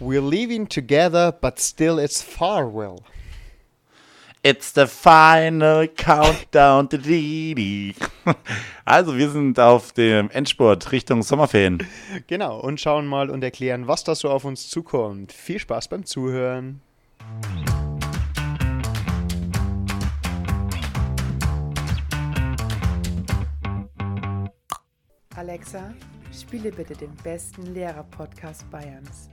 We're 0.00 0.22
leaving 0.22 0.66
together, 0.66 1.30
but 1.30 1.60
still 1.60 1.98
it's 1.98 2.22
farewell. 2.22 3.04
It's 4.42 4.72
the 4.72 4.86
final 4.86 5.86
countdown. 5.88 6.88
Also, 8.86 9.16
wir 9.16 9.28
sind 9.28 9.60
auf 9.60 9.92
dem 9.92 10.30
Endspurt 10.30 10.90
Richtung 10.90 11.22
Sommerferien. 11.22 11.86
Genau, 12.26 12.58
und 12.58 12.80
schauen 12.80 13.06
mal 13.06 13.28
und 13.28 13.44
erklären, 13.44 13.86
was 13.86 14.02
da 14.02 14.14
so 14.14 14.30
auf 14.30 14.46
uns 14.46 14.68
zukommt. 14.70 15.32
Viel 15.32 15.58
Spaß 15.58 15.88
beim 15.88 16.06
Zuhören. 16.06 16.80
Alexa, 25.36 25.92
spiele 26.32 26.72
bitte 26.72 26.94
den 26.94 27.14
besten 27.22 27.74
Lehrer-Podcast 27.74 28.68
Bayerns. 28.70 29.28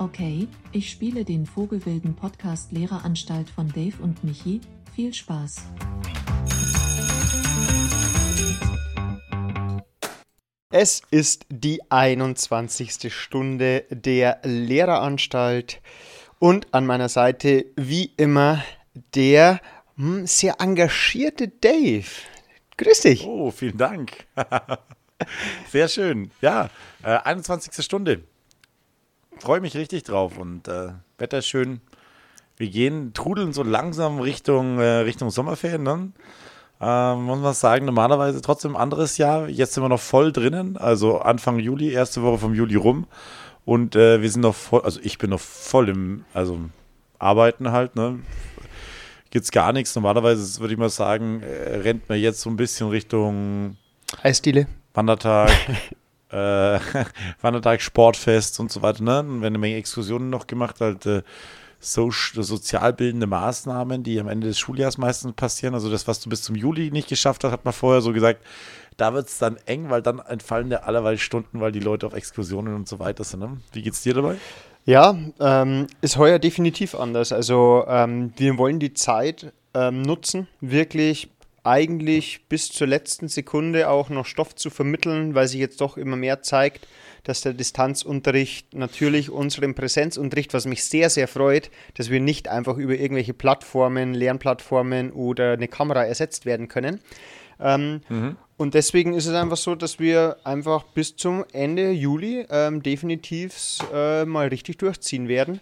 Okay, 0.00 0.46
ich 0.70 0.90
spiele 0.90 1.24
den 1.24 1.44
Vogelwilden 1.44 2.14
Podcast 2.14 2.70
Lehreranstalt 2.70 3.50
von 3.50 3.66
Dave 3.72 4.00
und 4.00 4.22
Michi. 4.22 4.60
Viel 4.94 5.12
Spaß. 5.12 5.56
Es 10.70 11.02
ist 11.10 11.46
die 11.48 11.80
21. 11.90 13.12
Stunde 13.12 13.86
der 13.90 14.38
Lehreranstalt 14.44 15.80
und 16.38 16.72
an 16.72 16.86
meiner 16.86 17.08
Seite 17.08 17.66
wie 17.74 18.12
immer 18.16 18.62
der 19.16 19.60
hm, 19.96 20.28
sehr 20.28 20.60
engagierte 20.60 21.48
Dave. 21.48 22.06
Grüß 22.76 23.00
dich. 23.00 23.26
Oh, 23.26 23.50
vielen 23.50 23.76
Dank. 23.76 24.26
Sehr 25.72 25.88
schön. 25.88 26.30
Ja, 26.40 26.70
äh, 27.02 27.18
21. 27.24 27.84
Stunde. 27.84 28.22
Freue 29.40 29.60
mich 29.60 29.76
richtig 29.76 30.02
drauf 30.04 30.38
und 30.38 30.68
äh, 30.68 30.90
Wetter 31.16 31.42
schön. 31.42 31.80
Wir 32.56 32.68
gehen, 32.68 33.12
trudeln 33.14 33.52
so 33.52 33.62
langsam 33.62 34.20
Richtung, 34.20 34.80
äh, 34.80 34.98
Richtung 34.98 35.30
Sommerferien 35.30 35.84
dann. 35.84 36.12
Ähm, 36.80 37.24
muss 37.24 37.38
man 37.38 37.54
sagen, 37.54 37.86
normalerweise 37.86 38.40
trotzdem 38.40 38.76
ein 38.76 38.82
anderes 38.82 39.18
Jahr. 39.18 39.48
Jetzt 39.48 39.74
sind 39.74 39.82
wir 39.82 39.88
noch 39.88 40.00
voll 40.00 40.32
drinnen, 40.32 40.76
also 40.76 41.18
Anfang 41.18 41.58
Juli, 41.58 41.90
erste 41.90 42.22
Woche 42.22 42.38
vom 42.38 42.54
Juli 42.54 42.76
rum. 42.76 43.06
Und 43.64 43.96
äh, 43.96 44.22
wir 44.22 44.30
sind 44.30 44.42
noch 44.42 44.54
voll, 44.54 44.82
also 44.82 45.00
ich 45.02 45.18
bin 45.18 45.30
noch 45.30 45.40
voll 45.40 45.88
im, 45.88 46.24
also 46.34 46.58
Arbeiten 47.18 47.72
halt, 47.72 47.96
ne? 47.96 48.20
Gibt's 49.30 49.50
gar 49.50 49.72
nichts. 49.72 49.94
Normalerweise 49.94 50.60
würde 50.60 50.72
ich 50.72 50.78
mal 50.80 50.88
sagen, 50.88 51.42
äh, 51.42 51.76
rennt 51.76 52.08
man 52.08 52.18
jetzt 52.18 52.40
so 52.40 52.48
ein 52.48 52.56
bisschen 52.56 52.88
Richtung 52.88 53.76
Eisdiele. 54.22 54.66
Wandertag, 54.94 55.50
äh, 56.30 56.78
Wandertag, 57.40 57.80
Sportfest 57.80 58.60
und 58.60 58.70
so 58.70 58.82
weiter. 58.82 59.02
Ne? 59.02 59.20
Und 59.20 59.40
wenn 59.40 59.48
eine 59.48 59.58
Menge 59.58 59.76
Exkursionen 59.76 60.30
noch 60.30 60.46
gemacht, 60.46 60.80
halt 60.80 61.06
äh, 61.06 61.22
so, 61.80 62.10
sozialbildende 62.10 63.26
Maßnahmen, 63.26 64.02
die 64.02 64.18
am 64.18 64.28
Ende 64.28 64.48
des 64.48 64.58
Schuljahres 64.58 64.98
meistens 64.98 65.34
passieren. 65.34 65.74
Also 65.74 65.90
das, 65.90 66.08
was 66.08 66.20
du 66.20 66.28
bis 66.28 66.42
zum 66.42 66.56
Juli 66.56 66.90
nicht 66.90 67.08
geschafft 67.08 67.44
hast, 67.44 67.52
hat 67.52 67.64
man 67.64 67.74
vorher 67.74 68.00
so 68.00 68.12
gesagt, 68.12 68.44
da 68.96 69.14
wird 69.14 69.28
es 69.28 69.38
dann 69.38 69.56
eng, 69.66 69.90
weil 69.90 70.02
dann 70.02 70.18
entfallen 70.18 70.70
dir 70.70 70.84
allerweil 70.84 71.18
Stunden, 71.18 71.60
weil 71.60 71.70
die 71.70 71.80
Leute 71.80 72.06
auf 72.06 72.14
Exkursionen 72.14 72.74
und 72.74 72.88
so 72.88 72.98
weiter 72.98 73.22
sind. 73.22 73.40
Ne? 73.40 73.58
Wie 73.72 73.82
geht's 73.82 74.02
dir 74.02 74.14
dabei? 74.14 74.36
Ja, 74.84 75.16
ähm, 75.38 75.86
ist 76.00 76.16
heuer 76.16 76.38
definitiv 76.38 76.94
anders. 76.94 77.30
Also 77.32 77.84
ähm, 77.86 78.32
wir 78.36 78.58
wollen 78.58 78.80
die 78.80 78.94
Zeit 78.94 79.52
ähm, 79.74 80.02
nutzen, 80.02 80.48
wirklich 80.60 81.28
eigentlich 81.68 82.48
bis 82.48 82.70
zur 82.70 82.86
letzten 82.86 83.28
Sekunde 83.28 83.90
auch 83.90 84.08
noch 84.08 84.26
Stoff 84.26 84.54
zu 84.54 84.70
vermitteln, 84.70 85.34
weil 85.34 85.48
sich 85.48 85.60
jetzt 85.60 85.80
doch 85.80 85.96
immer 85.96 86.16
mehr 86.16 86.42
zeigt, 86.42 86.86
dass 87.24 87.42
der 87.42 87.52
Distanzunterricht 87.52 88.74
natürlich 88.74 89.30
unseren 89.30 89.74
Präsenzunterricht, 89.74 90.54
was 90.54 90.66
mich 90.66 90.84
sehr, 90.84 91.10
sehr 91.10 91.28
freut, 91.28 91.70
dass 91.94 92.10
wir 92.10 92.20
nicht 92.20 92.48
einfach 92.48 92.76
über 92.76 92.94
irgendwelche 92.94 93.34
Plattformen, 93.34 94.14
Lernplattformen 94.14 95.12
oder 95.12 95.52
eine 95.52 95.68
Kamera 95.68 96.04
ersetzt 96.04 96.46
werden 96.46 96.68
können. 96.68 97.00
Ähm, 97.60 98.00
mhm. 98.08 98.36
Und 98.56 98.74
deswegen 98.74 99.14
ist 99.14 99.26
es 99.26 99.34
einfach 99.34 99.56
so, 99.56 99.74
dass 99.74 99.98
wir 99.98 100.38
einfach 100.44 100.84
bis 100.84 101.16
zum 101.16 101.44
Ende 101.52 101.90
Juli 101.90 102.46
ähm, 102.50 102.82
definitiv 102.82 103.78
äh, 103.92 104.24
mal 104.24 104.48
richtig 104.48 104.78
durchziehen 104.78 105.28
werden. 105.28 105.60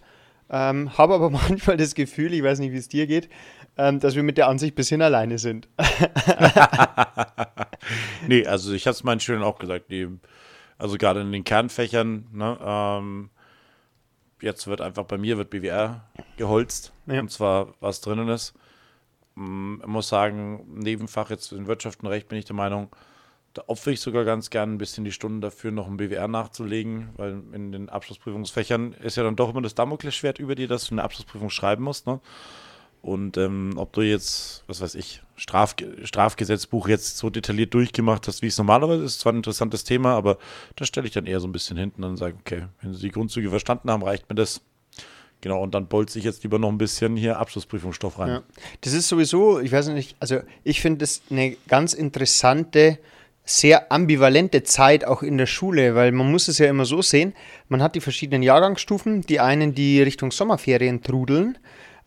Ähm, 0.49 0.97
Habe 0.97 1.15
aber 1.15 1.29
manchmal 1.49 1.77
das 1.77 1.95
Gefühl, 1.95 2.33
ich 2.33 2.43
weiß 2.43 2.59
nicht, 2.59 2.71
wie 2.71 2.77
es 2.77 2.87
dir 2.87 3.07
geht, 3.07 3.29
ähm, 3.77 3.99
dass 3.99 4.15
wir 4.15 4.23
mit 4.23 4.37
der 4.37 4.47
Ansicht 4.47 4.73
ein 4.73 4.75
bisschen 4.75 5.01
alleine 5.01 5.37
sind. 5.37 5.67
nee, 8.27 8.45
also 8.45 8.73
ich 8.73 8.87
habe 8.87 8.93
es 8.93 9.03
meinen 9.03 9.19
Schülern 9.19 9.43
auch 9.43 9.59
gesagt, 9.59 9.91
die, 9.91 10.07
also 10.77 10.97
gerade 10.97 11.21
in 11.21 11.31
den 11.31 11.43
Kernfächern, 11.43 12.27
ne, 12.31 12.57
ähm, 12.61 13.29
jetzt 14.41 14.67
wird 14.67 14.81
einfach 14.81 15.05
bei 15.05 15.17
mir 15.17 15.37
wird 15.37 15.49
BWR 15.49 16.03
geholzt, 16.37 16.93
ja. 17.05 17.19
und 17.19 17.31
zwar 17.31 17.73
was 17.79 18.01
drinnen 18.01 18.29
ist. 18.29 18.53
Mm, 19.35 19.77
ich 19.81 19.87
muss 19.87 20.09
sagen, 20.09 20.65
Nebenfach 20.75 21.29
jetzt 21.29 21.51
in 21.51 21.67
Wirtschaft 21.67 22.01
und 22.01 22.07
Recht 22.07 22.27
bin 22.27 22.37
ich 22.37 22.45
der 22.45 22.55
Meinung, 22.55 22.89
da 23.53 23.63
opfere 23.67 23.93
ich 23.93 24.01
sogar 24.01 24.23
ganz 24.23 24.51
gern 24.51 24.73
ein 24.73 24.77
bisschen 24.77 25.03
die 25.03 25.11
Stunden 25.11 25.41
dafür, 25.41 25.71
noch 25.71 25.87
ein 25.87 25.97
BWR 25.97 26.27
nachzulegen, 26.27 27.09
weil 27.17 27.41
in 27.53 27.71
den 27.71 27.89
Abschlussprüfungsfächern 27.89 28.93
ist 28.93 29.17
ja 29.17 29.23
dann 29.23 29.35
doch 29.35 29.49
immer 29.49 29.61
das 29.61 29.73
Damoklesschwert 29.73 30.37
über 30.37 30.53
dir, 30.53 30.67
dass 30.67 30.87
du 30.87 30.93
eine 30.93 31.03
Abschlussprüfung 31.03 31.49
schreiben 31.49 31.83
musst. 31.83 32.05
Ne? 32.05 32.19
Und 33.01 33.37
ähm, 33.37 33.73
ob 33.77 33.93
du 33.93 34.01
jetzt, 34.01 34.63
was 34.67 34.81
weiß 34.81 34.95
ich, 34.95 35.21
Straf 35.35 35.75
Strafgesetzbuch 36.03 36.87
jetzt 36.87 37.17
so 37.17 37.29
detailliert 37.29 37.73
durchgemacht 37.73 38.27
hast, 38.27 38.41
wie 38.41 38.47
es 38.47 38.57
normalerweise 38.57 39.03
ist, 39.03 39.19
zwar 39.19 39.33
ein 39.33 39.37
interessantes 39.37 39.83
Thema, 39.83 40.15
aber 40.15 40.37
das 40.75 40.87
stelle 40.87 41.07
ich 41.07 41.13
dann 41.13 41.25
eher 41.25 41.39
so 41.39 41.47
ein 41.47 41.51
bisschen 41.51 41.77
hinten 41.77 42.03
und 42.03 42.17
sage, 42.17 42.35
okay, 42.39 42.65
wenn 42.81 42.93
sie 42.93 43.01
die 43.01 43.11
Grundzüge 43.11 43.49
verstanden 43.49 43.91
haben, 43.91 44.03
reicht 44.03 44.29
mir 44.29 44.35
das. 44.35 44.61
Genau, 45.41 45.61
und 45.61 45.75
dann 45.75 45.87
bolze 45.87 46.17
ich 46.17 46.25
jetzt 46.25 46.43
lieber 46.43 46.57
noch 46.57 46.69
ein 46.69 46.79
bisschen 46.79 47.15
hier 47.15 47.37
Abschlussprüfungsstoff 47.37 48.17
rein. 48.17 48.29
Ja. 48.29 48.43
Das 48.81 48.93
ist 48.93 49.07
sowieso, 49.07 49.59
ich 49.59 49.71
weiß 49.71 49.89
nicht, 49.89 50.15
also 50.19 50.39
ich 50.63 50.81
finde 50.81 50.99
das 50.99 51.21
eine 51.29 51.55
ganz 51.67 51.93
interessante, 51.93 52.97
sehr 53.45 53.91
ambivalente 53.91 54.63
Zeit 54.63 55.05
auch 55.05 55.23
in 55.23 55.37
der 55.37 55.45
Schule, 55.45 55.95
weil 55.95 56.11
man 56.11 56.29
muss 56.29 56.47
es 56.47 56.57
ja 56.57 56.67
immer 56.67 56.85
so 56.85 57.01
sehen, 57.01 57.33
man 57.69 57.81
hat 57.81 57.95
die 57.95 58.01
verschiedenen 58.01 58.43
Jahrgangsstufen, 58.43 59.21
die 59.21 59.39
einen, 59.39 59.73
die 59.73 60.01
Richtung 60.01 60.31
Sommerferien 60.31 61.01
trudeln, 61.01 61.57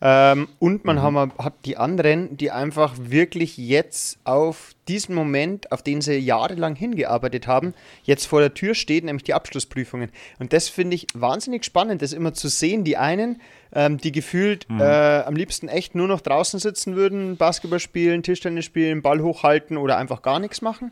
ähm, 0.03 0.47
und 0.57 0.83
man 0.83 0.95
mhm. 0.95 1.01
haben, 1.01 1.31
hat 1.37 1.53
die 1.65 1.77
anderen, 1.77 2.35
die 2.35 2.49
einfach 2.49 2.95
wirklich 2.97 3.57
jetzt 3.57 4.17
auf 4.23 4.73
diesen 4.87 5.13
Moment, 5.13 5.71
auf 5.71 5.83
den 5.83 6.01
sie 6.01 6.17
jahrelang 6.17 6.75
hingearbeitet 6.75 7.45
haben, 7.45 7.75
jetzt 8.03 8.25
vor 8.25 8.39
der 8.39 8.55
Tür 8.55 8.73
steht, 8.73 9.03
nämlich 9.03 9.23
die 9.23 9.35
Abschlussprüfungen. 9.35 10.09
Und 10.39 10.53
das 10.53 10.69
finde 10.69 10.95
ich 10.95 11.05
wahnsinnig 11.13 11.63
spannend, 11.63 12.01
das 12.01 12.13
immer 12.13 12.33
zu 12.33 12.47
sehen. 12.47 12.83
Die 12.83 12.97
einen, 12.97 13.41
ähm, 13.73 13.99
die 13.99 14.11
gefühlt 14.11 14.67
mhm. 14.69 14.81
äh, 14.81 15.19
am 15.21 15.35
liebsten 15.35 15.67
echt 15.67 15.93
nur 15.93 16.07
noch 16.07 16.21
draußen 16.21 16.59
sitzen 16.59 16.95
würden, 16.95 17.37
Basketball 17.37 17.79
spielen, 17.79 18.23
Tischtennis 18.23 18.65
spielen, 18.65 19.03
Ball 19.03 19.21
hochhalten 19.21 19.77
oder 19.77 19.97
einfach 19.97 20.23
gar 20.23 20.39
nichts 20.39 20.63
machen. 20.63 20.91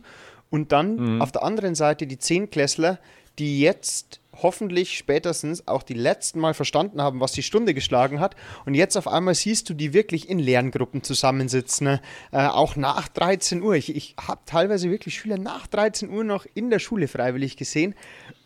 Und 0.51 0.71
dann 0.71 1.15
mhm. 1.15 1.21
auf 1.21 1.31
der 1.31 1.41
anderen 1.43 1.73
Seite 1.73 2.05
die 2.05 2.19
Zehnklässler, 2.19 2.99
die 3.39 3.59
jetzt 3.59 4.19
hoffentlich 4.35 4.97
spätestens 4.97 5.67
auch 5.67 5.83
die 5.83 5.93
letzten 5.93 6.39
Mal 6.39 6.53
verstanden 6.53 7.01
haben, 7.01 7.19
was 7.19 7.31
die 7.31 7.43
Stunde 7.43 7.73
geschlagen 7.73 8.19
hat. 8.19 8.35
Und 8.65 8.75
jetzt 8.75 8.97
auf 8.97 9.07
einmal 9.07 9.35
siehst 9.35 9.69
du 9.69 9.73
die 9.73 9.93
wirklich 9.93 10.29
in 10.29 10.39
Lerngruppen 10.39 11.03
zusammensitzen, 11.03 11.85
ne? 11.85 12.01
äh, 12.31 12.45
auch 12.47 12.75
nach 12.75 13.07
13 13.07 13.61
Uhr. 13.61 13.75
Ich, 13.75 13.95
ich 13.95 14.15
habe 14.19 14.41
teilweise 14.45 14.89
wirklich 14.91 15.15
Schüler 15.15 15.37
nach 15.37 15.67
13 15.67 16.09
Uhr 16.09 16.23
noch 16.23 16.45
in 16.53 16.69
der 16.69 16.79
Schule 16.79 17.07
freiwillig 17.07 17.57
gesehen. 17.57 17.95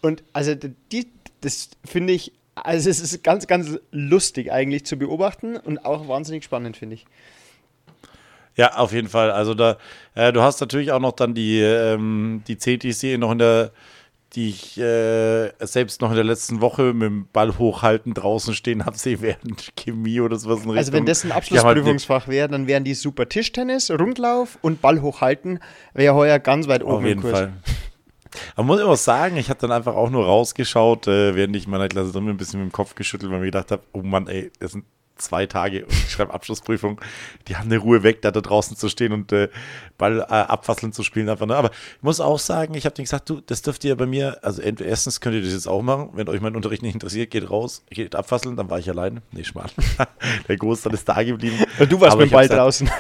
Und 0.02 0.24
also 0.34 0.56
die, 0.56 1.08
das 1.42 1.70
finde 1.86 2.14
ich, 2.14 2.34
also 2.56 2.90
es 2.90 3.00
ist 3.00 3.24
ganz, 3.24 3.48
ganz 3.48 3.80
lustig 3.92 4.52
eigentlich 4.52 4.86
zu 4.86 4.98
beobachten 4.98 5.58
und 5.58 5.86
auch 5.86 6.08
wahnsinnig 6.08 6.44
spannend, 6.44 6.78
finde 6.78 6.96
ich. 6.96 7.06
Ja, 8.56 8.76
auf 8.76 8.94
jeden 8.94 9.10
Fall. 9.10 9.32
Also 9.32 9.56
da, 9.56 9.78
äh, 10.14 10.32
du 10.32 10.42
hast 10.42 10.62
natürlich 10.62 10.92
auch 10.92 11.00
noch 11.00 11.14
dann 11.14 11.34
die, 11.34 11.60
ähm, 11.60 12.44
die 12.48 12.58
CTC 12.58 13.18
noch 13.18 13.32
in 13.32 13.40
der 13.40 13.72
die 14.36 14.50
ich 14.50 14.78
äh, 14.80 15.52
selbst 15.60 16.02
noch 16.02 16.10
in 16.10 16.16
der 16.16 16.24
letzten 16.24 16.62
Woche 16.62 16.94
mit 16.94 17.04
dem 17.04 17.28
Ball 17.32 17.58
hochhalten 17.58 18.14
draußen 18.14 18.54
stehen 18.54 18.86
habe, 18.86 18.98
sie 18.98 19.22
während 19.22 19.76
Chemie 19.76 20.20
oder 20.20 20.38
sowas 20.38 20.64
in 20.64 20.72
Richtung. 20.72 20.78
Also 20.78 20.94
wenn 20.94 21.06
das 21.06 21.24
ein 21.24 21.30
halt 21.30 21.38
Abschlussprüfungsfach 21.38 22.28
wäre, 22.28 22.48
dann 22.48 22.68
wären 22.68 22.84
die 22.84 22.94
super 22.94 23.30
Tischtennis, 23.30 23.92
Rundlauf 23.92 24.58
und 24.62 24.82
Ball 24.82 25.02
hochhalten, 25.02 25.60
wäre 25.94 26.16
heuer 26.16 26.40
ganz 26.40 26.68
weit 26.68 26.84
oben 26.84 26.96
Auf 26.96 27.06
jeden 27.06 27.22
Fall. 27.22 27.54
Aber 28.56 28.66
muss 28.66 28.82
auch 28.82 28.96
sagen, 28.96 29.38
ich 29.38 29.50
habe 29.50 29.60
dann 29.60 29.72
einfach 29.72 29.96
auch 29.96 30.10
nur 30.10 30.26
rausgeschaut, 30.26 31.08
äh, 31.08 31.36
während 31.36 31.56
ich 31.56 31.66
in 31.66 31.72
meiner 31.72 31.88
Klasse 31.88 32.12
drin 32.12 32.26
bin, 32.26 32.34
ein 32.34 32.38
bisschen 32.38 32.60
mit 32.60 32.72
dem 32.72 32.74
Kopf 32.74 32.96
geschüttelt, 32.96 33.32
weil 33.32 33.38
ich 33.38 33.42
mir 33.42 33.48
gedacht 33.48 33.72
habe, 33.72 33.84
oh 33.94 34.02
Mann, 34.02 34.28
ey, 34.28 34.52
das 34.60 34.72
sind 34.72 34.86
zwei 35.16 35.46
Tage 35.46 35.86
und 35.86 35.94
ich 35.94 36.12
schreibe 36.12 36.34
Abschlussprüfung. 36.34 37.00
Die 37.48 37.56
haben 37.56 37.66
eine 37.66 37.78
Ruhe 37.78 38.04
weg, 38.04 38.22
da, 38.22 38.32
da 38.32 38.42
draußen 38.42 38.76
zu 38.78 38.90
stehen 38.90 39.14
und 39.14 39.32
äh, 39.32 39.50
Ball 39.98 40.20
äh, 40.20 40.24
abfasseln 40.24 40.92
zu 40.94 41.04
spielen. 41.04 41.30
Einfach, 41.30 41.46
ne? 41.46 41.56
Aber 41.56 41.72
ich 41.72 42.04
muss 42.04 42.20
auch 42.20 42.40
sagen, 42.40 42.74
ich 42.74 42.86
habe 42.86 42.96
denen 42.96 43.06
gesagt, 43.06 43.30
du, 43.30 43.42
das 43.42 43.62
dürft 43.62 43.84
ihr 43.84 43.96
bei 43.96 44.06
mir, 44.06 44.40
also 44.42 44.62
erstens 44.62 45.22
könnt 45.22 45.36
ihr 45.36 45.42
das 45.42 45.54
jetzt 45.54 45.68
auch 45.68 45.82
machen, 45.82 46.10
wenn 46.14 46.28
euch 46.30 46.42
mein 46.42 46.56
Unterricht 46.56 46.82
nicht 46.82 46.94
interessiert, 46.94 47.32
geht 47.32 47.50
raus, 47.50 47.84
geht 47.90 48.16
abfasseln, 48.16 48.56
dann 48.56 48.70
war 48.70 48.80
ich 48.80 48.90
allein. 48.90 49.22
Nee, 49.32 49.44
schmal. 49.44 49.70
Der 50.48 50.58
Großteil 50.58 50.94
ist 50.94 51.08
da 51.08 51.22
geblieben. 51.24 51.58
Du 51.90 52.00
warst 52.02 52.18
mit 52.18 52.30
dem 52.30 52.34
Ball 52.34 52.48
draußen. 52.48 52.90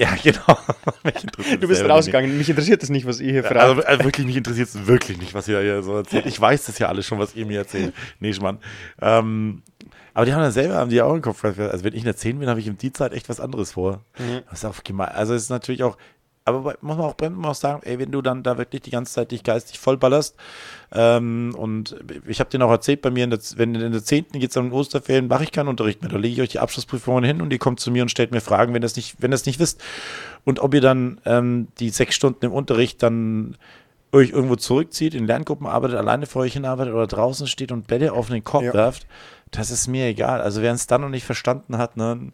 Ja, 0.00 0.16
genau. 0.22 0.58
du 1.60 1.68
bist 1.68 1.84
rausgegangen. 1.84 2.38
Mich 2.38 2.48
interessiert 2.48 2.82
es 2.82 2.88
nicht, 2.88 3.06
was 3.06 3.20
ihr 3.20 3.32
hier 3.32 3.44
fragt. 3.44 3.60
Also, 3.60 3.82
also, 3.82 4.04
wirklich, 4.04 4.26
mich 4.26 4.36
interessiert 4.36 4.68
es 4.68 4.86
wirklich 4.86 5.18
nicht, 5.18 5.34
was 5.34 5.46
ihr 5.46 5.60
hier 5.60 5.82
so 5.82 5.94
erzählt. 5.96 6.24
Ich 6.24 6.40
weiß 6.40 6.64
das 6.64 6.78
ja 6.78 6.88
alles 6.88 7.04
schon, 7.04 7.18
was 7.18 7.34
ihr 7.34 7.44
mir 7.44 7.58
erzählt. 7.58 7.92
Nee, 8.18 8.32
Schmarrn. 8.32 8.60
Ähm, 9.02 9.62
aber 10.14 10.26
die 10.26 10.32
haben 10.32 10.42
dann 10.42 10.52
selber 10.52 10.76
haben 10.76 10.90
die 10.90 11.02
auch 11.02 11.14
im 11.14 11.22
Kopf. 11.22 11.44
Also 11.44 11.84
wenn 11.84 11.92
ich 11.92 12.00
in 12.00 12.04
der 12.04 12.16
10 12.16 12.38
bin, 12.38 12.48
habe 12.48 12.60
ich 12.60 12.68
um 12.68 12.78
die 12.78 12.92
Zeit 12.92 13.12
echt 13.12 13.28
was 13.28 13.40
anderes 13.40 13.72
vor. 13.72 14.00
Mhm. 14.18 14.42
Das 14.48 14.60
ist 14.60 14.64
auch 14.64 14.82
gemein. 14.84 15.08
Also 15.08 15.34
es 15.34 15.44
ist 15.44 15.50
natürlich 15.50 15.82
auch, 15.82 15.96
aber 16.44 16.76
muss 16.80 16.96
man 16.96 17.06
auch, 17.06 17.14
muss 17.20 17.30
man 17.30 17.44
auch 17.44 17.54
sagen, 17.54 17.82
ey, 17.84 17.98
wenn 17.98 18.10
du 18.10 18.22
dann 18.22 18.42
da 18.42 18.58
wirklich 18.58 18.82
die 18.82 18.90
ganze 18.90 19.12
Zeit 19.12 19.30
dich 19.30 19.42
geistig 19.42 19.78
vollballerst, 19.78 20.34
ähm, 20.92 21.54
und 21.56 21.96
ich 22.26 22.40
habe 22.40 22.50
dir 22.50 22.64
auch 22.64 22.70
erzählt, 22.70 23.02
bei 23.02 23.10
mir, 23.10 23.24
in 23.24 23.30
der, 23.30 23.38
wenn 23.56 23.74
in 23.74 23.92
der 23.92 24.02
10. 24.02 24.26
geht 24.32 24.50
es 24.50 24.56
um 24.56 24.72
Osterferien, 24.72 25.28
mache 25.28 25.44
ich 25.44 25.52
keinen 25.52 25.68
Unterricht 25.68 26.02
mehr. 26.02 26.10
Da 26.10 26.16
lege 26.16 26.34
ich 26.34 26.40
euch 26.40 26.48
die 26.48 26.58
Abschlussprüfungen 26.58 27.24
hin 27.24 27.40
und 27.40 27.52
ihr 27.52 27.58
kommt 27.58 27.80
zu 27.80 27.90
mir 27.90 28.02
und 28.02 28.08
stellt 28.10 28.32
mir 28.32 28.40
Fragen, 28.40 28.74
wenn 28.74 28.82
ihr 28.82 28.86
das 28.86 28.96
nicht, 28.96 29.16
wenn 29.20 29.30
das 29.30 29.46
nicht 29.46 29.60
wisst. 29.60 29.82
Und 30.44 30.60
ob 30.60 30.74
ihr 30.74 30.80
dann 30.80 31.20
ähm, 31.24 31.68
die 31.78 31.90
sechs 31.90 32.14
Stunden 32.14 32.44
im 32.44 32.52
Unterricht 32.52 33.02
dann 33.02 33.56
euch 34.12 34.30
irgendwo 34.30 34.56
zurückzieht, 34.56 35.14
in 35.14 35.26
Lerngruppen 35.26 35.66
arbeitet, 35.66 35.96
alleine 35.96 36.26
vor 36.26 36.42
euch 36.42 36.54
hinarbeitet 36.54 36.94
oder 36.94 37.06
draußen 37.06 37.46
steht 37.46 37.70
und 37.70 37.86
Bälle 37.86 38.12
auf 38.12 38.28
den 38.28 38.42
Kopf 38.42 38.64
ja. 38.64 38.74
werft, 38.74 39.06
das 39.50 39.70
ist 39.70 39.88
mir 39.88 40.06
egal. 40.06 40.40
Also 40.40 40.62
wer 40.62 40.72
es 40.72 40.86
dann 40.86 41.00
noch 41.00 41.08
nicht 41.08 41.24
verstanden 41.24 41.78
hat, 41.78 41.96
ne, 41.96 42.32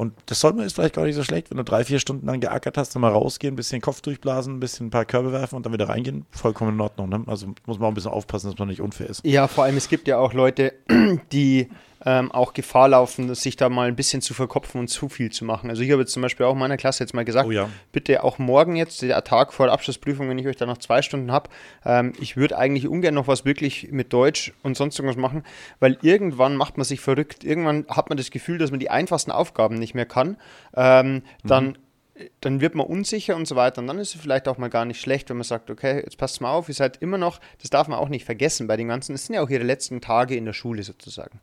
und 0.00 0.14
das 0.26 0.40
soll 0.40 0.54
man 0.54 0.64
ist 0.64 0.76
vielleicht 0.76 0.94
gar 0.94 1.04
nicht 1.04 1.14
so 1.14 1.22
schlecht, 1.22 1.50
wenn 1.50 1.58
du 1.58 1.64
drei, 1.64 1.84
vier 1.84 1.98
Stunden 1.98 2.26
lang 2.26 2.40
geackert 2.40 2.78
hast, 2.78 2.94
dann 2.94 3.02
mal 3.02 3.12
rausgehen, 3.12 3.52
ein 3.52 3.56
bisschen 3.56 3.82
Kopf 3.82 4.00
durchblasen, 4.00 4.56
ein 4.56 4.60
bisschen 4.60 4.86
ein 4.86 4.90
paar 4.90 5.04
Körbe 5.04 5.30
werfen 5.30 5.56
und 5.56 5.66
dann 5.66 5.74
wieder 5.74 5.90
reingehen, 5.90 6.24
vollkommen 6.30 6.72
in 6.72 6.80
Ordnung. 6.80 7.10
Ne? 7.10 7.22
Also 7.26 7.48
muss 7.66 7.78
man 7.78 7.84
auch 7.84 7.90
ein 7.90 7.94
bisschen 7.94 8.10
aufpassen, 8.10 8.50
dass 8.50 8.58
man 8.58 8.68
nicht 8.68 8.80
unfair 8.80 9.10
ist. 9.10 9.22
Ja, 9.26 9.46
vor 9.46 9.64
allem 9.64 9.76
es 9.76 9.90
gibt 9.90 10.08
ja 10.08 10.16
auch 10.16 10.32
Leute, 10.32 10.72
die 11.32 11.68
ähm, 12.04 12.32
auch 12.32 12.52
Gefahr 12.52 12.88
laufen, 12.88 13.34
sich 13.34 13.56
da 13.56 13.68
mal 13.68 13.88
ein 13.88 13.96
bisschen 13.96 14.22
zu 14.22 14.34
verkopfen 14.34 14.80
und 14.80 14.88
zu 14.88 15.08
viel 15.08 15.30
zu 15.30 15.44
machen. 15.44 15.70
Also 15.70 15.82
ich 15.82 15.90
habe 15.90 16.02
jetzt 16.02 16.12
zum 16.12 16.22
Beispiel 16.22 16.46
auch 16.46 16.54
meiner 16.54 16.76
Klasse 16.76 17.02
jetzt 17.04 17.14
mal 17.14 17.24
gesagt, 17.24 17.48
oh 17.48 17.52
ja. 17.52 17.68
bitte 17.92 18.24
auch 18.24 18.38
morgen 18.38 18.76
jetzt, 18.76 19.02
der 19.02 19.22
Tag 19.24 19.52
vor 19.52 19.66
der 19.66 19.74
Abschlussprüfung, 19.74 20.28
wenn 20.28 20.38
ich 20.38 20.46
euch 20.46 20.56
da 20.56 20.66
noch 20.66 20.78
zwei 20.78 21.02
Stunden 21.02 21.30
habe, 21.30 21.50
ähm, 21.84 22.12
ich 22.20 22.36
würde 22.36 22.56
eigentlich 22.56 22.88
ungern 22.88 23.14
noch 23.14 23.28
was 23.28 23.44
wirklich 23.44 23.88
mit 23.90 24.12
Deutsch 24.12 24.52
und 24.62 24.76
sonst 24.76 24.98
irgendwas 24.98 25.20
machen, 25.20 25.44
weil 25.78 25.98
irgendwann 26.02 26.56
macht 26.56 26.78
man 26.78 26.84
sich 26.84 27.00
verrückt. 27.00 27.44
Irgendwann 27.44 27.86
hat 27.88 28.08
man 28.08 28.16
das 28.16 28.30
Gefühl, 28.30 28.58
dass 28.58 28.70
man 28.70 28.80
die 28.80 28.90
einfachsten 28.90 29.30
Aufgaben 29.30 29.74
nicht 29.76 29.94
mehr 29.94 30.06
kann. 30.06 30.36
Ähm, 30.74 31.22
dann 31.44 31.66
mhm 31.66 31.76
dann 32.40 32.60
wird 32.60 32.74
man 32.74 32.86
unsicher 32.86 33.36
und 33.36 33.46
so 33.46 33.56
weiter. 33.56 33.80
Und 33.80 33.86
dann 33.86 33.98
ist 33.98 34.14
es 34.14 34.20
vielleicht 34.20 34.48
auch 34.48 34.58
mal 34.58 34.68
gar 34.68 34.84
nicht 34.84 35.00
schlecht, 35.00 35.30
wenn 35.30 35.36
man 35.36 35.44
sagt, 35.44 35.70
okay, 35.70 36.00
jetzt 36.00 36.18
passt 36.18 36.40
mal 36.40 36.52
auf, 36.52 36.68
ihr 36.68 36.74
seid 36.74 36.98
immer 36.98 37.18
noch, 37.18 37.40
das 37.60 37.70
darf 37.70 37.88
man 37.88 37.98
auch 37.98 38.08
nicht 38.08 38.24
vergessen 38.24 38.66
bei 38.66 38.76
den 38.76 38.88
ganzen, 38.88 39.14
es 39.14 39.26
sind 39.26 39.34
ja 39.34 39.42
auch 39.42 39.50
ihre 39.50 39.64
letzten 39.64 40.00
Tage 40.00 40.36
in 40.36 40.44
der 40.44 40.52
Schule 40.52 40.82
sozusagen. 40.82 41.40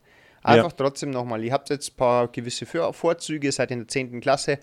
Einfach 0.47 0.71
ja. 0.71 0.75
trotzdem 0.77 1.09
nochmal, 1.09 1.43
ihr 1.43 1.53
habt 1.53 1.69
jetzt 1.69 1.91
ein 1.91 1.97
paar 1.97 2.27
gewisse 2.27 2.65
Vorzüge, 2.65 3.51
seid 3.51 3.71
in 3.71 3.79
der 3.79 3.87
10. 3.87 4.21
Klasse. 4.21 4.59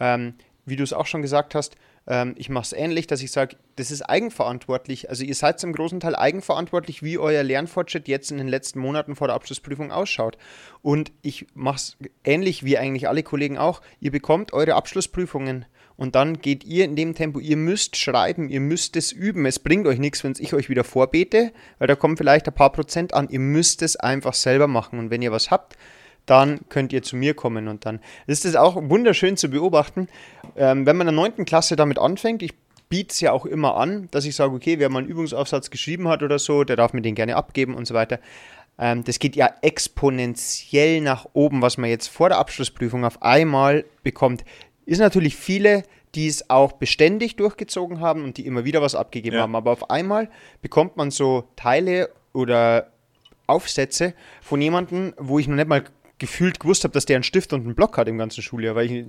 Ähm, 0.00 0.34
wie 0.64 0.76
du 0.76 0.82
es 0.82 0.92
auch 0.92 1.06
schon 1.06 1.22
gesagt 1.22 1.54
hast, 1.54 1.76
ähm, 2.06 2.34
ich 2.38 2.48
mache 2.48 2.64
es 2.64 2.72
ähnlich, 2.72 3.06
dass 3.06 3.22
ich 3.22 3.30
sage, 3.30 3.56
das 3.76 3.90
ist 3.90 4.02
eigenverantwortlich. 4.02 5.10
Also 5.10 5.24
ihr 5.24 5.34
seid 5.34 5.60
zum 5.60 5.72
großen 5.72 6.00
Teil 6.00 6.16
eigenverantwortlich, 6.16 7.02
wie 7.02 7.18
euer 7.18 7.42
Lernfortschritt 7.42 8.08
jetzt 8.08 8.30
in 8.30 8.38
den 8.38 8.48
letzten 8.48 8.80
Monaten 8.80 9.14
vor 9.14 9.28
der 9.28 9.36
Abschlussprüfung 9.36 9.92
ausschaut. 9.92 10.38
Und 10.82 11.12
ich 11.22 11.46
mache 11.54 11.76
es 11.76 11.96
ähnlich 12.24 12.64
wie 12.64 12.78
eigentlich 12.78 13.08
alle 13.08 13.22
Kollegen 13.22 13.58
auch. 13.58 13.82
Ihr 14.00 14.10
bekommt 14.10 14.52
eure 14.52 14.74
Abschlussprüfungen 14.74 15.66
und 15.98 16.14
dann 16.14 16.38
geht 16.38 16.62
ihr 16.62 16.84
in 16.84 16.94
dem 16.94 17.16
Tempo, 17.16 17.40
ihr 17.40 17.56
müsst 17.56 17.96
schreiben, 17.96 18.48
ihr 18.48 18.60
müsst 18.60 18.94
es 18.94 19.10
üben. 19.10 19.44
Es 19.46 19.58
bringt 19.58 19.84
euch 19.88 19.98
nichts, 19.98 20.22
wenn 20.22 20.32
ich 20.38 20.54
euch 20.54 20.68
wieder 20.68 20.84
vorbete, 20.84 21.50
weil 21.78 21.88
da 21.88 21.96
kommen 21.96 22.16
vielleicht 22.16 22.46
ein 22.46 22.54
paar 22.54 22.70
Prozent 22.70 23.14
an. 23.14 23.28
Ihr 23.30 23.40
müsst 23.40 23.82
es 23.82 23.96
einfach 23.96 24.32
selber 24.32 24.68
machen. 24.68 25.00
Und 25.00 25.10
wenn 25.10 25.22
ihr 25.22 25.32
was 25.32 25.50
habt, 25.50 25.76
dann 26.24 26.60
könnt 26.68 26.92
ihr 26.92 27.02
zu 27.02 27.16
mir 27.16 27.34
kommen. 27.34 27.66
Und 27.66 27.84
dann 27.84 27.98
ist 28.28 28.44
es 28.44 28.54
auch 28.54 28.76
wunderschön 28.76 29.36
zu 29.36 29.48
beobachten, 29.48 30.06
ähm, 30.56 30.86
wenn 30.86 30.96
man 30.96 31.08
in 31.08 31.16
der 31.16 31.30
9. 31.30 31.44
Klasse 31.44 31.74
damit 31.74 31.98
anfängt. 31.98 32.44
Ich 32.44 32.54
biete 32.88 33.10
es 33.10 33.18
ja 33.18 33.32
auch 33.32 33.44
immer 33.44 33.76
an, 33.76 34.06
dass 34.12 34.24
ich 34.24 34.36
sage, 34.36 34.54
okay, 34.54 34.78
wer 34.78 34.90
mal 34.90 35.00
einen 35.00 35.08
Übungsaufsatz 35.08 35.68
geschrieben 35.68 36.06
hat 36.06 36.22
oder 36.22 36.38
so, 36.38 36.62
der 36.62 36.76
darf 36.76 36.92
mir 36.92 37.02
den 37.02 37.16
gerne 37.16 37.34
abgeben 37.34 37.74
und 37.74 37.88
so 37.88 37.94
weiter. 37.94 38.20
Ähm, 38.78 39.02
das 39.02 39.18
geht 39.18 39.34
ja 39.34 39.50
exponentiell 39.62 41.00
nach 41.00 41.26
oben, 41.32 41.60
was 41.60 41.76
man 41.76 41.90
jetzt 41.90 42.06
vor 42.06 42.28
der 42.28 42.38
Abschlussprüfung 42.38 43.04
auf 43.04 43.20
einmal 43.20 43.84
bekommt 44.04 44.44
ist 44.88 44.98
natürlich 45.00 45.36
viele, 45.36 45.82
die 46.14 46.26
es 46.26 46.48
auch 46.48 46.72
beständig 46.72 47.36
durchgezogen 47.36 48.00
haben 48.00 48.24
und 48.24 48.38
die 48.38 48.46
immer 48.46 48.64
wieder 48.64 48.80
was 48.80 48.94
abgegeben 48.94 49.36
ja. 49.36 49.42
haben. 49.42 49.54
Aber 49.54 49.70
auf 49.70 49.90
einmal 49.90 50.30
bekommt 50.62 50.96
man 50.96 51.10
so 51.10 51.44
Teile 51.56 52.08
oder 52.32 52.90
Aufsätze 53.46 54.14
von 54.40 54.60
jemandem, 54.62 55.12
wo 55.18 55.38
ich 55.38 55.46
noch 55.46 55.56
nicht 55.56 55.68
mal 55.68 55.84
gefühlt 56.18 56.58
gewusst 56.58 56.84
habe, 56.84 56.92
dass 56.94 57.04
der 57.04 57.16
einen 57.16 57.22
Stift 57.22 57.52
und 57.52 57.64
einen 57.64 57.74
Block 57.74 57.98
hat 57.98 58.08
im 58.08 58.18
ganzen 58.18 58.42
Schuljahr, 58.42 58.74
weil 58.74 58.86
ich 58.86 59.06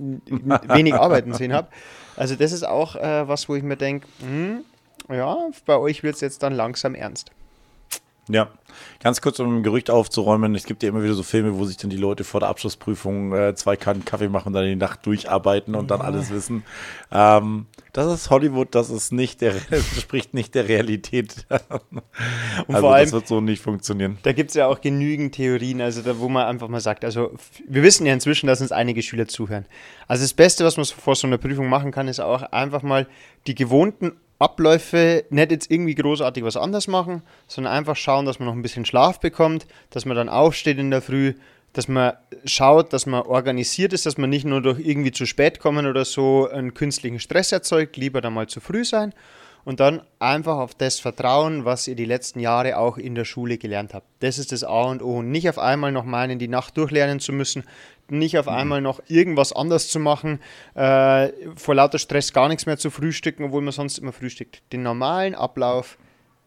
wenig 0.68 0.94
Arbeiten 0.94 1.32
sehen 1.32 1.52
habe. 1.52 1.68
Also 2.14 2.36
das 2.36 2.52
ist 2.52 2.62
auch 2.62 2.94
äh, 2.96 3.26
was, 3.26 3.48
wo 3.48 3.56
ich 3.56 3.62
mir 3.62 3.76
denke, 3.76 4.06
hm, 4.20 4.60
ja, 5.08 5.48
bei 5.64 5.78
euch 5.78 6.02
wird 6.02 6.16
es 6.16 6.20
jetzt 6.20 6.42
dann 6.42 6.52
langsam 6.52 6.94
ernst. 6.94 7.30
Ja, 8.32 8.48
ganz 9.02 9.20
kurz, 9.20 9.40
um 9.40 9.58
ein 9.58 9.62
Gerücht 9.62 9.90
aufzuräumen. 9.90 10.54
Es 10.54 10.64
gibt 10.64 10.82
ja 10.82 10.88
immer 10.88 11.02
wieder 11.02 11.14
so 11.14 11.22
Filme, 11.22 11.58
wo 11.58 11.64
sich 11.64 11.76
dann 11.76 11.90
die 11.90 11.96
Leute 11.96 12.24
vor 12.24 12.40
der 12.40 12.48
Abschlussprüfung 12.48 13.34
äh, 13.34 13.54
zwei 13.54 13.76
Kannen 13.76 14.04
Kaffee 14.04 14.28
machen 14.28 14.48
und 14.48 14.52
dann 14.54 14.64
die 14.64 14.76
Nacht 14.76 15.04
durcharbeiten 15.06 15.74
und 15.74 15.90
dann 15.90 16.00
alles 16.00 16.30
wissen. 16.30 16.64
Ähm, 17.10 17.66
das 17.92 18.12
ist 18.12 18.30
Hollywood, 18.30 18.74
das 18.74 18.90
ist 18.90 19.12
nicht 19.12 19.40
der, 19.40 19.54
entspricht 19.70 20.34
nicht 20.34 20.54
der 20.54 20.68
Realität. 20.68 21.46
und 21.48 22.02
also 22.68 22.80
vor 22.80 22.94
allem, 22.94 23.04
das 23.04 23.12
wird 23.12 23.26
so 23.26 23.40
nicht 23.40 23.62
funktionieren. 23.62 24.18
Da 24.22 24.32
gibt 24.32 24.50
es 24.50 24.54
ja 24.54 24.66
auch 24.66 24.80
genügend 24.80 25.34
Theorien, 25.34 25.80
also 25.80 26.02
da, 26.02 26.18
wo 26.18 26.28
man 26.28 26.46
einfach 26.46 26.68
mal 26.68 26.80
sagt, 26.80 27.04
also 27.04 27.32
wir 27.66 27.82
wissen 27.82 28.06
ja 28.06 28.12
inzwischen, 28.12 28.46
dass 28.46 28.60
uns 28.60 28.72
einige 28.72 29.02
Schüler 29.02 29.26
zuhören. 29.26 29.66
Also 30.06 30.22
das 30.24 30.34
Beste, 30.34 30.64
was 30.64 30.76
man 30.76 30.86
vor 30.86 31.16
so 31.16 31.26
einer 31.26 31.38
Prüfung 31.38 31.68
machen 31.68 31.90
kann, 31.90 32.08
ist 32.08 32.20
auch 32.20 32.42
einfach 32.42 32.82
mal 32.82 33.06
die 33.46 33.54
gewohnten 33.54 34.12
Abläufe 34.40 35.24
nicht 35.30 35.50
jetzt 35.52 35.70
irgendwie 35.70 35.94
großartig 35.94 36.42
was 36.42 36.56
anders 36.56 36.88
machen, 36.88 37.22
sondern 37.46 37.74
einfach 37.74 37.94
schauen, 37.94 38.24
dass 38.26 38.38
man 38.38 38.46
noch 38.48 38.54
ein 38.54 38.62
bisschen 38.62 38.86
Schlaf 38.86 39.20
bekommt, 39.20 39.66
dass 39.90 40.06
man 40.06 40.16
dann 40.16 40.28
aufsteht 40.28 40.78
in 40.78 40.90
der 40.90 41.02
Früh, 41.02 41.34
dass 41.74 41.86
man 41.86 42.14
schaut, 42.44 42.92
dass 42.92 43.06
man 43.06 43.22
organisiert 43.22 43.92
ist, 43.92 44.06
dass 44.06 44.18
man 44.18 44.30
nicht 44.30 44.46
nur 44.46 44.62
durch 44.62 44.80
irgendwie 44.80 45.12
zu 45.12 45.26
spät 45.26 45.60
kommen 45.60 45.86
oder 45.86 46.04
so 46.04 46.48
einen 46.48 46.74
künstlichen 46.74 47.20
Stress 47.20 47.52
erzeugt, 47.52 47.96
lieber 47.96 48.20
dann 48.20 48.34
mal 48.34 48.48
zu 48.48 48.60
früh 48.60 48.84
sein 48.84 49.12
und 49.64 49.80
dann 49.80 50.02
einfach 50.18 50.56
auf 50.56 50.74
das 50.74 51.00
vertrauen, 51.00 51.64
was 51.64 51.86
ihr 51.86 51.94
die 51.94 52.04
letzten 52.04 52.40
Jahre 52.40 52.78
auch 52.78 52.96
in 52.96 53.14
der 53.14 53.24
Schule 53.24 53.58
gelernt 53.58 53.94
habt. 53.94 54.06
Das 54.20 54.38
ist 54.38 54.52
das 54.52 54.64
A 54.64 54.84
und 54.84 55.02
O. 55.02 55.18
Und 55.18 55.30
nicht 55.30 55.48
auf 55.48 55.58
einmal 55.58 55.92
noch 55.92 56.04
meinen, 56.04 56.38
die 56.38 56.48
Nacht 56.48 56.76
durchlernen 56.76 57.20
zu 57.20 57.32
müssen, 57.32 57.64
nicht 58.10 58.38
auf 58.38 58.46
mhm. 58.46 58.52
einmal 58.52 58.80
noch 58.80 59.00
irgendwas 59.08 59.52
anders 59.52 59.88
zu 59.88 59.98
machen, 59.98 60.40
äh, 60.74 61.28
vor 61.56 61.74
lauter 61.74 61.98
Stress 61.98 62.32
gar 62.32 62.48
nichts 62.48 62.66
mehr 62.66 62.78
zu 62.78 62.90
frühstücken, 62.90 63.44
obwohl 63.44 63.62
man 63.62 63.72
sonst 63.72 63.98
immer 63.98 64.12
frühstückt. 64.12 64.62
Den 64.72 64.82
normalen 64.82 65.34
Ablauf, 65.34 65.98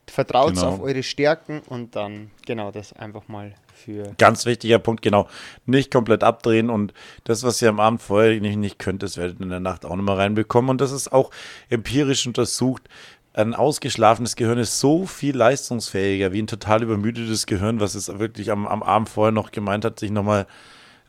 vertraut 0.10 0.56
genau. 0.56 0.68
auf 0.68 0.82
eure 0.82 1.04
Stärken 1.04 1.62
und 1.68 1.96
dann 1.96 2.32
genau 2.46 2.72
das 2.72 2.94
einfach 2.94 3.28
mal 3.28 3.54
für. 3.74 4.14
Ganz 4.18 4.46
wichtiger 4.46 4.80
Punkt, 4.80 5.02
genau. 5.02 5.28
Nicht 5.66 5.92
komplett 5.92 6.24
abdrehen 6.24 6.70
und 6.70 6.94
das, 7.24 7.44
was 7.44 7.62
ihr 7.62 7.70
am 7.70 7.80
Abend 7.80 8.02
vorher 8.02 8.40
nicht, 8.40 8.58
nicht 8.58 8.80
könnt, 8.80 9.04
das 9.04 9.18
werdet 9.18 9.40
ihr 9.40 9.44
in 9.44 9.50
der 9.50 9.60
Nacht 9.60 9.86
auch 9.86 9.96
nochmal 9.96 10.18
reinbekommen 10.18 10.70
und 10.70 10.82
das 10.82 10.92
ist 10.92 11.12
auch 11.12 11.32
empirisch 11.70 12.28
untersucht. 12.28 12.84
Ein 13.34 13.56
ausgeschlafenes 13.56 14.36
Gehirn 14.36 14.60
ist 14.60 14.80
so 14.80 15.08
viel 15.08 15.36
leistungsfähiger 15.36 16.34
wie 16.34 16.42
ein 16.42 16.48
total 16.48 16.84
übermüdetes 16.84 17.48
Gehirn, 17.48 17.80
was 17.80 17.96
es 17.96 18.20
wirklich 18.20 18.52
am, 18.52 18.68
am 18.68 18.84
Abend 18.84 19.10
vorher 19.10 19.32
noch 19.32 19.52
gemeint 19.52 19.86
hat, 19.86 20.00
sich 20.00 20.12
nochmal 20.12 20.46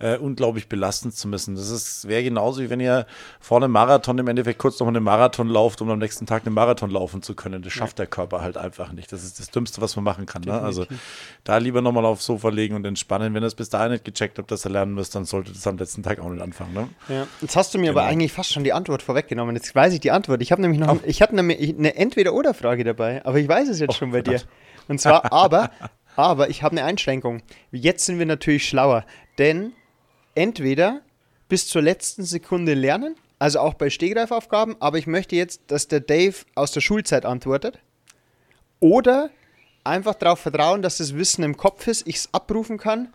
äh, 0.04 0.18
unglaublich 0.18 0.68
belastend 0.68 1.14
zu 1.14 1.28
müssen. 1.28 1.54
Das 1.54 2.06
wäre 2.06 2.22
genauso 2.22 2.60
wie 2.60 2.68
wenn 2.68 2.78
ihr 2.78 3.06
vor 3.40 3.56
einem 3.56 3.72
Marathon 3.72 4.18
im 4.18 4.28
Endeffekt 4.28 4.58
kurz 4.58 4.78
noch 4.78 4.86
einen 4.86 5.02
Marathon 5.02 5.48
lauft, 5.48 5.80
um 5.80 5.88
am 5.88 5.98
nächsten 5.98 6.26
Tag 6.26 6.44
einen 6.44 6.54
Marathon 6.54 6.90
laufen 6.90 7.22
zu 7.22 7.34
können. 7.34 7.62
Das 7.62 7.72
schafft 7.72 7.98
der 7.98 8.06
Körper 8.06 8.42
halt 8.42 8.58
einfach 8.58 8.92
nicht. 8.92 9.10
Das 9.12 9.24
ist 9.24 9.40
das 9.40 9.50
Dümmste, 9.50 9.80
was 9.80 9.96
man 9.96 10.04
machen 10.04 10.26
kann. 10.26 10.42
Ne? 10.42 10.60
Also 10.60 10.84
da 11.42 11.56
lieber 11.56 11.80
nochmal 11.80 12.04
aufs 12.04 12.26
Sofa 12.26 12.50
legen 12.50 12.74
und 12.74 12.84
entspannen. 12.84 13.32
Wenn 13.32 13.42
ihr 13.42 13.46
es 13.46 13.54
bis 13.54 13.70
dahin 13.70 13.92
nicht 13.92 14.04
gecheckt 14.04 14.38
habt, 14.38 14.50
dass 14.50 14.66
ihr 14.66 14.70
lernen 14.70 14.92
müsst, 14.92 15.14
dann 15.14 15.24
solltet 15.24 15.54
ihr 15.54 15.58
es 15.58 15.66
am 15.66 15.78
letzten 15.78 16.02
Tag 16.02 16.20
auch 16.20 16.28
nicht 16.28 16.42
anfangen. 16.42 16.74
Ne? 16.74 16.88
Ja. 17.08 17.26
Jetzt 17.40 17.56
hast 17.56 17.72
du 17.72 17.78
mir 17.78 17.86
genau. 17.86 18.00
aber 18.00 18.08
eigentlich 18.08 18.32
fast 18.32 18.52
schon 18.52 18.62
die 18.62 18.74
Antwort 18.74 19.00
vorweggenommen. 19.00 19.56
Jetzt 19.56 19.74
weiß 19.74 19.94
ich 19.94 20.00
die 20.00 20.10
Antwort. 20.10 20.42
Ich 20.42 20.52
habe 20.52 20.60
nämlich 20.60 20.80
noch, 20.80 20.96
oh. 20.96 21.00
ich 21.06 21.22
hatte 21.22 21.32
eine, 21.32 21.54
eine 21.54 21.96
Entweder-Oder-Frage 21.96 22.84
dabei, 22.84 23.24
aber 23.24 23.38
ich 23.38 23.48
weiß 23.48 23.70
es 23.70 23.80
jetzt 23.80 23.92
oh, 23.92 23.94
schon 23.94 24.10
bei 24.10 24.20
dir. 24.20 24.42
Und 24.86 25.00
zwar, 25.00 25.32
aber, 25.32 25.70
aber 26.14 26.50
ich 26.50 26.62
habe 26.62 26.76
eine 26.76 26.84
Einschränkung. 26.84 27.40
Jetzt 27.72 28.04
sind 28.04 28.18
wir 28.18 28.26
natürlich 28.26 28.68
schlauer, 28.68 29.06
denn 29.38 29.72
entweder 30.34 31.00
bis 31.48 31.68
zur 31.68 31.82
letzten 31.82 32.24
Sekunde 32.24 32.74
lernen, 32.74 33.16
also 33.38 33.60
auch 33.60 33.74
bei 33.74 33.90
Stehgreifaufgaben, 33.90 34.76
aber 34.80 34.98
ich 34.98 35.06
möchte 35.06 35.36
jetzt, 35.36 35.62
dass 35.68 35.88
der 35.88 36.00
Dave 36.00 36.36
aus 36.54 36.72
der 36.72 36.80
Schulzeit 36.80 37.24
antwortet. 37.24 37.78
Oder 38.80 39.30
einfach 39.84 40.14
darauf 40.14 40.40
vertrauen, 40.40 40.82
dass 40.82 40.98
das 40.98 41.14
Wissen 41.14 41.42
im 41.42 41.56
Kopf 41.56 41.86
ist, 41.86 42.06
ich 42.06 42.16
es 42.16 42.28
abrufen 42.32 42.78
kann 42.78 43.12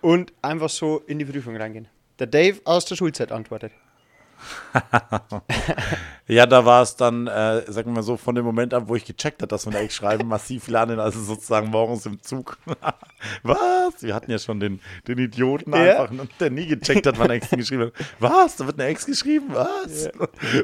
und 0.00 0.32
einfach 0.42 0.70
so 0.70 1.02
in 1.06 1.18
die 1.18 1.24
Prüfung 1.24 1.56
reingehen. 1.56 1.88
Der 2.18 2.26
Dave 2.26 2.60
aus 2.64 2.86
der 2.86 2.96
Schulzeit 2.96 3.32
antwortet. 3.32 3.72
ja, 6.28 6.46
da 6.46 6.64
war 6.64 6.82
es 6.82 6.96
dann, 6.96 7.28
äh, 7.28 7.70
sagen 7.70 7.90
wir 7.90 7.96
mal 7.96 8.02
so, 8.02 8.16
von 8.16 8.34
dem 8.34 8.44
Moment 8.44 8.74
ab, 8.74 8.84
wo 8.86 8.96
ich 8.96 9.04
gecheckt 9.04 9.42
habe, 9.42 9.48
dass 9.48 9.66
wir 9.66 9.72
da 9.72 9.88
schreiben, 9.88 10.28
massiv 10.28 10.66
lernen, 10.68 10.98
also 10.98 11.20
sozusagen 11.20 11.68
morgens 11.68 12.04
im 12.06 12.20
Zug. 12.20 12.58
Was? 13.42 14.02
Wir 14.02 14.14
hatten 14.14 14.30
ja 14.30 14.38
schon 14.38 14.58
den, 14.58 14.80
den 15.06 15.18
Idioten 15.18 15.72
ja. 15.72 16.02
einfach, 16.02 16.10
ne, 16.10 16.26
der 16.40 16.50
nie 16.50 16.66
gecheckt 16.66 17.06
hat, 17.06 17.18
wann 17.18 17.30
Ex 17.30 17.50
geschrieben 17.56 17.84
hat. 17.84 17.92
Was? 18.18 18.56
Da 18.56 18.66
wird 18.66 18.80
eine 18.80 18.88
Ex 18.88 19.06
geschrieben? 19.06 19.46
Was? 19.52 20.06
Ja. 20.06 20.10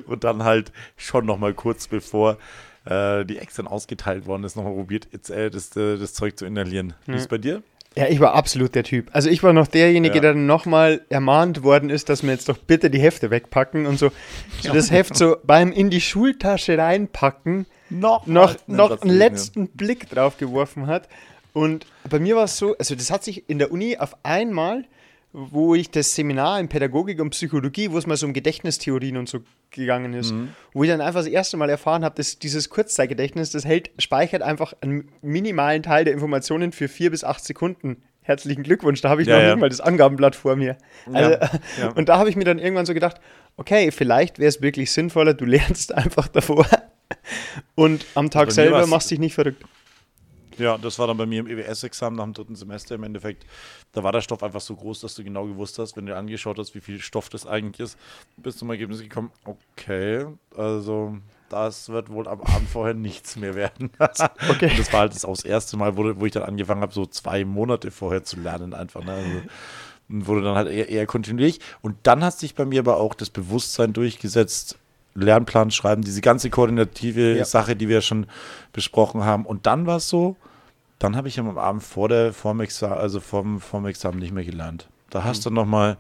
Und 0.07 0.25
dann 0.25 0.43
halt 0.43 0.73
schon 0.97 1.27
nochmal 1.27 1.55
kurz 1.55 1.87
bevor 1.87 2.39
äh, 2.85 3.25
die 3.25 3.39
Ex 3.39 3.55
dann 3.55 3.69
ausgeteilt 3.69 4.27
worden 4.27 4.45
ist, 4.45 4.57
nochmal 4.57 4.75
probiert, 4.75 5.09
äh, 5.31 5.51
das, 5.51 5.77
äh, 5.77 5.97
das 5.97 6.15
Zeug 6.15 6.37
zu 6.39 6.45
inhalieren. 6.45 6.95
Wie 7.07 7.15
ist 7.15 7.23
es 7.23 7.29
bei 7.29 7.39
dir? 7.39 7.63
Ja, 7.97 8.07
ich 8.09 8.21
war 8.21 8.35
absolut 8.35 8.75
der 8.75 8.85
Typ. 8.85 9.11
Also 9.13 9.29
ich 9.29 9.43
war 9.43 9.53
noch 9.53 9.67
derjenige, 9.67 10.15
ja. 10.17 10.21
der 10.21 10.33
dann 10.33 10.47
nochmal 10.47 11.03
ermahnt 11.11 11.63
worden 11.63 11.91
ist, 11.91 12.09
dass 12.09 12.23
wir 12.23 12.31
jetzt 12.31 12.49
doch 12.49 12.57
bitte 12.57 12.91
die 12.91 13.01
Hefte 13.01 13.31
wegpacken 13.31 13.87
und 13.87 13.99
so, 13.99 14.11
so 14.61 14.73
das 14.73 14.91
Heft 14.91 15.17
so 15.17 15.37
beim 15.45 15.73
in 15.73 15.91
die 15.91 16.01
Schultasche 16.01 16.79
reinpacken 16.79 17.67
noch, 17.91 18.27
noch, 18.27 18.57
noch 18.67 19.03
einen 19.03 19.17
letzten 19.17 19.69
Blick 19.69 20.09
drauf 20.09 20.39
geworfen 20.39 20.87
hat. 20.87 21.09
Und 21.53 21.87
bei 22.09 22.19
mir 22.19 22.37
war 22.37 22.45
es 22.45 22.57
so, 22.57 22.77
also 22.79 22.95
das 22.95 23.11
hat 23.11 23.25
sich 23.25 23.49
in 23.51 23.59
der 23.59 23.71
Uni 23.71 23.99
auf 23.99 24.17
einmal 24.23 24.85
wo 25.33 25.75
ich 25.75 25.91
das 25.91 26.15
Seminar 26.15 26.61
in 26.61 26.69
Pädagogik 26.69 27.21
und 27.21 27.31
Psychologie, 27.31 27.91
wo 27.91 27.99
es 27.99 28.07
mal 28.07 28.17
so 28.17 28.27
um 28.27 28.35
Gedächtnistheorien 28.35 29.17
und 29.17 29.29
so 29.29 29.41
gegangen 29.71 30.13
ist, 30.13 30.33
mhm. 30.33 30.51
wo 30.75 30.85
ich 30.85 30.91
dann 30.91 31.01
einfach 31.01 31.21
das 31.21 31.29
erste 31.29 31.57
Mal 31.57 31.71
erfahren 31.71 32.05
habe, 32.05 32.15
dass 32.17 32.39
dieses 32.39 32.69
Kurzzeitgedächtnis, 32.69 33.51
das 33.51 33.65
hält, 33.65 33.91
speichert 33.99 34.43
einfach 34.43 34.75
einen 34.83 35.09
minimalen 35.23 35.83
Teil 35.83 36.05
der 36.05 36.13
Informationen 36.13 36.73
für 36.73 36.89
vier 36.89 37.11
bis 37.11 37.25
acht 37.25 37.43
Sekunden. 37.45 38.03
Herzlichen 38.21 38.63
Glückwunsch, 38.63 39.01
da 39.01 39.09
habe 39.09 39.23
ich 39.23 39.29
ja, 39.29 39.37
noch 39.37 39.43
ja. 39.43 39.49
nicht 39.55 39.61
mal 39.61 39.69
das 39.71 39.81
Angabenblatt 39.81 40.37
vor 40.37 40.55
mir. 40.55 40.77
Also, 41.13 41.31
ja, 41.81 41.89
und 41.97 42.09
da 42.09 42.19
habe 42.19 42.29
ich 42.29 42.37
mir 42.37 42.45
dann 42.45 42.59
irgendwann 42.59 42.87
so 42.87 42.95
gedacht, 42.95 43.21
okay, 43.57 43.91
vielleicht 43.91 44.39
wäre 44.39 44.49
es 44.49 44.61
wirklich 44.61 44.93
sinnvoller, 44.93 45.35
du 45.35 45.45
lernst 45.45 45.95
einfach 45.95 46.29
davor 46.29 46.67
und 47.75 48.05
am 48.15 48.31
Tag 48.31 48.53
selber 48.53 48.87
machst 48.87 49.11
dich 49.11 49.19
nicht 49.19 49.35
verrückt. 49.35 49.65
Ja, 50.59 50.79
das 50.79 50.99
war 50.99 51.07
dann 51.07 51.17
bei 51.17 51.27
mir 51.27 51.41
im 51.41 51.47
EWS-Examen 51.47 52.17
nach 52.17 52.25
dem 52.25 52.33
dritten 52.35 52.57
Semester 52.57 52.95
im 52.95 53.05
Endeffekt. 53.05 53.47
Da 53.93 54.03
war 54.03 54.13
der 54.13 54.21
Stoff 54.21 54.43
einfach 54.43 54.61
so 54.61 54.75
groß, 54.75 55.01
dass 55.01 55.15
du 55.15 55.25
genau 55.25 55.47
gewusst 55.47 55.79
hast, 55.79 55.97
wenn 55.97 56.07
du 56.07 56.17
angeschaut 56.17 56.59
hast, 56.59 56.75
wie 56.75 56.81
viel 56.81 57.01
Stoff 57.01 57.29
das 57.29 57.47
eigentlich 57.47 57.81
ist, 57.81 57.99
bist 58.37 58.59
zum 58.59 58.71
Ergebnis 58.71 59.01
gekommen, 59.01 59.31
okay, 59.45 60.27
also 60.57 61.17
das 61.49 61.91
wird 61.91 62.09
wohl 62.09 62.27
am 62.29 62.41
Abend 62.41 62.69
vorher 62.69 62.95
nichts 62.95 63.37
mehr 63.37 63.55
werden. 63.55 63.91
okay. 63.99 64.71
Und 64.71 64.79
das 64.79 64.93
war 64.93 65.01
halt 65.01 65.15
das, 65.15 65.25
auch 65.25 65.37
das 65.37 65.45
erste 65.45 65.77
Mal, 65.77 65.97
wo, 65.97 66.19
wo 66.19 66.27
ich 66.27 66.33
dann 66.33 66.45
angefangen 66.45 66.81
habe, 66.81 66.95
so 66.95 67.05
zwei 67.05 67.45
Monate 67.45 67.91
vorher 67.91 68.25
zu 68.25 68.41
lernen 68.41 68.73
einfach. 68.73 69.05
Ne? 69.05 69.13
Also, 69.13 69.41
wurde 70.09 70.43
dann 70.43 70.57
halt 70.57 70.69
eher, 70.69 70.89
eher 70.89 71.07
kontinuierlich. 71.07 71.61
Und 71.81 71.97
dann 72.05 72.25
hat 72.25 72.39
sich 72.39 72.55
bei 72.55 72.65
mir 72.65 72.81
aber 72.81 72.97
auch 72.99 73.15
das 73.15 73.31
Bewusstsein 73.31 73.93
durchgesetzt, 73.93 74.79
Lernplan 75.15 75.71
schreiben, 75.71 76.03
diese 76.03 76.21
ganze 76.21 76.51
koordinative 76.51 77.37
ja. 77.37 77.45
Sache, 77.45 77.77
die 77.77 77.89
wir 77.89 78.01
schon 78.01 78.27
besprochen 78.73 79.25
haben. 79.25 79.45
Und 79.45 79.67
dann 79.67 79.87
war 79.87 79.97
es 79.97 80.09
so, 80.09 80.37
dann 80.99 81.17
habe 81.17 81.29
ich 81.29 81.39
am 81.39 81.59
Abend 81.59 81.83
vor 81.83 82.09
der 82.09 82.33
vorm 82.33 82.61
Examen, 82.61 82.95
also 82.95 83.21
vorm, 83.21 83.61
vorm 83.61 83.87
Examen 83.87 84.19
nicht 84.19 84.33
mehr 84.33 84.45
gelernt. 84.45 84.89
Da 85.11 85.25
hast 85.25 85.41
mhm. 85.41 85.51
du 85.51 85.55
nochmal 85.57 85.97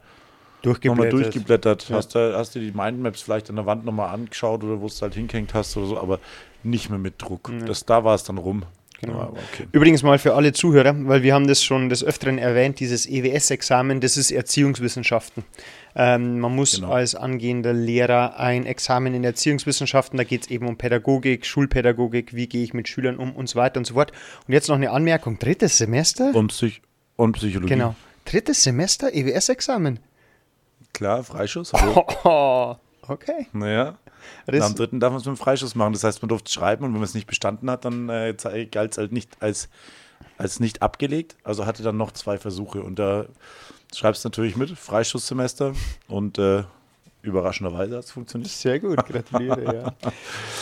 durchgeblättert, 0.62 1.12
noch 1.12 1.20
durchgeblättert 1.20 1.88
ja. 1.88 1.96
hast, 1.96 2.14
du, 2.14 2.36
hast 2.36 2.54
du 2.54 2.60
die 2.60 2.72
Mindmaps 2.72 3.22
vielleicht 3.22 3.50
an 3.50 3.56
der 3.56 3.66
Wand 3.66 3.84
nochmal 3.84 4.14
angeschaut 4.14 4.62
oder 4.64 4.80
wo 4.80 4.86
es 4.86 5.02
halt 5.02 5.14
hingehängt 5.14 5.54
hast 5.54 5.76
oder 5.76 5.86
so, 5.86 6.00
aber 6.00 6.20
nicht 6.62 6.88
mehr 6.88 6.98
mit 6.98 7.20
Druck. 7.20 7.48
Mhm. 7.48 7.66
Das, 7.66 7.84
da 7.84 8.04
war 8.04 8.14
es 8.14 8.24
dann 8.24 8.38
rum. 8.38 8.64
Genau. 9.00 9.34
Okay. 9.52 9.66
Übrigens 9.72 10.04
mal 10.04 10.18
für 10.18 10.34
alle 10.34 10.52
Zuhörer, 10.52 10.94
weil 11.08 11.24
wir 11.24 11.34
haben 11.34 11.48
das 11.48 11.64
schon 11.64 11.88
des 11.88 12.04
Öfteren 12.04 12.38
erwähnt, 12.38 12.78
dieses 12.78 13.04
EWS-Examen, 13.08 14.00
das 14.00 14.16
ist 14.16 14.30
Erziehungswissenschaften. 14.30 15.42
Ähm, 15.94 16.40
man 16.40 16.54
muss 16.54 16.76
genau. 16.76 16.92
als 16.92 17.14
angehender 17.14 17.72
Lehrer 17.72 18.38
ein 18.38 18.64
Examen 18.64 19.14
in 19.14 19.24
Erziehungswissenschaften, 19.24 20.16
da 20.16 20.24
geht 20.24 20.42
es 20.42 20.50
eben 20.50 20.66
um 20.66 20.78
Pädagogik, 20.78 21.44
Schulpädagogik, 21.44 22.34
wie 22.34 22.46
gehe 22.46 22.64
ich 22.64 22.72
mit 22.72 22.88
Schülern 22.88 23.16
um 23.16 23.34
und 23.34 23.48
so 23.48 23.58
weiter 23.58 23.78
und 23.78 23.86
so 23.86 23.94
fort. 23.94 24.12
Und 24.46 24.54
jetzt 24.54 24.68
noch 24.68 24.76
eine 24.76 24.90
Anmerkung, 24.90 25.38
drittes 25.38 25.78
Semester? 25.78 26.34
Und, 26.34 26.48
Psych 26.48 26.80
und 27.16 27.32
Psychologie. 27.32 27.74
Genau, 27.74 27.94
drittes 28.24 28.62
Semester 28.62 29.12
EWS-Examen. 29.12 30.00
Klar, 30.92 31.24
Freischuss. 31.24 31.72
Oh, 32.24 32.76
okay. 33.08 33.46
Naja. 33.52 33.98
Das 34.46 34.64
am 34.64 34.74
dritten 34.74 35.00
darf 35.00 35.10
man 35.10 35.20
es 35.20 35.26
mit 35.26 35.36
dem 35.36 35.38
Freischuss 35.38 35.74
machen. 35.74 35.92
Das 35.92 36.04
heißt, 36.04 36.22
man 36.22 36.28
durfte 36.28 36.50
schreiben 36.50 36.84
und 36.84 36.92
wenn 36.92 37.00
man 37.00 37.08
es 37.08 37.14
nicht 37.14 37.26
bestanden 37.26 37.70
hat, 37.70 37.84
dann 37.84 38.08
äh, 38.08 38.34
galt 38.70 38.92
es 38.92 38.98
halt 38.98 39.12
nicht 39.12 39.36
als, 39.40 39.68
als 40.38 40.60
nicht 40.60 40.82
abgelegt. 40.82 41.36
Also 41.42 41.66
hatte 41.66 41.82
dann 41.82 41.96
noch 41.96 42.12
zwei 42.12 42.38
Versuche 42.38 42.82
und 42.82 42.98
da 42.98 43.26
schreibst 43.26 43.81
du 44.00 44.28
natürlich 44.28 44.56
mit, 44.56 44.70
Freischusssemester 44.70 45.74
und 46.08 46.38
äh, 46.38 46.64
überraschenderweise 47.22 47.96
hat 47.96 48.04
es 48.04 48.10
funktioniert. 48.10 48.50
Sehr 48.50 48.80
gut, 48.80 48.96
gratuliere, 49.06 49.74
ja. 49.74 50.10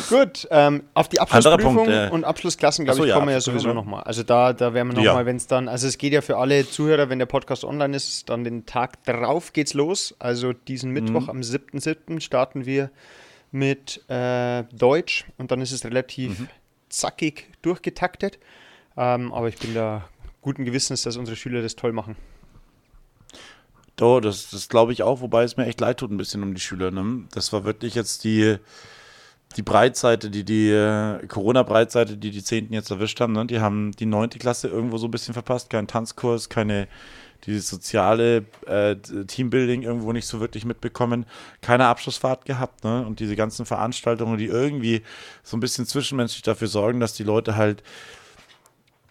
gut, 0.09 0.47
ähm, 0.51 0.83
auf 0.95 1.09
die 1.09 1.19
Abschlussprüfung 1.19 1.75
Punkt, 1.75 1.91
äh, 1.91 2.09
und 2.11 2.25
Abschlussklassen, 2.25 2.85
glaube 2.85 2.99
so, 2.99 3.05
ich, 3.05 3.13
kommen 3.13 3.29
wir 3.29 3.35
ja 3.35 3.41
sowieso 3.41 3.73
nochmal. 3.73 4.03
Also 4.03 4.23
da, 4.23 4.53
da 4.53 4.75
werden 4.75 4.89
wir 4.89 4.97
nochmal, 4.97 5.23
ja. 5.23 5.27
wenn 5.27 5.37
es 5.37 5.47
dann, 5.47 5.69
also 5.69 5.87
es 5.87 5.97
geht 5.97 6.13
ja 6.13 6.21
für 6.21 6.37
alle 6.37 6.69
Zuhörer, 6.69 7.09
wenn 7.09 7.19
der 7.19 7.27
Podcast 7.27 7.65
online 7.65 7.97
ist, 7.97 8.29
dann 8.29 8.45
den 8.45 8.67
Tag 8.67 9.03
drauf 9.05 9.53
geht's 9.53 9.75
los. 9.75 10.15
Also 10.19 10.53
diesen 10.53 10.91
Mittwoch 10.91 11.23
mhm. 11.23 11.31
am 11.31 11.41
7.7. 11.41 12.21
starten 12.21 12.67
wir 12.67 12.91
mit 13.51 14.05
äh, 14.09 14.65
Deutsch 14.73 15.25
und 15.39 15.51
dann 15.51 15.61
ist 15.61 15.73
es 15.73 15.85
relativ 15.85 16.41
mhm. 16.41 16.49
zackig 16.91 17.49
durchgetaktet. 17.63 18.39
Ähm, 18.97 19.33
aber 19.33 19.49
ich 19.49 19.57
bin 19.57 19.75
da 19.75 20.05
guten 20.43 20.65
Gewissens, 20.65 21.03
dass 21.03 21.17
unsere 21.17 21.37
Schüler 21.37 21.63
das 21.63 21.75
toll 21.75 21.93
machen. 21.93 22.17
Oh, 24.01 24.21
das, 24.21 24.51
das 24.51 24.69
glaube 24.69 24.93
ich 24.93 25.03
auch, 25.03 25.21
wobei 25.21 25.45
es 25.45 25.57
mir 25.57 25.67
echt 25.67 25.81
leid 25.81 25.99
tut 25.99 26.11
ein 26.11 26.17
bisschen 26.17 26.43
um 26.43 26.55
die 26.55 26.61
Schüler. 26.61 26.91
Ne? 26.91 27.25
Das 27.33 27.53
war 27.53 27.65
wirklich 27.65 27.95
jetzt 27.95 28.25
die, 28.25 28.57
die 29.57 29.63
Breitseite, 29.63 30.31
die 30.31 30.45
die 30.45 30.71
äh, 30.71 31.27
Corona-Breitseite, 31.27 32.17
die 32.17 32.31
die 32.31 32.43
Zehnten 32.43 32.73
jetzt 32.73 32.91
erwischt 32.91 33.21
haben. 33.21 33.35
Ne? 33.35 33.47
Die 33.47 33.61
haben 33.61 33.93
die 33.93 34.07
neunte 34.07 34.39
Klasse 34.39 34.69
irgendwo 34.69 34.97
so 34.99 35.07
ein 35.07 35.11
bisschen 35.11 35.35
verpasst. 35.35 35.71
Kein 35.71 35.87
Tanzkurs, 35.87 36.49
keine 36.49 36.89
dieses 37.47 37.69
soziale 37.69 38.45
äh, 38.67 38.97
Teambuilding 38.97 39.83
irgendwo 39.83 40.13
nicht 40.13 40.27
so 40.27 40.41
wirklich 40.41 40.65
mitbekommen, 40.65 41.27
keine 41.61 41.87
Abschlussfahrt 41.87 42.45
gehabt, 42.45 42.85
ne? 42.85 43.05
Und 43.07 43.21
diese 43.21 43.37
ganzen 43.37 43.67
Veranstaltungen, 43.67 44.39
die 44.39 44.47
irgendwie 44.47 45.03
so 45.43 45.57
ein 45.57 45.61
bisschen 45.61 45.87
zwischenmenschlich 45.87 46.43
dafür 46.43 46.69
sorgen, 46.69 47.01
dass 47.01 47.15
die 47.15 47.25
Leute 47.25 47.57
halt 47.57 47.83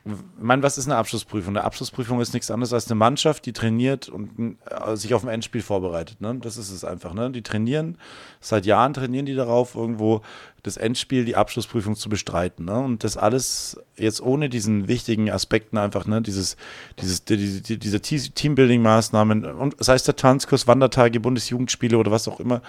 ich 0.06 0.14
meine, 0.40 0.64
was 0.64 0.78
ist 0.78 0.86
eine 0.86 0.96
Abschlussprüfung? 0.96 1.56
Eine 1.56 1.66
Abschlussprüfung 1.66 2.22
ist 2.22 2.34
nichts 2.34 2.50
anderes 2.50 2.72
als 2.74 2.88
eine 2.88 2.96
Mannschaft, 2.96 3.46
die 3.46 3.54
trainiert 3.54 4.08
und 4.08 4.58
äh, 4.66 4.96
sich 4.96 5.14
auf 5.14 5.24
ein 5.24 5.30
Endspiel 5.30 5.62
vorbereitet. 5.62 6.22
Ne? 6.22 6.40
Das 6.42 6.58
ist 6.58 6.72
es 6.72 6.86
einfach. 6.86 7.14
Ne? 7.14 7.32
Die 7.32 7.42
trainieren, 7.42 7.98
seit 8.40 8.66
Jahren 8.66 8.94
trainieren 8.94 9.26
die 9.26 9.36
darauf, 9.36 9.76
irgendwo 9.76 10.22
das 10.64 10.78
Endspiel, 10.78 11.26
die 11.26 11.36
Abschlussprüfung 11.36 11.96
zu 11.96 12.10
bestreiten. 12.10 12.66
Ne? 12.66 12.80
Und 12.80 13.04
das 13.04 13.18
alles 13.18 13.80
jetzt 13.96 14.22
ohne 14.22 14.50
diesen 14.50 14.88
wichtigen 14.88 15.30
Aspekten 15.30 15.78
einfach, 15.78 16.06
ne? 16.06 16.22
dieses, 16.22 16.58
dieses, 17.00 17.26
die, 17.26 17.62
die, 17.62 17.78
diese 17.78 18.02
Teambuilding-Maßnahmen, 18.02 19.46
und 19.46 19.76
sei 19.80 19.96
es 19.96 20.04
der 20.04 20.16
Tanzkurs, 20.16 20.68
Wandertage, 20.68 21.20
Bundesjugendspiele 21.20 21.98
oder 21.98 22.12
was 22.12 22.28
auch 22.28 22.40
immer, 22.40 22.62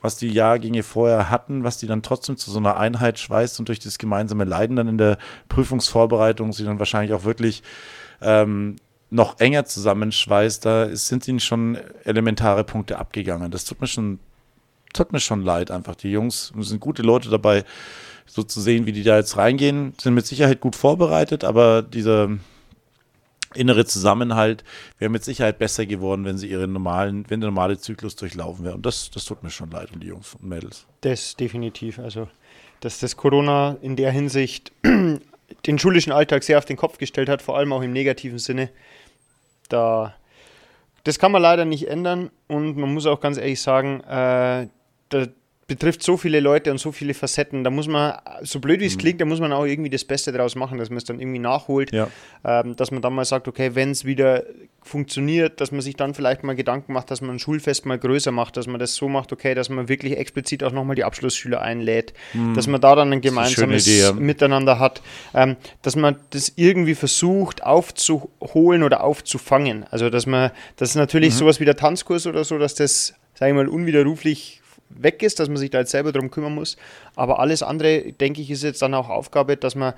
was 0.00 0.16
die 0.16 0.28
Jahrgänge 0.28 0.82
vorher 0.82 1.30
hatten, 1.30 1.64
was 1.64 1.78
die 1.78 1.86
dann 1.86 2.02
trotzdem 2.02 2.36
zu 2.36 2.50
so 2.50 2.58
einer 2.58 2.76
Einheit 2.76 3.18
schweißt 3.18 3.58
und 3.58 3.68
durch 3.68 3.78
das 3.78 3.98
gemeinsame 3.98 4.44
Leiden 4.44 4.76
dann 4.76 4.88
in 4.88 4.98
der 4.98 5.18
Prüfungsvorbereitung 5.48 6.52
sie 6.52 6.64
dann 6.64 6.78
wahrscheinlich 6.78 7.12
auch 7.12 7.24
wirklich 7.24 7.62
ähm, 8.20 8.76
noch 9.10 9.38
enger 9.38 9.64
zusammenschweißt, 9.64 10.64
da 10.64 10.94
sind 10.94 11.26
ihnen 11.28 11.40
schon 11.40 11.78
elementare 12.04 12.64
Punkte 12.64 12.98
abgegangen. 12.98 13.50
Das 13.50 13.64
tut 13.64 13.80
mir 13.80 13.86
schon, 13.86 14.18
tut 14.96 15.12
mir 15.12 15.20
schon 15.20 15.42
leid 15.42 15.70
einfach. 15.70 15.94
Die 15.94 16.10
Jungs 16.10 16.52
sind 16.58 16.80
gute 16.80 17.02
Leute 17.02 17.28
dabei, 17.28 17.64
so 18.26 18.42
zu 18.42 18.60
sehen, 18.60 18.86
wie 18.86 18.92
die 18.92 19.02
da 19.02 19.16
jetzt 19.16 19.36
reingehen, 19.36 19.94
sind 20.00 20.14
mit 20.14 20.26
Sicherheit 20.26 20.60
gut 20.60 20.76
vorbereitet, 20.76 21.44
aber 21.44 21.82
dieser 21.82 22.30
innere 23.54 23.86
Zusammenhalt 23.86 24.64
wäre 24.98 25.10
mit 25.10 25.24
Sicherheit 25.24 25.58
besser 25.58 25.86
geworden, 25.86 26.24
wenn 26.24 26.36
sie 26.36 26.48
ihren 26.48 26.72
normalen, 26.72 27.24
wenn 27.28 27.40
der 27.40 27.50
normale 27.50 27.78
Zyklus 27.78 28.16
durchlaufen 28.16 28.64
wäre. 28.64 28.74
Und 28.74 28.84
das, 28.84 29.10
das 29.10 29.24
tut 29.24 29.42
mir 29.42 29.50
schon 29.50 29.70
leid 29.70 29.90
um 29.94 30.00
die 30.00 30.08
Jungs 30.08 30.34
und 30.34 30.44
Mädels. 30.44 30.86
Das 31.02 31.36
definitiv. 31.36 31.98
Also, 31.98 32.28
dass 32.80 32.98
das 32.98 33.16
Corona 33.16 33.76
in 33.80 33.96
der 33.96 34.10
Hinsicht 34.10 34.72
den 35.66 35.78
schulischen 35.78 36.12
Alltag 36.12 36.42
sehr 36.42 36.58
auf 36.58 36.64
den 36.64 36.76
Kopf 36.76 36.98
gestellt 36.98 37.28
hat, 37.28 37.40
vor 37.40 37.56
allem 37.56 37.72
auch 37.72 37.82
im 37.82 37.92
negativen 37.92 38.38
Sinne, 38.38 38.70
da 39.68 40.14
das 41.06 41.20
kann 41.20 41.30
man 41.30 41.40
leider 41.40 41.64
nicht 41.64 41.88
ändern 41.88 42.30
und 42.48 42.76
man 42.76 42.92
muss 42.92 43.06
auch 43.06 43.20
ganz 43.20 43.38
ehrlich 43.38 43.62
sagen, 43.62 44.00
äh, 44.00 44.66
da, 45.08 45.26
betrifft 45.68 46.02
so 46.02 46.16
viele 46.16 46.38
Leute 46.38 46.70
und 46.70 46.78
so 46.78 46.92
viele 46.92 47.12
Facetten. 47.12 47.64
Da 47.64 47.70
muss 47.70 47.88
man, 47.88 48.16
so 48.42 48.60
blöd 48.60 48.80
wie 48.80 48.86
es 48.86 48.94
mhm. 48.94 49.00
klingt, 49.00 49.20
da 49.20 49.24
muss 49.24 49.40
man 49.40 49.52
auch 49.52 49.64
irgendwie 49.64 49.90
das 49.90 50.04
Beste 50.04 50.30
draus 50.30 50.54
machen, 50.54 50.78
dass 50.78 50.90
man 50.90 50.98
es 50.98 51.04
dann 51.04 51.18
irgendwie 51.18 51.40
nachholt. 51.40 51.92
Ja. 51.92 52.08
Ähm, 52.44 52.76
dass 52.76 52.92
man 52.92 53.02
dann 53.02 53.14
mal 53.14 53.24
sagt, 53.24 53.48
okay, 53.48 53.74
wenn 53.74 53.90
es 53.90 54.04
wieder 54.04 54.44
funktioniert, 54.82 55.60
dass 55.60 55.72
man 55.72 55.80
sich 55.80 55.96
dann 55.96 56.14
vielleicht 56.14 56.44
mal 56.44 56.54
Gedanken 56.54 56.92
macht, 56.92 57.10
dass 57.10 57.20
man 57.20 57.36
ein 57.36 57.38
Schulfest 57.40 57.84
mal 57.84 57.98
größer 57.98 58.30
macht, 58.30 58.56
dass 58.56 58.68
man 58.68 58.78
das 58.78 58.94
so 58.94 59.08
macht, 59.08 59.32
okay, 59.32 59.54
dass 59.56 59.68
man 59.68 59.88
wirklich 59.88 60.16
explizit 60.16 60.62
auch 60.62 60.70
nochmal 60.70 60.94
die 60.94 61.02
Abschlussschüler 61.02 61.60
einlädt, 61.60 62.14
mhm. 62.32 62.54
dass 62.54 62.68
man 62.68 62.80
da 62.80 62.94
dann 62.94 63.12
ein 63.12 63.20
gemeinsames 63.20 63.88
Idee, 63.88 64.02
ja. 64.02 64.12
Miteinander 64.12 64.78
hat, 64.78 65.02
ähm, 65.34 65.56
dass 65.82 65.96
man 65.96 66.14
das 66.30 66.52
irgendwie 66.54 66.94
versucht 66.94 67.64
aufzuholen 67.64 68.84
oder 68.84 69.02
aufzufangen. 69.02 69.84
Also 69.90 70.10
dass 70.10 70.26
man, 70.26 70.52
das 70.76 70.90
ist 70.90 70.94
natürlich 70.94 71.34
mhm. 71.34 71.38
sowas 71.38 71.58
wie 71.58 71.64
der 71.64 71.76
Tanzkurs 71.76 72.28
oder 72.28 72.44
so, 72.44 72.56
dass 72.56 72.76
das, 72.76 73.14
sage 73.34 73.50
ich 73.50 73.56
mal, 73.56 73.66
unwiderruflich 73.66 74.62
weg 74.88 75.22
ist, 75.22 75.40
dass 75.40 75.48
man 75.48 75.58
sich 75.58 75.70
da 75.70 75.80
jetzt 75.80 75.90
selber 75.90 76.12
darum 76.12 76.30
kümmern 76.30 76.54
muss. 76.54 76.76
Aber 77.14 77.38
alles 77.38 77.62
andere, 77.62 78.12
denke 78.12 78.40
ich, 78.42 78.50
ist 78.50 78.62
jetzt 78.62 78.82
dann 78.82 78.94
auch 78.94 79.08
Aufgabe, 79.08 79.56
dass 79.56 79.74
man 79.74 79.94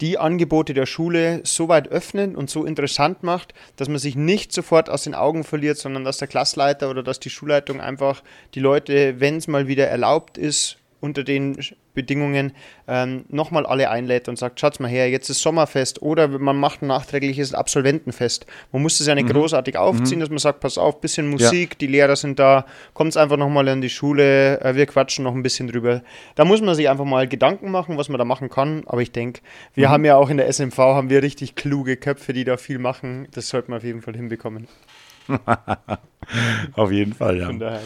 die 0.00 0.18
Angebote 0.18 0.74
der 0.74 0.86
Schule 0.86 1.42
so 1.44 1.68
weit 1.68 1.88
öffnet 1.88 2.36
und 2.36 2.50
so 2.50 2.64
interessant 2.64 3.22
macht, 3.22 3.54
dass 3.76 3.88
man 3.88 3.98
sich 3.98 4.16
nicht 4.16 4.52
sofort 4.52 4.90
aus 4.90 5.04
den 5.04 5.14
Augen 5.14 5.44
verliert, 5.44 5.78
sondern 5.78 6.04
dass 6.04 6.18
der 6.18 6.28
Klassleiter 6.28 6.90
oder 6.90 7.04
dass 7.04 7.20
die 7.20 7.30
Schulleitung 7.30 7.80
einfach 7.80 8.22
die 8.54 8.60
Leute, 8.60 9.20
wenn 9.20 9.36
es 9.36 9.46
mal 9.46 9.68
wieder 9.68 9.86
erlaubt 9.86 10.38
ist, 10.38 10.78
unter 11.02 11.24
den 11.24 11.58
Bedingungen 11.94 12.52
ähm, 12.86 13.24
nochmal 13.28 13.66
alle 13.66 13.90
einlädt 13.90 14.28
und 14.28 14.38
sagt, 14.38 14.60
schaut's 14.60 14.78
mal 14.78 14.88
her, 14.88 15.10
jetzt 15.10 15.28
ist 15.28 15.42
Sommerfest 15.42 16.00
oder 16.00 16.28
man 16.28 16.56
macht 16.56 16.82
ein 16.82 16.86
nachträgliches 16.86 17.54
Absolventenfest. 17.54 18.46
Man 18.70 18.82
muss 18.82 18.98
das 18.98 19.08
ja 19.08 19.14
nicht 19.14 19.28
mhm. 19.28 19.32
großartig 19.32 19.76
aufziehen, 19.76 20.18
mhm. 20.18 20.20
dass 20.20 20.30
man 20.30 20.38
sagt, 20.38 20.60
pass 20.60 20.78
auf, 20.78 21.00
bisschen 21.00 21.28
Musik, 21.28 21.70
ja. 21.72 21.76
die 21.80 21.86
Lehrer 21.88 22.14
sind 22.14 22.38
da, 22.38 22.64
kommt 22.94 23.16
einfach 23.16 23.36
nochmal 23.36 23.66
in 23.68 23.80
die 23.80 23.90
Schule, 23.90 24.60
äh, 24.60 24.76
wir 24.76 24.86
quatschen 24.86 25.24
noch 25.24 25.34
ein 25.34 25.42
bisschen 25.42 25.66
drüber. 25.66 26.02
Da 26.36 26.44
muss 26.44 26.62
man 26.62 26.74
sich 26.76 26.88
einfach 26.88 27.04
mal 27.04 27.26
Gedanken 27.26 27.70
machen, 27.72 27.98
was 27.98 28.08
man 28.08 28.18
da 28.18 28.24
machen 28.24 28.48
kann, 28.48 28.84
aber 28.86 29.02
ich 29.02 29.10
denke, 29.10 29.42
wir 29.74 29.88
mhm. 29.88 29.92
haben 29.92 30.04
ja 30.04 30.16
auch 30.16 30.30
in 30.30 30.36
der 30.36 30.46
SMV, 30.50 30.78
haben 30.78 31.10
wir 31.10 31.22
richtig 31.22 31.56
kluge 31.56 31.96
Köpfe, 31.96 32.32
die 32.32 32.44
da 32.44 32.56
viel 32.56 32.78
machen, 32.78 33.26
das 33.32 33.48
sollte 33.48 33.70
man 33.70 33.78
auf 33.78 33.84
jeden 33.84 34.02
Fall 34.02 34.14
hinbekommen. 34.14 34.68
auf 36.74 36.92
jeden 36.92 37.12
Fall, 37.12 37.38
ja. 37.38 37.46
Von 37.46 37.58
daher. 37.58 37.82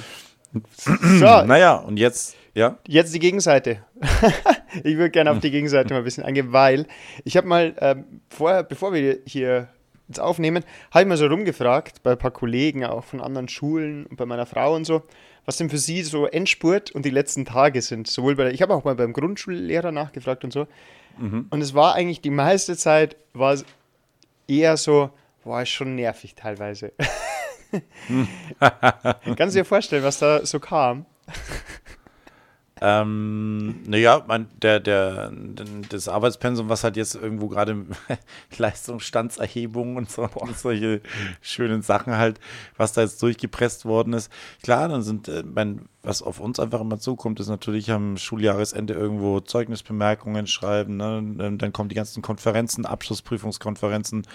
So, 0.76 0.92
naja, 1.46 1.76
und 1.76 1.98
jetzt 1.98 2.36
ja. 2.56 2.78
Jetzt 2.88 3.14
die 3.14 3.18
Gegenseite. 3.18 3.84
ich 4.82 4.96
würde 4.96 5.10
gerne 5.10 5.30
auf 5.30 5.40
die 5.40 5.50
Gegenseite 5.50 5.92
mal 5.92 5.98
ein 5.98 6.04
bisschen 6.04 6.24
eingehen, 6.24 6.54
weil 6.54 6.86
ich 7.22 7.36
habe 7.36 7.46
mal 7.46 7.74
äh, 7.76 7.96
vorher, 8.30 8.62
bevor 8.62 8.94
wir 8.94 9.18
hier 9.26 9.68
jetzt 10.08 10.20
aufnehmen, 10.20 10.64
habe 10.90 11.02
ich 11.02 11.06
mal 11.06 11.18
so 11.18 11.26
rumgefragt 11.26 12.02
bei 12.02 12.12
ein 12.12 12.18
paar 12.18 12.30
Kollegen, 12.30 12.82
auch 12.86 13.04
von 13.04 13.20
anderen 13.20 13.48
Schulen 13.48 14.06
und 14.06 14.16
bei 14.16 14.24
meiner 14.24 14.46
Frau 14.46 14.74
und 14.74 14.86
so, 14.86 15.02
was 15.44 15.58
denn 15.58 15.68
für 15.68 15.76
sie 15.76 16.02
so 16.02 16.24
Endspurt 16.24 16.90
und 16.92 17.04
die 17.04 17.10
letzten 17.10 17.44
Tage 17.44 17.82
sind. 17.82 18.06
Sowohl 18.06 18.36
bei 18.36 18.44
der, 18.44 18.54
ich 18.54 18.62
habe 18.62 18.74
auch 18.74 18.84
mal 18.84 18.94
beim 18.94 19.12
Grundschullehrer 19.12 19.92
nachgefragt 19.92 20.42
und 20.42 20.52
so. 20.54 20.66
Mhm. 21.18 21.48
Und 21.50 21.60
es 21.60 21.74
war 21.74 21.94
eigentlich 21.94 22.22
die 22.22 22.30
meiste 22.30 22.74
Zeit, 22.74 23.16
war 23.34 23.52
es 23.52 23.66
eher 24.48 24.78
so, 24.78 25.10
war 25.44 25.60
es 25.60 25.68
schon 25.68 25.94
nervig 25.94 26.34
teilweise. 26.34 26.92
Kannst 29.36 29.54
du 29.54 29.60
dir 29.60 29.64
vorstellen, 29.64 30.04
was 30.04 30.18
da 30.18 30.44
so 30.44 30.60
kam? 30.60 31.06
Ähm, 32.78 33.82
naja, 33.86 34.22
mein, 34.26 34.48
der, 34.60 34.80
der, 34.80 35.32
das 35.88 36.08
Arbeitspensum, 36.08 36.68
was 36.68 36.84
halt 36.84 36.98
jetzt 36.98 37.14
irgendwo 37.14 37.48
gerade 37.48 37.86
Leistungsstandserhebungen 38.58 39.96
und 39.96 40.10
so 40.10 40.28
und 40.34 40.58
solche 40.58 41.00
schönen 41.40 41.80
Sachen 41.80 42.18
halt, 42.18 42.38
was 42.76 42.92
da 42.92 43.00
jetzt 43.00 43.22
durchgepresst 43.22 43.86
worden 43.86 44.12
ist. 44.12 44.30
Klar, 44.62 44.88
dann 44.88 45.00
sind, 45.02 45.26
äh, 45.28 45.42
mein, 45.42 45.88
was 46.02 46.20
auf 46.20 46.38
uns 46.38 46.60
einfach 46.60 46.82
immer 46.82 46.98
zukommt, 46.98 47.40
ist 47.40 47.48
natürlich 47.48 47.90
am 47.90 48.18
Schuljahresende 48.18 48.92
irgendwo 48.92 49.40
Zeugnisbemerkungen 49.40 50.46
schreiben, 50.46 50.98
ne? 50.98 51.56
dann 51.56 51.72
kommen 51.72 51.88
die 51.88 51.94
ganzen 51.94 52.20
Konferenzen, 52.20 52.84
Abschlussprüfungskonferenzen, 52.84 54.26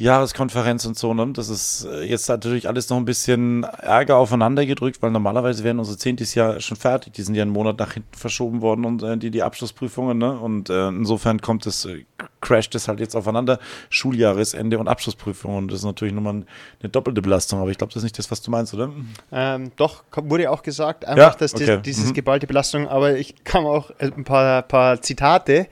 Jahreskonferenz 0.00 0.86
und 0.86 0.96
so, 0.96 1.12
ne? 1.12 1.28
Das 1.34 1.50
ist 1.50 1.84
äh, 1.84 2.04
jetzt 2.04 2.26
natürlich 2.30 2.66
alles 2.66 2.88
noch 2.88 2.96
ein 2.96 3.04
bisschen 3.04 3.64
Ärger 3.64 4.16
aufeinander 4.16 4.64
gedrückt, 4.64 5.02
weil 5.02 5.10
normalerweise 5.10 5.62
wären 5.62 5.78
unsere 5.78 5.98
Zehntes 5.98 6.34
ja 6.34 6.58
schon 6.58 6.78
fertig. 6.78 7.12
Die 7.12 7.22
sind 7.22 7.34
ja 7.34 7.42
einen 7.42 7.52
Monat 7.52 7.78
nach 7.78 7.92
hinten 7.92 8.16
verschoben 8.16 8.62
worden 8.62 8.86
und 8.86 9.02
äh, 9.02 9.18
die, 9.18 9.30
die 9.30 9.42
Abschlussprüfungen, 9.42 10.16
ne? 10.16 10.38
Und 10.38 10.70
äh, 10.70 10.88
insofern 10.88 11.42
kommt 11.42 11.66
es, 11.66 11.84
äh, 11.84 12.06
crasht 12.40 12.74
es 12.74 12.88
halt 12.88 12.98
jetzt 12.98 13.14
aufeinander. 13.14 13.58
Schuljahresende 13.90 14.78
und 14.78 14.88
Abschlussprüfungen. 14.88 15.58
Und 15.58 15.68
das 15.70 15.80
ist 15.80 15.84
natürlich 15.84 16.14
nochmal 16.14 16.44
eine 16.80 16.88
doppelte 16.90 17.20
Belastung, 17.20 17.60
aber 17.60 17.70
ich 17.70 17.76
glaube, 17.76 17.92
das 17.92 17.98
ist 18.00 18.04
nicht 18.04 18.18
das, 18.18 18.30
was 18.30 18.40
du 18.40 18.50
meinst, 18.50 18.72
oder? 18.72 18.90
Ähm, 19.30 19.70
doch, 19.76 20.04
wurde 20.16 20.50
auch 20.50 20.62
gesagt, 20.62 21.04
einfach, 21.04 21.32
ja? 21.34 21.38
dass 21.38 21.52
okay. 21.52 21.76
die, 21.76 21.82
dieses 21.82 22.06
mhm. 22.06 22.14
geballte 22.14 22.46
Belastung, 22.46 22.88
aber 22.88 23.18
ich 23.18 23.44
kam 23.44 23.66
auch 23.66 23.90
äh, 23.98 24.10
ein 24.16 24.24
paar, 24.24 24.62
paar 24.62 25.02
Zitate, 25.02 25.66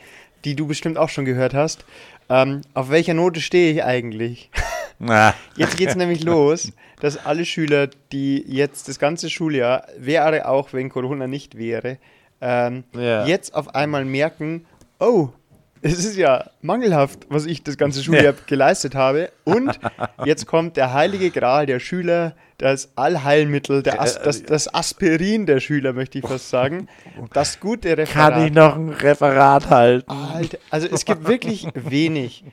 die 0.45 0.55
du 0.55 0.67
bestimmt 0.67 0.99
auch 0.99 1.09
schon 1.09 1.25
gehört 1.25 1.55
hast. 1.55 1.87
Ähm, 2.29 2.63
auf 2.75 2.91
welcher 2.91 3.15
Note 3.15 3.41
stehe 3.41 3.73
ich 3.73 3.85
eigentlich? 3.85 4.51
Na. 4.99 5.35
Jetzt 5.57 5.77
geht 5.77 5.89
es 5.89 5.97
nämlich 5.97 6.25
los, 6.25 6.73
dass 7.01 7.25
alle 7.25 7.45
Schüler, 7.45 7.89
die 8.13 8.45
jetzt 8.47 8.89
das 8.89 8.99
ganze 8.99 9.31
Schuljahr, 9.31 9.87
wäre 9.97 10.49
auch, 10.49 10.73
wenn 10.73 10.89
Corona 10.89 11.27
nicht 11.27 11.57
wäre, 11.57 11.99
ähm, 12.41 12.85
ja. 12.95 13.27
jetzt 13.27 13.55
auf 13.55 13.75
einmal 13.75 14.05
merken, 14.05 14.67
oh, 14.99 15.31
es 15.83 16.05
ist 16.05 16.17
ja 16.17 16.51
mangelhaft, 16.63 17.27
was 17.29 17.47
ich 17.47 17.63
das 17.63 17.77
ganze 17.77 18.03
Schuljahr 18.03 18.25
ja. 18.25 18.35
geleistet 18.47 18.95
habe. 18.95 19.31
Und 19.45 19.79
jetzt 20.25 20.47
kommt 20.47 20.77
der 20.77 20.93
heilige 20.93 21.31
Gral 21.31 21.67
der 21.67 21.81
Schüler, 21.81 22.35
das 22.59 22.91
Allheilmittel, 22.97 23.83
der 23.83 24.01
As 24.01 24.21
das, 24.21 24.43
das, 24.43 24.73
Aspirin 24.73 25.47
der 25.47 25.61
Schüler, 25.61 25.93
möchte 25.93 26.19
ich 26.19 26.27
fast 26.27 26.51
sagen. 26.51 26.89
Das 27.33 27.61
gute 27.61 27.97
Referat. 27.97 28.35
Kann 28.35 28.47
ich 28.47 28.53
noch 28.53 28.77
ein 28.77 28.89
Referat 28.91 29.71
halten? 29.71 30.11
Alter, 30.11 30.59
also 30.71 30.89
es 30.91 31.05
gibt 31.05 31.29
wirklich 31.29 31.69
wenig. 31.75 32.45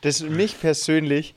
Das 0.00 0.20
mich 0.22 0.60
persönlich, 0.60 1.36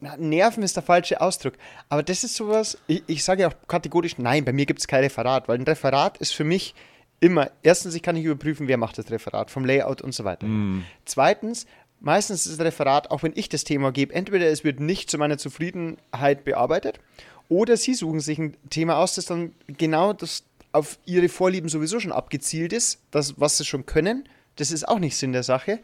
na, 0.00 0.16
Nerven 0.16 0.62
ist 0.62 0.76
der 0.76 0.84
falsche 0.84 1.20
Ausdruck, 1.20 1.54
aber 1.88 2.04
das 2.04 2.22
ist 2.22 2.36
sowas, 2.36 2.78
ich, 2.86 3.02
ich 3.08 3.24
sage 3.24 3.42
ja 3.42 3.48
auch 3.48 3.54
kategorisch, 3.66 4.18
nein, 4.18 4.44
bei 4.44 4.52
mir 4.52 4.64
gibt 4.64 4.78
es 4.78 4.86
kein 4.86 5.02
Referat, 5.02 5.48
weil 5.48 5.58
ein 5.58 5.64
Referat 5.64 6.18
ist 6.18 6.32
für 6.32 6.44
mich 6.44 6.74
immer, 7.20 7.50
erstens, 7.62 7.94
ich 7.94 8.02
kann 8.02 8.14
nicht 8.14 8.24
überprüfen, 8.24 8.68
wer 8.68 8.76
macht 8.76 8.98
das 8.98 9.10
Referat, 9.10 9.50
vom 9.50 9.64
Layout 9.64 10.02
und 10.02 10.12
so 10.12 10.24
weiter. 10.24 10.46
Mm. 10.46 10.84
Zweitens, 11.04 11.66
meistens 12.00 12.46
ist 12.46 12.58
das 12.58 12.66
Referat, 12.66 13.10
auch 13.10 13.22
wenn 13.22 13.32
ich 13.34 13.48
das 13.48 13.64
Thema 13.64 13.92
gebe, 13.92 14.14
entweder 14.14 14.46
es 14.46 14.64
wird 14.64 14.80
nicht 14.80 15.10
zu 15.10 15.18
meiner 15.18 15.38
Zufriedenheit 15.38 16.44
bearbeitet 16.44 17.00
oder 17.48 17.76
sie 17.76 17.94
suchen 17.94 18.20
sich 18.20 18.38
ein 18.38 18.56
Thema 18.70 18.98
aus, 18.98 19.14
das 19.14 19.26
dann 19.26 19.52
genau 19.66 20.12
das 20.12 20.44
auf 20.72 20.98
ihre 21.06 21.28
Vorlieben 21.28 21.68
sowieso 21.68 21.98
schon 21.98 22.12
abgezielt 22.12 22.72
ist, 22.72 23.00
das, 23.10 23.40
was 23.40 23.58
sie 23.58 23.64
schon 23.64 23.86
können. 23.86 24.28
Das 24.56 24.70
ist 24.70 24.86
auch 24.86 24.98
nicht 24.98 25.16
Sinn 25.16 25.32
der 25.32 25.42
Sache. 25.42 25.80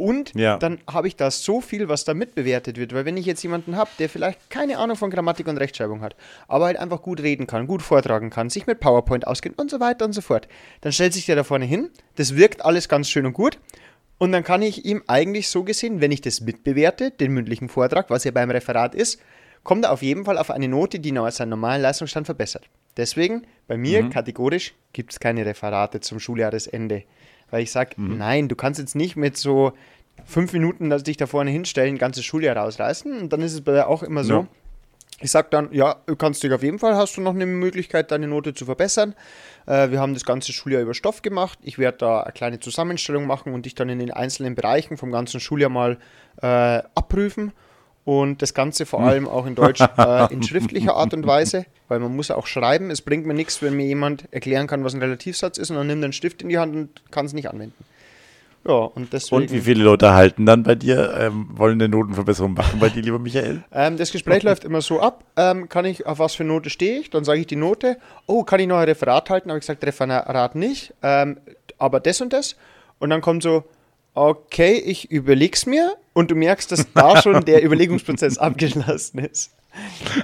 Und 0.00 0.32
ja. 0.34 0.56
dann 0.56 0.78
habe 0.90 1.08
ich 1.08 1.16
da 1.16 1.30
so 1.30 1.60
viel, 1.60 1.88
was 1.88 2.04
da 2.04 2.14
mitbewertet 2.14 2.78
wird. 2.78 2.94
Weil 2.94 3.04
wenn 3.04 3.18
ich 3.18 3.26
jetzt 3.26 3.42
jemanden 3.42 3.76
habe, 3.76 3.90
der 3.98 4.08
vielleicht 4.08 4.48
keine 4.48 4.78
Ahnung 4.78 4.96
von 4.96 5.10
Grammatik 5.10 5.46
und 5.46 5.58
Rechtschreibung 5.58 6.00
hat, 6.00 6.16
aber 6.48 6.64
halt 6.64 6.78
einfach 6.78 7.02
gut 7.02 7.20
reden 7.20 7.46
kann, 7.46 7.66
gut 7.66 7.82
vortragen 7.82 8.30
kann, 8.30 8.48
sich 8.48 8.66
mit 8.66 8.80
PowerPoint 8.80 9.26
auskennt 9.26 9.58
und 9.58 9.70
so 9.70 9.78
weiter 9.78 10.06
und 10.06 10.14
so 10.14 10.22
fort, 10.22 10.48
dann 10.80 10.92
stellt 10.92 11.12
sich 11.12 11.26
der 11.26 11.36
da 11.36 11.44
vorne 11.44 11.66
hin. 11.66 11.90
Das 12.16 12.34
wirkt 12.34 12.64
alles 12.64 12.88
ganz 12.88 13.10
schön 13.10 13.26
und 13.26 13.34
gut. 13.34 13.58
Und 14.16 14.32
dann 14.32 14.42
kann 14.42 14.62
ich 14.62 14.86
ihm 14.86 15.02
eigentlich 15.06 15.48
so 15.48 15.64
gesehen, 15.64 16.00
wenn 16.00 16.12
ich 16.12 16.22
das 16.22 16.40
mitbewerte, 16.40 17.10
den 17.10 17.32
mündlichen 17.32 17.68
Vortrag, 17.68 18.08
was 18.08 18.24
ja 18.24 18.30
beim 18.30 18.50
Referat 18.50 18.94
ist, 18.94 19.20
kommt 19.64 19.84
er 19.84 19.92
auf 19.92 20.00
jeden 20.00 20.24
Fall 20.24 20.38
auf 20.38 20.50
eine 20.50 20.68
Note, 20.68 20.98
die 20.98 21.14
seinen 21.28 21.50
normalen 21.50 21.82
Leistungsstand 21.82 22.24
verbessert. 22.24 22.70
Deswegen, 22.96 23.46
bei 23.66 23.76
mir 23.76 24.02
mhm. 24.02 24.10
kategorisch 24.10 24.74
gibt 24.94 25.12
es 25.12 25.20
keine 25.20 25.44
Referate 25.44 26.00
zum 26.00 26.20
Schuljahresende. 26.20 27.04
Weil 27.50 27.62
ich 27.62 27.72
sage, 27.72 27.92
mhm. 27.96 28.18
nein, 28.18 28.48
du 28.48 28.56
kannst 28.56 28.80
jetzt 28.80 28.94
nicht 28.94 29.16
mit 29.16 29.36
so 29.36 29.72
fünf 30.24 30.52
Minuten 30.52 30.90
dich 31.02 31.16
da 31.16 31.26
vorne 31.26 31.50
hinstellen, 31.50 31.94
ein 31.94 31.98
ganzes 31.98 32.24
Schuljahr 32.24 32.56
rausreißen. 32.56 33.20
Und 33.20 33.32
dann 33.32 33.40
ist 33.40 33.52
es 33.52 33.62
bei 33.62 33.72
dir 33.72 33.88
auch 33.88 34.02
immer 34.02 34.24
so. 34.24 34.34
Ja. 34.34 34.46
Ich 35.22 35.30
sage 35.30 35.48
dann, 35.50 35.68
ja, 35.72 35.96
du 36.06 36.16
kannst 36.16 36.42
dich 36.42 36.50
auf 36.50 36.62
jeden 36.62 36.78
Fall, 36.78 36.96
hast 36.96 37.16
du 37.16 37.20
noch 37.20 37.34
eine 37.34 37.44
Möglichkeit, 37.44 38.10
deine 38.10 38.26
Note 38.26 38.54
zu 38.54 38.64
verbessern. 38.64 39.14
Äh, 39.66 39.90
wir 39.90 40.00
haben 40.00 40.14
das 40.14 40.24
ganze 40.24 40.52
Schuljahr 40.52 40.80
über 40.80 40.94
Stoff 40.94 41.20
gemacht. 41.20 41.58
Ich 41.62 41.78
werde 41.78 41.98
da 41.98 42.20
eine 42.22 42.32
kleine 42.32 42.60
Zusammenstellung 42.60 43.26
machen 43.26 43.52
und 43.52 43.66
dich 43.66 43.74
dann 43.74 43.90
in 43.90 43.98
den 43.98 44.10
einzelnen 44.10 44.54
Bereichen 44.54 44.96
vom 44.96 45.12
ganzen 45.12 45.38
Schuljahr 45.38 45.68
mal 45.68 45.98
äh, 46.40 46.82
abprüfen 46.94 47.52
und 48.10 48.42
das 48.42 48.54
Ganze 48.54 48.86
vor 48.86 49.02
allem 49.02 49.28
auch 49.28 49.46
in 49.46 49.54
Deutsch 49.54 49.80
äh, 49.96 50.32
in 50.32 50.42
schriftlicher 50.42 50.96
Art 50.96 51.14
und 51.14 51.28
Weise, 51.28 51.66
weil 51.86 52.00
man 52.00 52.16
muss 52.16 52.32
auch 52.32 52.48
schreiben. 52.48 52.90
Es 52.90 53.02
bringt 53.02 53.24
mir 53.24 53.34
nichts, 53.34 53.62
wenn 53.62 53.76
mir 53.76 53.86
jemand 53.86 54.24
erklären 54.32 54.66
kann, 54.66 54.82
was 54.82 54.94
ein 54.94 55.00
Relativsatz 55.00 55.58
ist 55.58 55.70
und 55.70 55.76
dann 55.76 55.86
nimmt 55.86 56.02
einen 56.02 56.12
Stift 56.12 56.42
in 56.42 56.48
die 56.48 56.58
Hand 56.58 56.74
und 56.74 57.02
kann 57.12 57.26
es 57.26 57.34
nicht 57.34 57.48
anwenden. 57.48 57.84
Ja, 58.66 58.74
und 58.74 59.12
deswegen. 59.12 59.42
Und 59.42 59.52
wie 59.52 59.60
viele 59.60 59.84
Leute 59.84 60.12
halten 60.12 60.44
dann 60.44 60.64
bei 60.64 60.74
dir? 60.74 61.14
Ähm, 61.20 61.50
wollen 61.52 61.80
eine 61.80 61.88
Notenverbesserung 61.88 62.54
machen 62.54 62.80
bei 62.80 62.88
dir, 62.88 63.00
lieber 63.00 63.20
Michael? 63.20 63.62
Ähm, 63.72 63.96
das 63.96 64.10
Gespräch 64.10 64.42
läuft 64.42 64.64
immer 64.64 64.80
so 64.80 64.98
ab. 64.98 65.22
Ähm, 65.36 65.68
kann 65.68 65.84
ich, 65.84 66.04
auf 66.04 66.18
was 66.18 66.34
für 66.34 66.42
Note 66.42 66.68
stehe 66.68 66.98
ich? 66.98 67.10
Dann 67.10 67.22
sage 67.22 67.38
ich 67.38 67.46
die 67.46 67.54
Note. 67.54 67.96
Oh, 68.26 68.42
kann 68.42 68.58
ich 68.58 68.66
noch 68.66 68.78
ein 68.78 68.88
Referat 68.88 69.30
halten? 69.30 69.50
Habe 69.50 69.58
ich 69.58 69.66
gesagt, 69.66 69.84
Referat 69.84 70.56
nicht. 70.56 70.94
Ähm, 71.04 71.38
aber 71.78 72.00
das 72.00 72.20
und 72.20 72.32
das. 72.32 72.56
Und 72.98 73.10
dann 73.10 73.20
kommt 73.20 73.44
so, 73.44 73.62
okay, 74.14 74.72
ich 74.74 75.12
überleg's 75.12 75.64
mir 75.64 75.94
und 76.20 76.30
du 76.30 76.34
merkst, 76.34 76.70
dass 76.70 76.92
da 76.92 77.20
schon 77.20 77.44
der 77.44 77.64
Überlegungsprozess 77.64 78.38
abgeschlossen 78.38 79.18
ist. 79.18 79.52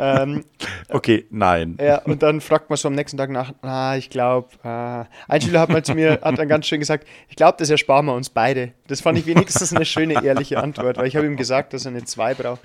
Ähm, 0.01 0.45
okay, 0.89 1.27
nein. 1.31 1.79
Ja, 1.81 1.99
und 2.03 2.23
dann 2.23 2.41
fragt 2.41 2.69
man 2.69 2.77
so 2.77 2.89
am 2.89 2.95
nächsten 2.95 3.17
Tag 3.17 3.31
nach, 3.31 3.55
ah, 3.63 3.97
ich 3.97 4.11
glaube, 4.11 4.49
ah. 4.65 5.07
ein 5.29 5.41
Schüler 5.41 5.61
hat 5.61 5.69
mal 5.69 5.85
zu 5.85 5.95
mir, 5.95 6.21
hat 6.23 6.39
dann 6.39 6.49
ganz 6.49 6.67
schön 6.67 6.81
gesagt, 6.81 7.07
ich 7.29 7.37
glaube, 7.37 7.57
das 7.59 7.71
ersparen 7.71 8.07
wir 8.07 8.15
uns 8.15 8.29
beide. 8.29 8.73
Das 8.89 9.01
fand 9.01 9.19
ich 9.19 9.27
wenigstens 9.27 9.73
eine 9.73 9.85
schöne, 9.85 10.25
ehrliche 10.25 10.61
Antwort, 10.61 10.97
weil 10.99 11.07
ich 11.07 11.17
habe 11.17 11.27
ihm 11.27 11.37
gesagt, 11.37 11.73
dass 11.73 11.85
er 11.85 11.93
eine 11.93 12.05
2 12.05 12.35
braucht. 12.35 12.63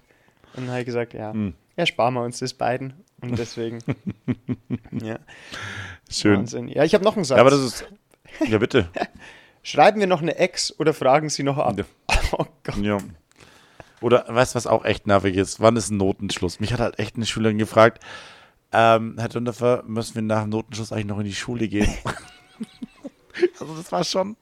Und 0.55 0.63
dann 0.63 0.69
habe 0.69 0.79
ich 0.79 0.85
gesagt, 0.85 1.13
ja, 1.13 1.33
ersparen 1.75 2.15
wir 2.15 2.23
uns 2.23 2.39
das 2.39 2.53
beiden. 2.53 2.93
Und 3.21 3.37
deswegen, 3.37 3.79
ja, 4.91 5.19
Schön. 6.09 6.39
Wahnsinn. 6.39 6.67
Ja, 6.67 6.83
ich 6.83 6.93
habe 6.93 7.03
noch 7.03 7.15
einen 7.15 7.25
Satz. 7.25 7.37
Ja, 7.37 7.41
aber 7.41 7.51
das 7.51 7.61
ist. 7.61 7.85
Ja, 8.47 8.57
bitte. 8.57 8.89
Schreiben 9.63 9.99
wir 9.99 10.07
noch 10.07 10.21
eine 10.21 10.35
Ex 10.37 10.77
oder 10.79 10.93
fragen 10.93 11.29
Sie 11.29 11.43
noch 11.43 11.57
ab? 11.57 11.77
Ja. 11.77 11.85
Oh 12.33 12.45
Gott. 12.63 12.77
Ja. 12.77 12.97
Oder 14.01 14.25
weißt 14.27 14.53
du, 14.53 14.57
was 14.57 14.67
auch 14.67 14.83
echt 14.83 15.07
nervig 15.07 15.35
ist? 15.35 15.59
Wann 15.59 15.75
ist 15.75 15.89
ein 15.89 15.97
Notenschluss? 15.97 16.59
Mich 16.59 16.73
hat 16.73 16.79
halt 16.79 16.99
echt 16.99 17.15
eine 17.15 17.25
Schülerin 17.25 17.57
gefragt, 17.57 18.03
ähm, 18.73 19.15
Herr 19.17 19.29
Dünderfer, 19.29 19.83
müssen 19.85 20.15
wir 20.15 20.21
nach 20.21 20.41
dem 20.41 20.49
Notenschluss 20.49 20.91
eigentlich 20.91 21.05
noch 21.05 21.19
in 21.19 21.25
die 21.25 21.35
Schule 21.35 21.67
gehen? 21.67 21.93
also 23.59 23.75
das 23.75 23.91
war 23.91 24.03
schon, 24.03 24.37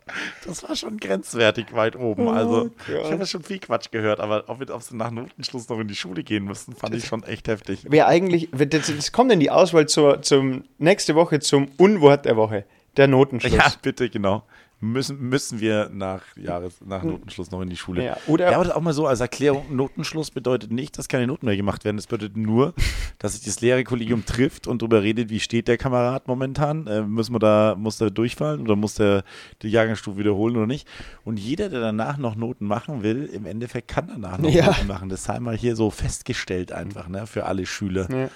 das 0.46 0.64
war 0.64 0.76
schon 0.76 0.98
grenzwertig 0.98 1.74
weit 1.74 1.96
oben. 1.96 2.28
Also 2.28 2.68
ich 2.68 2.94
Gott. 2.94 3.06
habe 3.06 3.16
ja 3.16 3.26
schon 3.26 3.44
viel 3.44 3.60
Quatsch 3.60 3.92
gehört, 3.92 4.20
aber 4.20 4.44
ob 4.48 4.60
wir 4.60 4.74
ob 4.74 4.82
sie 4.84 4.96
nach 4.96 5.12
Notenschluss 5.12 5.68
noch 5.68 5.80
in 5.80 5.88
die 5.88 5.96
Schule 5.96 6.24
gehen 6.24 6.46
müssen, 6.46 6.76
fand 6.76 6.96
ich 6.96 7.06
schon 7.06 7.24
echt 7.24 7.48
heftig. 7.48 7.86
Wer 7.90 8.08
eigentlich, 8.08 8.50
das, 8.52 8.96
das 8.96 9.12
kommt 9.12 9.32
in 9.32 9.40
die 9.40 9.50
Auswahl 9.50 9.88
zur, 9.88 10.22
zum 10.22 10.64
nächste 10.78 11.16
Woche 11.16 11.40
zum 11.40 11.70
Unwort 11.78 12.26
der 12.26 12.38
Woche, 12.38 12.66
der 12.98 13.08
Notenschluss. 13.08 13.54
Ja, 13.54 13.74
bitte, 13.82 14.10
genau. 14.10 14.44
Müssen, 14.82 15.20
müssen 15.20 15.60
wir 15.60 15.90
nach 15.94 16.22
Jahres, 16.38 16.76
nach 16.86 17.04
Notenschluss 17.04 17.52
noch 17.52 17.62
in 17.62 17.70
die 17.70 17.76
Schule. 17.76 18.04
Ja, 18.06 18.18
oder- 18.28 18.50
ja, 18.50 18.56
aber 18.56 18.64
das 18.64 18.74
auch 18.74 18.82
mal 18.82 18.94
so 18.94 19.08
als 19.08 19.20
Erklärung, 19.20 19.76
Notenschluss 19.76 20.32
bedeutet 20.32 20.72
nicht, 20.72 20.98
dass 20.98 21.10
keine 21.10 21.28
Noten 21.28 21.48
mehr 21.48 21.58
gemacht 21.58 21.84
werden. 21.84 21.98
Das 21.98 22.08
bedeutet 22.08 22.38
nur, 22.38 22.74
dass 23.20 23.34
sich 23.34 23.44
das 23.44 23.60
Lehrerkollegium 23.60 24.26
trifft 24.26 24.68
und 24.68 24.82
darüber 24.82 25.04
redet, 25.04 25.30
wie 25.30 25.42
steht 25.42 25.68
der 25.68 25.78
Kamerad 25.78 26.30
momentan. 26.30 26.88
Äh, 26.88 27.02
müssen 27.02 27.36
wir 27.36 27.40
da, 27.40 27.76
muss 27.78 27.98
der 27.98 28.10
durchfallen 28.10 28.62
oder 28.62 28.78
muss 28.78 28.94
der 28.96 29.24
die 29.64 29.68
Jahrgangsstufe 29.70 30.18
wiederholen 30.18 30.56
oder 30.56 30.68
nicht? 30.68 30.88
Und 31.26 31.40
jeder, 31.40 31.68
der 31.68 31.82
danach 31.82 32.18
noch 32.18 32.36
Noten 32.38 32.66
machen 32.66 33.04
will, 33.04 33.26
im 33.26 33.46
Endeffekt 33.46 33.90
kann 33.90 34.08
danach 34.08 34.38
noch 34.38 34.50
Ja. 34.50 34.68
Noten 34.68 34.88
machen. 34.88 35.10
Das 35.10 35.26
sei 35.26 35.42
mal 35.42 35.58
hier 35.58 35.76
so 35.76 35.90
festgestellt 35.90 36.72
einfach, 36.72 37.10
ne, 37.10 37.28
für 37.28 37.46
alle 37.46 37.66
Schüler. 37.66 38.08
Ja. 38.10 38.30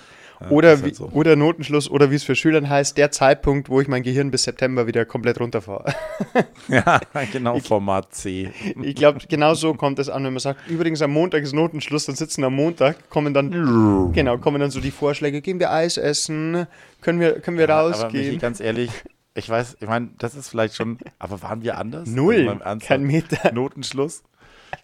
Ja, 0.43 0.49
Oder, 0.49 0.81
halt 0.81 0.95
so. 0.95 1.09
oder 1.13 1.35
Notenschluss, 1.35 1.89
oder 1.89 2.11
wie 2.11 2.15
es 2.15 2.23
für 2.23 2.35
Schülern 2.35 2.69
heißt, 2.69 2.97
der 2.97 3.11
Zeitpunkt, 3.11 3.69
wo 3.69 3.81
ich 3.81 3.87
mein 3.87 4.03
Gehirn 4.03 4.29
bis 4.31 4.43
September 4.43 4.87
wieder 4.87 5.05
komplett 5.05 5.39
runterfahre. 5.39 5.93
Ja, 6.69 7.01
genau, 7.31 7.59
Format 7.59 8.13
C. 8.15 8.51
Ich 8.81 8.95
glaube, 8.95 9.19
genau 9.27 9.53
so 9.53 9.73
kommt 9.73 9.99
es 9.99 10.09
an, 10.09 10.23
wenn 10.23 10.33
man 10.33 10.39
sagt, 10.39 10.67
übrigens 10.69 11.01
am 11.01 11.11
Montag 11.11 11.43
ist 11.43 11.53
Notenschluss, 11.53 12.05
dann 12.05 12.15
sitzen 12.15 12.43
am 12.43 12.55
Montag, 12.55 13.09
kommen 13.09 13.33
dann, 13.33 14.11
genau, 14.13 14.37
kommen 14.37 14.61
dann 14.61 14.71
so 14.71 14.79
die 14.79 14.91
Vorschläge, 14.91 15.41
gehen 15.41 15.59
wir 15.59 15.71
Eis 15.71 15.97
essen, 15.97 16.65
können 17.01 17.19
wir, 17.19 17.39
können 17.41 17.57
wir 17.57 17.69
Aber 17.69 17.89
Michi, 17.89 18.03
rausgehen. 18.03 18.39
ganz 18.39 18.59
ehrlich, 18.61 18.91
ich 19.35 19.49
weiß, 19.49 19.77
ich 19.81 19.87
meine, 19.87 20.09
das 20.19 20.35
ist 20.35 20.49
vielleicht 20.49 20.75
schon, 20.75 20.99
aber 21.19 21.41
waren 21.41 21.63
wir 21.63 21.77
anders? 21.77 22.07
Null, 22.07 22.47
Also 22.63 22.85
kein 22.87 23.03
Meter. 23.03 23.51
Notenschluss. 23.53 24.23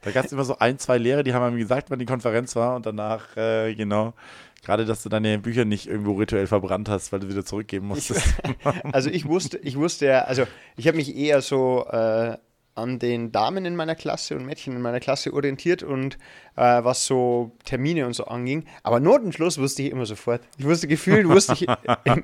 Da 0.04 0.12
gab 0.12 0.26
es 0.26 0.32
immer 0.32 0.44
so 0.44 0.58
ein, 0.60 0.78
zwei 0.78 0.98
Lehrer, 0.98 1.24
die 1.24 1.34
haben 1.34 1.44
einem 1.44 1.58
gesagt, 1.58 1.90
wann 1.90 1.98
die 2.00 2.06
Konferenz 2.06 2.56
war 2.56 2.76
und 2.76 2.86
danach, 2.86 3.36
äh, 3.38 3.74
genau, 3.74 4.14
gerade, 4.62 4.86
dass 4.86 5.04
du 5.04 5.10
deine 5.10 5.40
Bücher 5.40 5.66
nicht 5.66 5.88
irgendwo 5.88 6.14
rituell 6.14 6.48
verbrannt 6.48 6.90
hast, 6.90 7.12
weil 7.12 7.20
du 7.20 7.30
wieder 7.30 7.46
zurückgeben 7.46 7.88
musstest. 7.88 8.26
Also 8.92 9.10
ich 9.10 9.26
wusste, 9.26 9.58
ich 9.60 9.78
wusste 9.78 10.06
ja, 10.08 10.22
also 10.22 10.46
ich 10.76 10.88
habe 10.88 10.98
mich 10.98 11.16
eher 11.16 11.42
so 11.42 11.86
äh, 11.90 12.38
an 12.76 13.00
den 13.00 13.32
Damen 13.32 13.66
in 13.66 13.76
meiner 13.76 13.96
Klasse 13.96 14.36
und 14.36 14.46
Mädchen 14.46 14.76
in 14.76 14.82
meiner 14.82 15.00
Klasse 15.00 15.34
orientiert 15.34 15.84
und 15.84 16.18
äh, 16.56 16.84
was 16.84 17.06
so 17.06 17.52
Termine 17.66 18.06
und 18.06 18.14
so 18.14 18.26
anging. 18.26 18.66
Aber 18.84 19.00
Notenschluss 19.00 19.58
wusste 19.58 19.84
ich 19.84 19.92
immer 19.92 20.06
sofort. 20.06 20.42
Ich 20.58 20.66
wusste 20.66 20.88
gefühlt, 20.88 21.28
wusste 21.28 21.54
ich, 21.54 21.68
im, 22.04 22.24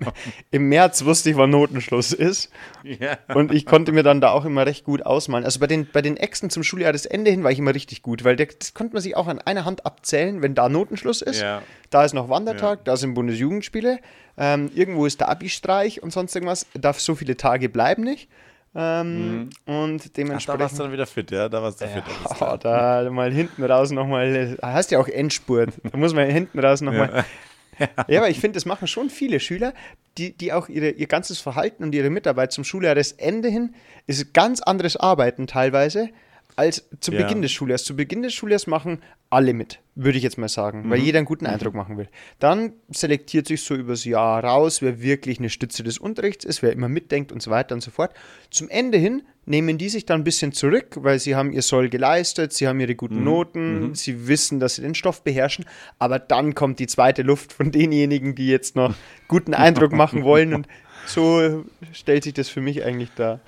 im 0.52 0.70
März 0.70 1.04
wusste 1.06 1.30
ich, 1.30 1.38
wann 1.38 1.50
Notenschluss 1.50 2.14
ist. 2.14 2.50
ja. 2.84 3.18
Und 3.34 3.54
ich 3.54 3.66
konnte 3.66 3.92
mir 3.92 4.04
dann 4.04 4.22
da 4.22 4.32
auch 4.32 4.46
immer 4.46 4.66
recht 4.66 4.86
gut 4.86 5.06
ausmalen. 5.06 5.46
Also 5.46 5.60
bei 5.60 5.68
den, 5.68 5.88
bei 5.92 6.02
den 6.02 6.18
Äxten 6.18 6.50
zum 6.50 6.64
Schuljahresende 6.64 7.32
hin 7.32 7.44
war 7.44 7.52
ich 7.52 7.60
immer 7.60 7.76
richtig 7.76 8.02
gut, 8.02 8.24
weil 8.24 8.36
der, 8.36 8.48
das 8.48 8.74
konnte 8.74 8.94
man 8.94 9.02
sich 9.02 9.16
auch 9.16 9.28
an 9.28 9.40
einer 9.40 9.66
Hand 9.66 9.86
abzählen, 9.86 10.42
wenn 10.42 10.56
da 10.56 10.70
Notenschluss 10.70 11.22
ist. 11.22 11.42
Ja. 11.42 11.62
Da 11.90 12.04
ist 12.04 12.14
noch 12.14 12.30
Wandertag, 12.30 12.86
da 12.86 12.98
sind 12.98 13.14
Bundesjugendspiele, 13.14 14.00
ähm, 14.38 14.72
irgendwo 14.74 15.06
ist 15.06 15.22
der 15.22 15.30
Abi-Streich 15.30 16.04
und 16.04 16.12
sonst 16.12 16.36
irgendwas. 16.36 16.66
Darf 16.74 17.00
so 17.00 17.16
viele 17.16 17.38
Tage 17.38 17.70
bleiben 17.70 18.04
nicht. 18.04 18.30
Ähm, 18.76 19.50
Und 19.66 19.74
Ach, 19.74 19.76
da 19.76 19.80
warst 19.96 20.06
du 20.06 20.10
dementsprechend. 20.16 20.80
dann 20.80 20.92
wieder 20.92 21.06
fit, 21.06 21.32
ja? 21.32 21.48
Da 21.50 21.62
warst 21.62 21.80
du 21.82 21.88
fit. 21.88 22.04
alles 22.24 22.38
klar. 22.38 22.60
Ja, 22.64 23.04
da 23.04 23.10
mal 23.10 23.32
hinten 23.32 23.64
raus 23.64 23.92
nochmal, 23.92 24.58
heißt 24.62 24.92
ja 24.92 25.00
auch 25.00 25.08
Endspurt. 25.08 25.70
Da 25.90 25.98
muss 25.98 26.14
man 26.14 26.30
hinten 26.30 26.60
raus 26.60 26.82
nochmal. 26.82 27.24
Ja. 27.78 27.88
ja, 28.08 28.20
aber 28.22 28.30
ich 28.30 28.40
finde, 28.40 28.56
das 28.56 28.66
machen 28.66 28.88
schon 28.88 29.10
viele 29.10 29.42
Schüler, 29.42 29.74
die, 30.18 30.32
die 30.32 30.54
auch 30.54 30.70
ihre, 30.70 30.92
ihr 30.92 31.08
ganzes 31.08 31.42
Verhalten 31.42 31.84
und 31.84 31.94
ihre 31.94 32.10
Mitarbeit 32.10 32.54
zum 32.54 32.64
Schuljahresende 32.64 33.50
hin 33.50 33.76
ist 34.08 34.34
ganz 34.34 34.62
anderes 34.62 34.96
Arbeiten 34.96 35.46
teilweise 35.46 36.08
als 36.56 36.88
zu 37.00 37.12
Ja. 37.12 37.24
Beginn 37.24 37.42
des 37.42 37.52
Schuljahres. 37.52 37.84
Zu 37.84 37.96
Beginn 37.96 38.24
des 38.24 38.34
Schuljahres 38.34 38.68
machen 38.68 39.02
alle 39.30 39.54
mit, 39.54 39.80
würde 39.96 40.18
ich 40.18 40.24
jetzt 40.24 40.38
mal 40.38 40.48
sagen, 40.48 40.90
weil 40.90 41.00
jeder 41.00 41.18
einen 41.18 41.26
guten 41.26 41.46
Eindruck 41.46 41.74
machen 41.74 41.98
will. 41.98 42.08
Dann 42.40 42.74
selektiert 42.90 43.48
sich 43.48 43.64
so 43.64 43.76
übers 43.76 44.06
Jahr 44.06 44.44
raus, 44.44 44.82
wer 44.82 45.02
wirklich 45.02 45.40
eine 45.40 45.50
Stütze 45.50 45.84
des 45.84 45.98
Unterrichts 45.98 46.46
ist, 46.46 46.62
wer 46.62 46.72
immer 46.72 46.88
mitdenkt 46.88 47.32
und 47.32 47.42
so 47.42 47.52
weiter 47.52 47.76
und 47.76 47.82
so 47.82 47.92
fort. 47.92 48.14
Zum 48.50 48.70
Ende 48.70 48.98
hin 48.98 49.24
nehmen 49.46 49.78
die 49.78 49.90
sich 49.90 50.06
dann 50.06 50.22
ein 50.22 50.24
bisschen 50.24 50.54
zurück, 50.54 50.96
weil 50.96 51.20
sie 51.20 51.36
haben 51.36 51.52
ihr 51.52 51.62
Soll 51.62 51.90
geleistet, 51.90 52.54
sie 52.54 52.68
haben 52.68 52.80
ihre 52.80 52.96
guten 52.96 53.24
Noten, 53.24 53.94
sie 53.94 54.28
wissen, 54.28 54.60
dass 54.60 54.76
sie 54.76 54.82
den 54.82 54.96
Stoff 54.96 55.24
beherrschen, 55.24 55.66
aber 56.00 56.18
dann 56.20 56.56
kommt 56.56 56.80
die 56.80 56.88
zweite 56.88 57.22
Luft 57.22 57.52
von 57.52 57.72
denjenigen, 57.72 58.36
die 58.36 58.48
jetzt 58.48 58.76
noch 58.76 58.96
guten 59.28 59.54
Eindruck 59.54 59.92
machen 59.92 60.24
wollen 60.24 60.54
und 60.54 60.68
so 61.06 61.66
stellt 61.92 62.24
sich 62.24 62.34
das 62.34 62.48
für 62.48 62.62
mich 62.62 62.84
eigentlich 62.86 63.10
dar. 63.16 63.40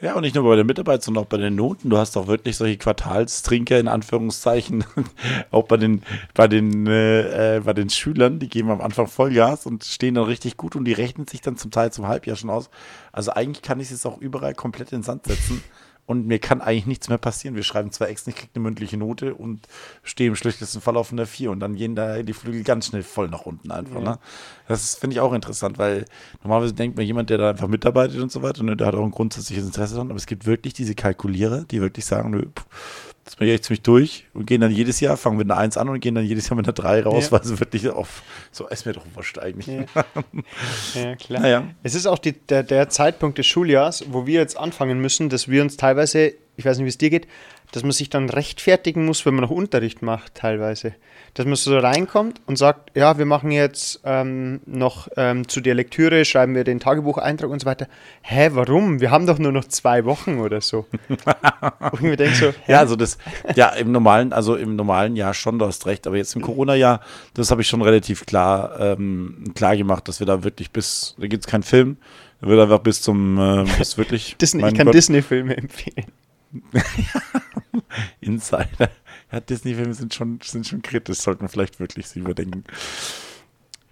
Ja, 0.00 0.14
und 0.14 0.22
nicht 0.22 0.36
nur 0.36 0.44
bei 0.44 0.54
der 0.54 0.64
Mitarbeit, 0.64 1.02
sondern 1.02 1.24
auch 1.24 1.28
bei 1.28 1.38
den 1.38 1.56
Noten. 1.56 1.90
Du 1.90 1.98
hast 1.98 2.16
auch 2.16 2.28
wirklich 2.28 2.56
solche 2.56 2.78
Quartalstrinker 2.78 3.80
in 3.80 3.88
Anführungszeichen, 3.88 4.84
auch 5.50 5.64
bei 5.64 5.76
den, 5.76 6.02
bei 6.34 6.46
den, 6.46 6.86
äh, 6.86 7.56
äh, 7.56 7.60
bei 7.60 7.72
den 7.72 7.90
Schülern, 7.90 8.38
die 8.38 8.48
geben 8.48 8.70
am 8.70 8.80
Anfang 8.80 9.08
Vollgas 9.08 9.66
und 9.66 9.82
stehen 9.82 10.14
dann 10.14 10.24
richtig 10.24 10.56
gut 10.56 10.76
und 10.76 10.84
die 10.84 10.92
rechnen 10.92 11.26
sich 11.26 11.40
dann 11.40 11.56
zum 11.56 11.72
Teil 11.72 11.90
zum 11.92 12.06
Halbjahr 12.06 12.36
schon 12.36 12.50
aus. 12.50 12.70
Also 13.10 13.32
eigentlich 13.32 13.62
kann 13.62 13.80
ich 13.80 13.86
es 13.86 13.90
jetzt 13.90 14.06
auch 14.06 14.18
überall 14.18 14.54
komplett 14.54 14.92
in 14.92 14.98
den 14.98 15.04
Sand 15.04 15.26
setzen 15.26 15.64
und 16.08 16.26
mir 16.26 16.38
kann 16.38 16.62
eigentlich 16.62 16.86
nichts 16.86 17.10
mehr 17.10 17.18
passieren. 17.18 17.54
Wir 17.54 17.62
schreiben 17.62 17.92
zwei 17.92 18.06
Exen, 18.06 18.30
ich 18.30 18.36
kriege 18.36 18.50
eine 18.54 18.62
mündliche 18.62 18.96
Note 18.96 19.34
und 19.34 19.68
stehe 20.02 20.30
im 20.30 20.36
schlechtesten 20.36 20.80
Fall 20.80 20.96
auf 20.96 21.12
einer 21.12 21.26
4 21.26 21.50
und 21.50 21.60
dann 21.60 21.76
gehen 21.76 21.94
da 21.94 22.22
die 22.22 22.32
Flügel 22.32 22.62
ganz 22.62 22.86
schnell 22.86 23.02
voll 23.02 23.28
nach 23.28 23.42
unten 23.42 23.70
einfach. 23.70 24.00
Ne? 24.00 24.18
Das 24.68 24.94
finde 24.94 25.12
ich 25.12 25.20
auch 25.20 25.34
interessant, 25.34 25.76
weil 25.76 26.06
normalerweise 26.42 26.72
denkt 26.72 26.96
man, 26.96 27.04
jemand, 27.04 27.28
der 27.28 27.36
da 27.36 27.50
einfach 27.50 27.68
mitarbeitet 27.68 28.22
und 28.22 28.32
so 28.32 28.42
weiter, 28.42 28.62
ne, 28.62 28.74
der 28.74 28.86
hat 28.86 28.94
auch 28.94 29.04
ein 29.04 29.10
grundsätzliches 29.10 29.66
Interesse 29.66 29.96
daran, 29.96 30.08
aber 30.08 30.16
es 30.16 30.24
gibt 30.24 30.46
wirklich 30.46 30.72
diese 30.72 30.94
Kalkulierer, 30.94 31.64
die 31.64 31.82
wirklich 31.82 32.06
sagen, 32.06 32.30
nö, 32.30 32.46
pff, 32.46 33.07
das 33.28 33.36
bin 33.36 33.46
ich 33.46 33.52
echt 33.52 33.64
ziemlich 33.64 33.82
durch 33.82 34.24
und 34.32 34.46
gehen 34.46 34.62
dann 34.62 34.70
jedes 34.70 35.00
Jahr, 35.00 35.18
fangen 35.18 35.36
mit 35.36 35.50
einer 35.50 35.60
1 35.60 35.76
an 35.76 35.90
und 35.90 36.00
gehen 36.00 36.14
dann 36.14 36.24
jedes 36.24 36.48
Jahr 36.48 36.56
mit 36.56 36.64
einer 36.64 36.72
3 36.72 37.02
raus, 37.02 37.26
Ja. 37.26 37.32
weil 37.32 37.44
sie 37.44 37.60
wirklich 37.60 37.86
auf, 37.90 38.22
so 38.52 38.66
ist 38.68 38.86
mir 38.86 38.94
doch 38.94 39.04
wurscht 39.14 39.38
eigentlich. 39.38 39.66
Ja. 39.66 39.84
Ja, 40.94 41.14
klar. 41.16 41.40
Naja. 41.42 41.64
Es 41.82 41.94
ist 41.94 42.06
auch 42.06 42.18
die, 42.18 42.32
der, 42.32 42.62
der 42.62 42.88
Zeitpunkt 42.88 43.36
des 43.36 43.46
Schuljahrs, 43.46 44.04
wo 44.10 44.26
wir 44.26 44.40
jetzt 44.40 44.56
anfangen 44.56 44.98
müssen, 45.00 45.28
dass 45.28 45.46
wir 45.46 45.60
uns 45.60 45.76
teilweise, 45.76 46.32
ich 46.56 46.64
weiß 46.64 46.78
nicht, 46.78 46.86
wie 46.86 46.88
es 46.88 46.96
dir 46.96 47.10
geht, 47.10 47.28
dass 47.72 47.82
man 47.82 47.92
sich 47.92 48.08
dann 48.08 48.30
rechtfertigen 48.30 49.04
muss, 49.04 49.26
wenn 49.26 49.34
man 49.34 49.42
noch 49.42 49.50
Unterricht 49.50 50.00
macht, 50.02 50.34
teilweise. 50.34 50.94
Dass 51.34 51.44
man 51.44 51.56
so 51.56 51.78
reinkommt 51.78 52.40
und 52.46 52.56
sagt, 52.56 52.96
ja, 52.96 53.18
wir 53.18 53.26
machen 53.26 53.50
jetzt 53.50 54.00
ähm, 54.04 54.60
noch 54.64 55.08
ähm, 55.16 55.46
zu 55.46 55.60
der 55.60 55.74
Lektüre, 55.74 56.24
schreiben 56.24 56.54
wir 56.54 56.64
den 56.64 56.80
Tagebucheintrag 56.80 57.50
und 57.50 57.60
so 57.60 57.66
weiter. 57.66 57.86
Hä, 58.22 58.50
warum? 58.52 59.00
Wir 59.00 59.10
haben 59.10 59.26
doch 59.26 59.38
nur 59.38 59.52
noch 59.52 59.64
zwei 59.64 60.04
Wochen 60.06 60.38
oder 60.38 60.60
so. 60.60 60.86
und 61.08 61.94
ich 61.94 62.00
mir 62.00 62.16
denke 62.16 62.34
so, 62.34 62.46
hä? 62.46 62.72
Ja, 62.72 62.78
also 62.78 62.96
das, 62.96 63.18
ja, 63.54 63.68
im 63.68 63.92
normalen, 63.92 64.32
also 64.32 64.56
im 64.56 64.74
normalen 64.74 65.14
Jahr 65.14 65.34
schon, 65.34 65.58
du 65.58 65.66
hast 65.66 65.86
recht, 65.86 66.06
aber 66.06 66.16
jetzt 66.16 66.34
im 66.34 66.42
Corona-Jahr, 66.42 67.00
das 67.34 67.50
habe 67.50 67.60
ich 67.60 67.68
schon 67.68 67.82
relativ 67.82 68.24
klar, 68.24 68.80
ähm, 68.80 69.52
klar 69.54 69.76
gemacht, 69.76 70.08
dass 70.08 70.20
wir 70.20 70.26
da 70.26 70.42
wirklich 70.42 70.70
bis, 70.70 71.14
da 71.18 71.26
gibt 71.26 71.44
es 71.44 71.50
keinen 71.50 71.62
Film, 71.62 71.98
da 72.40 72.48
wird 72.48 72.60
einfach 72.60 72.80
bis 72.80 73.02
zum, 73.02 73.38
äh, 73.38 73.64
bis 73.78 73.98
wirklich. 73.98 74.36
Disney, 74.40 74.66
ich 74.66 74.74
kann 74.74 74.90
Disney-Filme 74.90 75.56
empfehlen. 75.56 76.06
Insider. 78.20 78.90
Ja, 79.32 79.40
Disney-Filme 79.40 79.94
sind 79.94 80.14
schon, 80.14 80.38
sind 80.42 80.66
schon 80.66 80.82
kritisch, 80.82 81.18
sollten 81.18 81.42
wir 81.42 81.48
vielleicht 81.48 81.80
wirklich 81.80 82.06
sie 82.06 82.20
überdenken. 82.20 82.64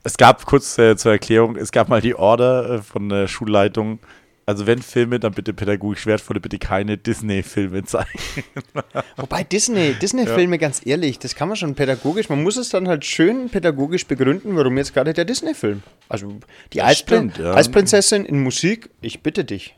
Es 0.03 0.16
gab, 0.16 0.47
kurz 0.47 0.79
äh, 0.79 0.97
zur 0.97 1.12
Erklärung, 1.12 1.57
es 1.57 1.73
gab 1.73 1.88
mal 1.88 2.01
die 2.01 2.14
Order 2.14 2.71
äh, 2.71 2.83
von 2.83 3.09
der 3.09 3.27
Schulleitung, 3.27 3.99
also 4.47 4.69
wenn 4.69 4.81
Filme, 4.81 5.19
dann 5.19 5.33
bitte 5.33 5.53
pädagogisch 5.53 6.07
wertvolle, 6.07 6.38
bitte 6.38 6.59
keine 6.61 6.97
Disney-Filme 6.97 7.83
zeigen. 7.83 8.21
Wobei 9.16 9.42
Disney, 9.42 9.95
Disney-Filme, 9.95 10.59
ganz 10.59 10.87
ehrlich, 10.87 11.19
das 11.19 11.35
kann 11.35 11.49
man 11.49 11.57
schon 11.57 11.75
pädagogisch, 11.75 12.29
man 12.29 12.45
muss 12.45 12.57
es 12.57 12.69
dann 12.69 12.87
halt 12.87 13.05
schön 13.05 13.49
pädagogisch 13.49 14.07
begründen, 14.07 14.55
warum 14.55 14.79
jetzt 14.79 14.95
gerade 14.95 15.12
der 15.12 15.25
Disney-Film. 15.25 15.83
Also 16.09 16.38
die 16.73 16.81
Eisprin 16.81 17.33
stimmt, 17.33 17.45
ja. 17.45 17.55
Eisprinzessin 17.55 18.25
in 18.25 18.40
Musik, 18.40 18.88
ich 19.01 19.21
bitte 19.21 19.45
dich. 19.45 19.75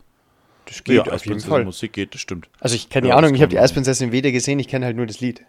Das 0.69 0.85
geht 0.85 1.01
auf 1.01 1.07
jeden 1.07 1.23
Prinzessin 1.23 1.51
Fall. 1.51 1.65
Musik 1.65 1.93
geht, 1.95 2.15
das 2.15 2.21
stimmt. 2.21 2.49
Also 2.61 2.77
ich 2.77 2.91
keine 2.91 3.09
Ja, 3.09 3.17
Ahnung, 3.17 3.35
ich 3.35 3.41
habe 3.41 3.51
die. 3.51 3.59
Eisprinzessin 3.59 4.13
weder 4.13 4.31
gesehen, 4.33 4.59
ich 4.59 4.69
kenne 4.69 4.85
halt 4.87 4.97
nur 4.97 5.07
das 5.07 5.21
Lied. 5.21 5.43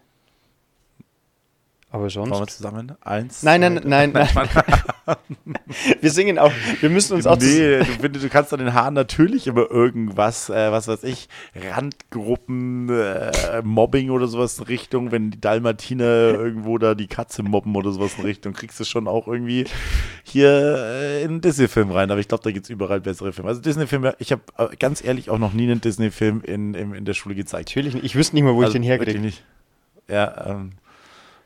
Aber 1.92 2.04
Wollen 2.04 2.30
wir 2.30 2.36
sonst. 2.36 2.56
zusammen? 2.56 2.92
Eins. 3.00 3.42
Nein, 3.42 3.60
nein, 3.60 3.78
zwei, 3.80 3.88
nein, 3.88 4.12
nein. 4.12 4.28
wir 6.00 6.10
singen 6.10 6.38
auch, 6.38 6.52
wir 6.80 6.90
müssen 6.90 7.14
uns 7.14 7.26
auch. 7.26 7.36
Nee, 7.36 7.80
du, 8.00 8.08
du 8.08 8.28
kannst 8.28 8.52
an 8.52 8.60
den 8.60 8.74
Haaren 8.74 8.94
natürlich 8.94 9.46
immer 9.46 9.70
irgendwas, 9.70 10.50
äh, 10.50 10.70
was 10.70 10.88
weiß 10.88 11.04
ich, 11.04 11.28
Randgruppen, 11.54 12.88
äh, 12.90 13.62
Mobbing 13.62 14.10
oder 14.10 14.28
sowas 14.28 14.58
in 14.58 14.66
Richtung, 14.66 15.10
wenn 15.10 15.30
die 15.30 15.40
Dalmatiner 15.40 16.04
irgendwo 16.04 16.78
da 16.78 16.94
die 16.94 17.08
Katze 17.08 17.42
mobben 17.42 17.74
oder 17.74 17.90
sowas 17.90 18.14
in 18.18 18.24
Richtung, 18.24 18.52
kriegst 18.52 18.78
du 18.78 18.84
schon 18.84 19.08
auch 19.08 19.26
irgendwie 19.26 19.64
hier 20.22 20.50
äh, 20.50 21.22
in 21.22 21.30
einen 21.30 21.40
Disney-Film 21.40 21.90
rein. 21.90 22.10
Aber 22.10 22.20
ich 22.20 22.28
glaube, 22.28 22.44
da 22.44 22.50
gibt 22.50 22.66
es 22.66 22.70
überall 22.70 23.00
bessere 23.00 23.32
Filme. 23.32 23.48
Also 23.48 23.60
Disney-Filme, 23.60 24.14
ich 24.18 24.32
habe 24.32 24.42
äh, 24.58 24.76
ganz 24.76 25.02
ehrlich 25.02 25.30
auch 25.30 25.38
noch 25.38 25.52
nie 25.52 25.64
einen 25.64 25.80
Disney-Film 25.80 26.42
in, 26.44 26.74
in, 26.74 26.94
in 26.94 27.04
der 27.04 27.14
Schule 27.14 27.34
gezeigt. 27.34 27.70
Natürlich 27.70 27.94
nicht. 27.94 28.04
Ich 28.04 28.14
wüsste 28.14 28.36
nicht 28.36 28.44
mal, 28.44 28.54
wo 28.54 28.60
also, 28.60 28.68
ich 28.68 28.72
den 28.74 28.82
herkriege. 28.82 29.32
Ja, 30.08 30.46
ähm, 30.46 30.72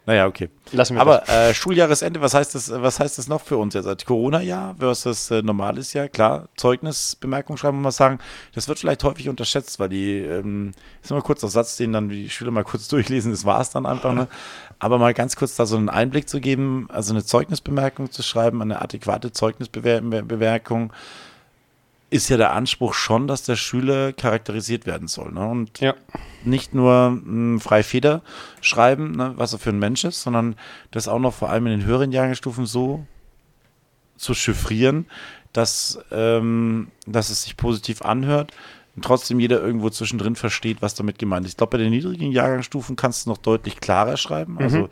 naja, 0.06 0.26
okay. 0.26 0.50
Lassen 0.72 0.96
wir 0.96 1.00
Aber 1.00 1.26
äh, 1.28 1.54
Schuljahresende, 1.54 2.20
was 2.20 2.34
heißt 2.34 2.54
das, 2.54 2.70
was 2.70 3.00
heißt 3.00 3.16
das 3.16 3.26
noch 3.26 3.40
für 3.40 3.56
uns 3.56 3.72
jetzt? 3.72 4.04
Corona-Jahr 4.04 4.76
versus 4.78 5.30
äh, 5.30 5.40
normales 5.40 5.94
Jahr? 5.94 6.08
Klar, 6.08 6.48
Zeugnisbemerkung 6.56 7.56
schreiben 7.56 7.78
wir 7.78 7.84
mal 7.84 7.90
sagen. 7.90 8.18
Das 8.54 8.68
wird 8.68 8.78
vielleicht 8.78 9.02
häufig 9.02 9.30
unterschätzt, 9.30 9.80
weil 9.80 9.88
die, 9.88 10.18
ähm, 10.18 10.72
ist 11.02 11.10
mal 11.10 11.22
kurz 11.22 11.40
der 11.40 11.48
Satz, 11.48 11.78
den 11.78 11.92
dann 11.92 12.10
die 12.10 12.28
Schüler 12.28 12.50
mal 12.50 12.64
kurz 12.64 12.88
durchlesen, 12.94 13.30
das 13.30 13.46
war 13.46 13.60
es 13.62 13.70
dann 13.70 13.86
einfach. 13.86 14.12
Ne? 14.12 14.28
Aber 14.78 14.98
mal 14.98 15.14
ganz 15.14 15.36
kurz 15.36 15.56
da 15.56 15.64
so 15.64 15.76
einen 15.76 15.88
Einblick 15.88 16.28
zu 16.28 16.38
geben, 16.38 16.86
also 16.92 17.14
eine 17.14 17.24
Zeugnisbemerkung 17.24 18.10
zu 18.10 18.22
schreiben, 18.22 18.60
eine 18.60 18.82
adäquate 18.82 19.32
Zeugnisbemerkung 19.32 20.92
ist 22.14 22.28
ja 22.28 22.36
der 22.36 22.52
Anspruch 22.52 22.94
schon, 22.94 23.26
dass 23.26 23.42
der 23.42 23.56
Schüler 23.56 24.12
charakterisiert 24.12 24.86
werden 24.86 25.08
soll. 25.08 25.32
Ne? 25.32 25.44
Und 25.44 25.80
ja. 25.80 25.94
nicht 26.44 26.72
nur 26.72 27.10
mh, 27.10 27.58
frei 27.58 27.82
Feder 27.82 28.22
schreiben, 28.60 29.16
ne, 29.16 29.32
was 29.36 29.52
er 29.52 29.58
für 29.58 29.70
ein 29.70 29.80
Mensch 29.80 30.04
ist, 30.04 30.22
sondern 30.22 30.54
das 30.92 31.08
auch 31.08 31.18
noch 31.18 31.34
vor 31.34 31.50
allem 31.50 31.66
in 31.66 31.80
den 31.80 31.86
höheren 31.86 32.12
Jahrgangsstufen 32.12 32.66
so 32.66 33.04
zu 34.16 34.32
chiffrieren, 34.32 35.06
dass, 35.52 35.98
ähm, 36.12 36.86
dass 37.04 37.30
es 37.30 37.42
sich 37.42 37.56
positiv 37.56 38.02
anhört 38.02 38.52
und 38.94 39.04
trotzdem 39.04 39.40
jeder 39.40 39.60
irgendwo 39.60 39.90
zwischendrin 39.90 40.36
versteht, 40.36 40.82
was 40.82 40.94
damit 40.94 41.18
gemeint 41.18 41.46
ist. 41.46 41.54
Ich 41.54 41.56
glaube, 41.56 41.72
bei 41.72 41.82
den 41.82 41.90
niedrigen 41.90 42.30
Jahrgangsstufen 42.30 42.94
kannst 42.94 43.26
du 43.26 43.30
noch 43.30 43.38
deutlich 43.38 43.80
klarer 43.80 44.16
schreiben. 44.16 44.58
Also 44.60 44.78
mhm. 44.82 44.88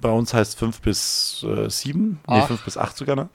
Bei 0.00 0.10
uns 0.10 0.32
heißt 0.32 0.58
5 0.58 0.80
bis 0.80 1.44
7, 1.68 2.20
äh, 2.28 2.34
nee, 2.34 2.46
5 2.46 2.62
bis 2.62 2.76
8 2.76 2.96
sogar, 2.96 3.16
ne? 3.16 3.28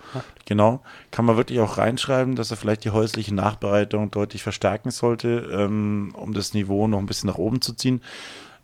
Genau. 0.45 0.81
Kann 1.11 1.25
man 1.25 1.35
wirklich 1.35 1.59
auch 1.59 1.77
reinschreiben, 1.77 2.35
dass 2.35 2.51
er 2.51 2.57
vielleicht 2.57 2.85
die 2.85 2.91
häusliche 2.91 3.33
Nachbereitung 3.33 4.11
deutlich 4.11 4.43
verstärken 4.43 4.91
sollte, 4.91 5.49
ähm, 5.51 6.13
um 6.15 6.33
das 6.33 6.53
Niveau 6.53 6.87
noch 6.87 6.99
ein 6.99 7.05
bisschen 7.05 7.27
nach 7.27 7.37
oben 7.37 7.61
zu 7.61 7.73
ziehen. 7.73 8.01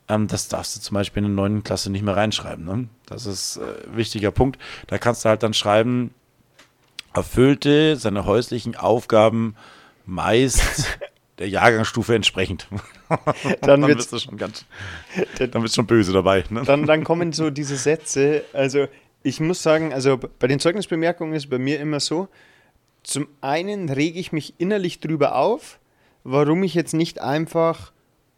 Ähm, 0.08 0.28
das 0.28 0.48
darfst 0.48 0.76
du 0.76 0.82
zum 0.82 0.96
Beispiel 0.96 1.24
in 1.24 1.36
der 1.36 1.44
9. 1.44 1.64
Klasse 1.64 1.92
nicht 1.92 2.04
mehr 2.04 2.16
reinschreiben. 2.16 2.66
Ne? 2.66 2.88
Das 3.06 3.26
ist 3.26 3.58
äh, 3.58 3.88
ein 3.88 3.98
wichtiger 3.98 4.32
Punkt. 4.32 4.60
Da 4.88 4.98
kannst 4.98 5.26
du 5.26 5.30
halt 5.30 5.44
dann 5.44 5.54
schreiben, 5.54 6.14
erfüllte 7.14 7.96
seine 7.96 8.26
häuslichen 8.26 8.76
Aufgaben 8.76 9.56
meist 10.06 10.98
der 11.40 11.50
Jahrgangsstufe 11.50 12.14
entsprechend. 12.14 12.68
dann, 13.62 13.82
dann 13.82 13.96
bist 13.96 14.12
du 14.12 14.20
schon 14.20 14.38
ganz, 14.38 14.66
dann 15.38 15.62
bist 15.62 15.76
du 15.76 15.80
schon 15.80 15.88
böse 15.88 16.14
dabei. 16.14 16.44
Ne? 16.50 16.64
Dann, 16.66 16.86
dann 16.86 17.04
kommen 17.04 17.34
so 17.34 17.50
diese 17.50 17.78
Sätze. 17.78 18.44
Also 18.54 18.88
ich 19.24 19.40
muss 19.40 19.64
sagen, 19.64 19.94
also 19.94 20.18
bei 20.18 20.48
den 20.48 20.60
Zeugnisbemerkungen 20.60 21.34
ist 21.34 21.50
bei 21.50 21.58
mir 21.58 21.80
immer 21.80 22.00
so, 22.00 22.28
zum 23.04 23.28
einen 23.42 23.90
rege 23.90 24.20
ich 24.20 24.32
mich 24.32 24.56
innerlich 24.58 25.00
drüber 25.00 25.36
auf, 25.36 25.80
warum 26.24 26.64
ich 26.64 26.74
jetzt 26.74 26.94
nicht 26.94 27.22
einfach 27.22 27.92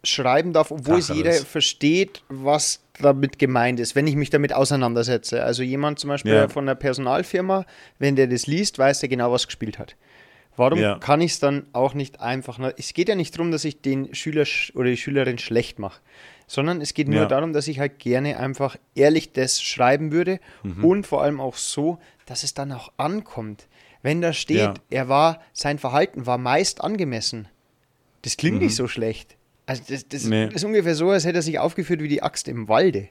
schreiben 0.04 0.54
darf, 0.54 0.72
obwohl 0.72 0.98
es 0.98 1.10
jeder 1.10 1.34
versteht, 1.34 2.24
was 2.30 2.82
damit 3.00 3.40
gemeint 3.40 3.80
ist, 3.80 3.96
wenn 3.96 4.08
ich 4.08 4.16
mich 4.16 4.30
damit 4.30 4.54
auseinandersetze. 4.54 5.44
Also 5.44 5.64
jemand 5.64 6.00
zum 6.00 6.10
Beispiel 6.10 6.34
ja. 6.34 6.48
von 6.48 6.66
einer 6.66 6.76
Personalfirma, 6.76 7.66
wenn 8.00 8.16
der 8.16 8.28
das 8.28 8.48
liest, 8.48 8.80
weiß 8.80 9.00
der 9.00 9.10
genau, 9.10 9.32
was 9.32 9.46
gespielt 9.46 9.78
hat. 9.78 9.96
Warum 10.58 10.80
ja. 10.80 10.98
kann 11.00 11.22
ich 11.22 11.34
es 11.34 11.40
dann 11.40 11.66
auch 11.74 11.94
nicht 11.94 12.20
einfach? 12.20 12.60
Es 12.78 12.94
geht 12.94 13.10
ja 13.10 13.16
nicht 13.16 13.34
darum, 13.36 13.52
dass 13.52 13.64
ich 13.64 13.82
den 13.82 14.14
Schüler 14.14 14.46
oder 14.76 14.90
die 14.90 14.98
Schülerin 14.98 15.38
schlecht 15.38 15.80
mache, 15.80 16.02
sondern 16.46 16.82
es 16.82 16.94
geht 16.94 17.08
nur 17.08 17.22
ja. 17.22 17.26
darum, 17.26 17.54
dass 17.54 17.68
ich 17.68 17.80
halt 17.80 18.00
gerne 18.00 18.38
einfach 18.38 18.76
ehrlich 18.94 19.32
das 19.32 19.62
schreiben 19.62 20.12
würde 20.12 20.40
mhm. 20.64 20.84
und 20.84 21.08
vor 21.08 21.24
allem 21.24 21.40
auch 21.40 21.56
so, 21.56 22.00
dass 22.26 22.44
es 22.44 22.54
dann 22.54 22.72
auch 22.72 22.92
ankommt. 22.98 23.68
Wenn 24.02 24.22
da 24.22 24.34
steht, 24.34 24.58
ja. 24.58 24.74
er 24.90 25.10
war, 25.10 25.42
sein 25.54 25.80
Verhalten 25.80 26.26
war 26.26 26.38
meist 26.38 26.82
angemessen. 26.82 27.48
Das 28.24 28.38
klingt 28.38 28.58
mhm. 28.58 28.64
nicht 28.64 28.76
so 28.76 28.88
schlecht. 28.88 29.38
Also 29.66 29.84
das, 29.88 30.08
das 30.08 30.26
nee. 30.26 30.48
ist 30.48 30.66
ungefähr 30.66 30.96
so, 30.96 31.10
als 31.12 31.24
hätte 31.24 31.40
er 31.40 31.44
sich 31.44 31.60
aufgeführt 31.60 32.02
wie 32.02 32.08
die 32.08 32.24
Axt 32.24 32.48
im 32.48 32.68
Walde. 32.68 33.08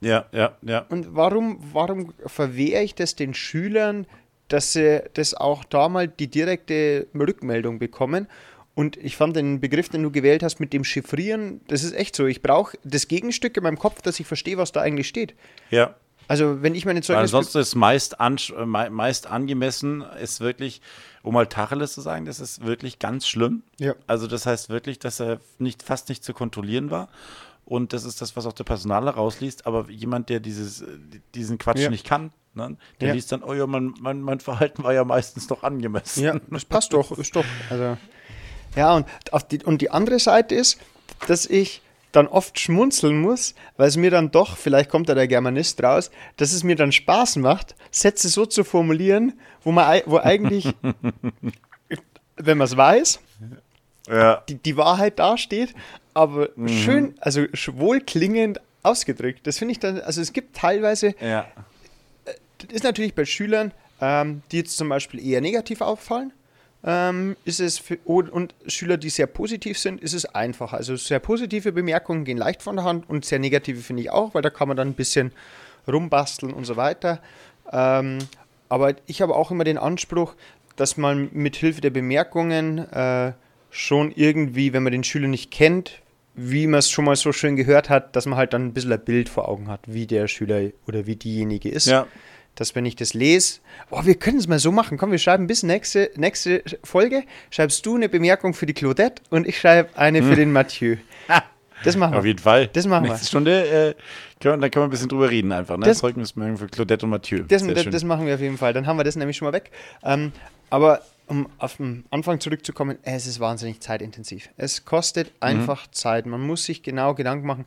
Ja, 0.00 0.26
ja, 0.32 0.56
ja. 0.62 0.80
Und 0.88 1.14
warum, 1.14 1.58
warum 1.72 2.12
verwehre 2.26 2.82
ich 2.82 2.94
das 2.94 3.16
den 3.16 3.34
Schülern, 3.34 4.06
dass 4.48 4.72
sie 4.72 5.02
das 5.14 5.34
auch 5.34 5.64
da 5.64 5.88
mal 5.88 6.08
die 6.08 6.28
direkte 6.28 7.06
Rückmeldung 7.14 7.78
bekommen. 7.78 8.28
Und 8.74 8.96
ich 8.96 9.16
fand 9.16 9.36
den 9.36 9.60
Begriff, 9.60 9.88
den 9.88 10.02
du 10.02 10.10
gewählt 10.10 10.42
hast 10.42 10.58
mit 10.58 10.72
dem 10.72 10.82
Chiffrieren, 10.82 11.60
das 11.68 11.84
ist 11.84 11.94
echt 11.94 12.16
so. 12.16 12.26
Ich 12.26 12.42
brauche 12.42 12.76
das 12.82 13.06
Gegenstück 13.06 13.56
in 13.56 13.62
meinem 13.62 13.78
Kopf, 13.78 14.02
dass 14.02 14.18
ich 14.18 14.26
verstehe, 14.26 14.58
was 14.58 14.72
da 14.72 14.80
eigentlich 14.80 15.08
steht. 15.08 15.34
Ja. 15.70 15.94
Also 16.26 16.62
wenn 16.62 16.74
ich 16.74 16.84
meine 16.84 17.02
Zeugnisse... 17.02 17.36
Ansonsten 17.36 17.58
ist 17.58 17.74
meist, 17.74 18.20
an, 18.20 18.38
meist 18.90 19.26
angemessen, 19.26 20.02
ist 20.20 20.40
wirklich, 20.40 20.80
um 21.22 21.34
mal 21.34 21.46
Tacheles 21.46 21.92
zu 21.92 22.00
sagen, 22.00 22.24
das 22.24 22.40
ist 22.40 22.64
wirklich 22.64 22.98
ganz 22.98 23.28
schlimm. 23.28 23.62
Ja. 23.78 23.94
Also 24.06 24.26
das 24.26 24.46
heißt 24.46 24.70
wirklich, 24.70 24.98
dass 24.98 25.20
er 25.20 25.40
nicht, 25.58 25.82
fast 25.82 26.08
nicht 26.08 26.24
zu 26.24 26.32
kontrollieren 26.32 26.90
war. 26.90 27.08
Und 27.64 27.92
das 27.92 28.04
ist 28.04 28.20
das, 28.20 28.36
was 28.36 28.46
auch 28.46 28.52
der 28.52 28.64
Personaler 28.64 29.12
rausliest. 29.12 29.66
Aber 29.66 29.88
jemand, 29.90 30.28
der 30.28 30.40
dieses, 30.40 30.84
diesen 31.34 31.58
Quatsch 31.58 31.80
ja. 31.80 31.90
nicht 31.90 32.06
kann, 32.06 32.30
Ne? 32.54 32.76
Der 33.00 33.08
ja. 33.08 33.14
liest 33.14 33.32
dann, 33.32 33.42
oh 33.42 33.52
ja, 33.52 33.66
mein, 33.66 33.94
mein, 34.00 34.22
mein 34.22 34.38
Verhalten 34.40 34.84
war 34.84 34.94
ja 34.94 35.04
meistens 35.04 35.46
doch 35.48 35.64
angemessen. 35.64 36.22
Ja, 36.22 36.38
das 36.50 36.64
passt 36.64 36.92
doch, 36.92 37.10
ist 37.18 37.34
doch. 37.34 37.44
Also, 37.68 37.96
ja, 38.76 38.94
und, 38.94 39.06
die, 39.50 39.64
und 39.64 39.82
die 39.82 39.90
andere 39.90 40.18
Seite 40.18 40.54
ist, 40.54 40.78
dass 41.26 41.46
ich 41.46 41.82
dann 42.12 42.28
oft 42.28 42.60
schmunzeln 42.60 43.20
muss, 43.20 43.54
weil 43.76 43.88
es 43.88 43.96
mir 43.96 44.10
dann 44.10 44.30
doch, 44.30 44.56
vielleicht 44.56 44.88
kommt 44.88 45.08
da 45.08 45.14
der 45.14 45.26
Germanist 45.26 45.82
raus, 45.82 46.12
dass 46.36 46.52
es 46.52 46.62
mir 46.62 46.76
dann 46.76 46.92
Spaß 46.92 47.36
macht, 47.36 47.74
Sätze 47.90 48.28
so 48.28 48.46
zu 48.46 48.62
formulieren, 48.62 49.32
wo 49.64 49.72
man 49.72 50.02
wo 50.06 50.18
eigentlich, 50.18 50.72
wenn 52.36 52.58
man 52.58 52.66
es 52.66 52.76
weiß, 52.76 53.18
ja. 54.08 54.42
die, 54.48 54.56
die 54.56 54.76
Wahrheit 54.76 55.18
dasteht, 55.18 55.74
aber 56.12 56.50
mhm. 56.56 56.68
schön, 56.68 57.14
also 57.20 57.42
wohlklingend 57.72 58.60
ausgedrückt. 58.82 59.46
Das 59.46 59.58
finde 59.58 59.72
ich 59.72 59.78
dann, 59.78 60.00
also 60.00 60.20
es 60.20 60.32
gibt 60.32 60.56
teilweise 60.56 61.14
ja. 61.20 61.46
Das 62.66 62.76
ist 62.76 62.84
natürlich 62.84 63.14
bei 63.14 63.24
Schülern, 63.24 63.72
ähm, 64.00 64.42
die 64.50 64.58
jetzt 64.58 64.76
zum 64.76 64.88
Beispiel 64.88 65.24
eher 65.24 65.40
negativ 65.40 65.80
auffallen, 65.80 66.32
ähm, 66.84 67.36
ist 67.44 67.60
es 67.60 67.78
für, 67.78 67.98
und 68.04 68.54
Schüler, 68.66 68.96
die 68.96 69.10
sehr 69.10 69.26
positiv 69.26 69.78
sind, 69.78 70.00
ist 70.00 70.12
es 70.12 70.26
einfacher. 70.26 70.76
Also 70.76 70.96
sehr 70.96 71.18
positive 71.18 71.72
Bemerkungen 71.72 72.24
gehen 72.24 72.38
leicht 72.38 72.62
von 72.62 72.76
der 72.76 72.84
Hand 72.84 73.08
und 73.08 73.24
sehr 73.24 73.38
negative 73.38 73.80
finde 73.80 74.02
ich 74.02 74.10
auch, 74.10 74.34
weil 74.34 74.42
da 74.42 74.50
kann 74.50 74.68
man 74.68 74.76
dann 74.76 74.88
ein 74.88 74.94
bisschen 74.94 75.32
rumbasteln 75.86 76.52
und 76.52 76.64
so 76.64 76.76
weiter. 76.76 77.20
Ähm, 77.72 78.18
aber 78.68 78.94
ich 79.06 79.22
habe 79.22 79.34
auch 79.34 79.50
immer 79.50 79.64
den 79.64 79.78
Anspruch, 79.78 80.34
dass 80.76 80.96
man 80.96 81.30
mit 81.32 81.56
Hilfe 81.56 81.80
der 81.80 81.90
Bemerkungen 81.90 82.78
äh, 82.78 83.32
schon 83.74 84.12
irgendwie, 84.12 84.72
wenn 84.72 84.84
man 84.84 84.92
den 84.92 85.04
Schüler 85.04 85.26
nicht 85.26 85.50
kennt, 85.50 86.00
wie 86.34 86.66
man 86.66 86.78
es 86.78 86.90
schon 86.90 87.04
mal 87.04 87.16
so 87.16 87.32
schön 87.32 87.56
gehört 87.56 87.90
hat, 87.90 88.14
dass 88.16 88.26
man 88.26 88.38
halt 88.38 88.52
dann 88.52 88.66
ein 88.66 88.72
bisschen 88.72 88.92
ein 88.92 89.04
Bild 89.04 89.28
vor 89.28 89.48
Augen 89.48 89.68
hat, 89.68 89.80
wie 89.86 90.06
der 90.06 90.28
Schüler 90.28 90.70
oder 90.86 91.06
wie 91.06 91.16
diejenige 91.16 91.68
ist. 91.68 91.86
Ja 91.86 92.06
dass 92.54 92.76
wenn 92.76 92.86
ich 92.86 92.94
das 92.94 93.14
lese, 93.14 93.58
oh, 93.90 94.04
wir 94.04 94.14
können 94.14 94.38
es 94.38 94.46
mal 94.46 94.60
so 94.60 94.70
machen. 94.70 94.96
Komm, 94.96 95.10
wir 95.10 95.18
schreiben 95.18 95.48
bis 95.48 95.64
nächste, 95.64 96.12
nächste 96.14 96.62
Folge. 96.84 97.24
Schreibst 97.50 97.84
du 97.84 97.96
eine 97.96 98.08
Bemerkung 98.08 98.54
für 98.54 98.64
die 98.64 98.74
Claudette 98.74 99.22
und 99.30 99.46
ich 99.46 99.58
schreibe 99.58 99.98
eine 99.98 100.20
hm. 100.20 100.28
für 100.28 100.36
den 100.36 100.52
Mathieu. 100.52 100.96
Das 101.82 101.96
machen 101.96 102.12
wir. 102.12 102.18
Auf 102.20 102.24
jeden 102.24 102.38
Fall. 102.38 102.68
Das 102.68 102.86
machen 102.86 103.02
Nächste 103.02 103.22
wir. 103.22 103.26
Stunde, 103.26 103.68
äh, 103.68 103.94
können, 104.40 104.62
da 104.62 104.68
können 104.70 104.84
wir 104.84 104.88
ein 104.88 104.90
bisschen 104.90 105.08
drüber 105.08 105.28
reden 105.28 105.52
einfach. 105.52 105.76
Ne? 105.76 105.84
Das 105.84 105.98
Zeugnismeldung 105.98 106.56
für 106.56 106.66
Claudette 106.66 107.04
und 107.04 107.10
Mathieu. 107.10 107.42
Das, 107.46 107.66
das, 107.66 107.84
das, 107.90 108.04
machen 108.04 108.26
wir 108.26 108.34
auf 108.34 108.40
jeden 108.40 108.56
Fall. 108.56 108.72
Dann 108.72 108.86
haben 108.86 108.96
wir 108.96 109.04
das 109.04 109.16
nämlich 109.16 109.36
schon 109.36 109.46
mal 109.46 109.52
weg. 109.52 109.70
Ähm, 110.02 110.32
aber 110.70 111.02
um 111.26 111.48
auf 111.58 111.76
den 111.76 112.04
Anfang 112.10 112.40
zurückzukommen, 112.40 112.98
es 113.02 113.26
ist 113.26 113.40
wahnsinnig 113.40 113.80
zeitintensiv. 113.80 114.50
Es 114.56 114.84
kostet 114.84 115.28
mhm. 115.28 115.32
einfach 115.40 115.86
mhm. 115.86 115.92
Zeit. 115.92 116.26
Man 116.26 116.46
muss 116.46 116.64
sich 116.64 116.82
genau 116.82 117.14
Gedanken 117.14 117.46
machen. 117.46 117.66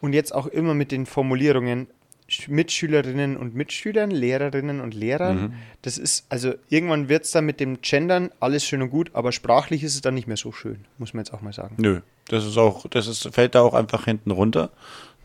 Und 0.00 0.12
jetzt 0.12 0.34
auch 0.34 0.46
immer 0.46 0.74
mit 0.74 0.92
den 0.92 1.06
Formulierungen. 1.06 1.88
Mitschülerinnen 2.48 3.36
und 3.36 3.54
Mitschülern, 3.54 4.10
Lehrerinnen 4.10 4.80
und 4.80 4.94
Lehrern. 4.94 5.40
Mhm. 5.40 5.52
Das 5.82 5.96
ist, 5.96 6.26
also 6.28 6.54
irgendwann 6.68 7.08
wird 7.08 7.24
es 7.24 7.30
dann 7.30 7.46
mit 7.46 7.60
dem 7.60 7.80
Gendern 7.82 8.30
alles 8.40 8.64
schön 8.64 8.82
und 8.82 8.90
gut, 8.90 9.10
aber 9.12 9.30
sprachlich 9.30 9.84
ist 9.84 9.94
es 9.94 10.00
dann 10.00 10.14
nicht 10.14 10.26
mehr 10.26 10.36
so 10.36 10.50
schön, 10.50 10.86
muss 10.98 11.14
man 11.14 11.24
jetzt 11.24 11.32
auch 11.32 11.40
mal 11.40 11.52
sagen. 11.52 11.76
Nö, 11.78 12.00
das 12.26 12.44
ist 12.44 12.58
auch, 12.58 12.88
das 12.88 13.06
ist, 13.06 13.32
fällt 13.32 13.54
da 13.54 13.60
auch 13.60 13.74
einfach 13.74 14.06
hinten 14.06 14.32
runter. 14.32 14.70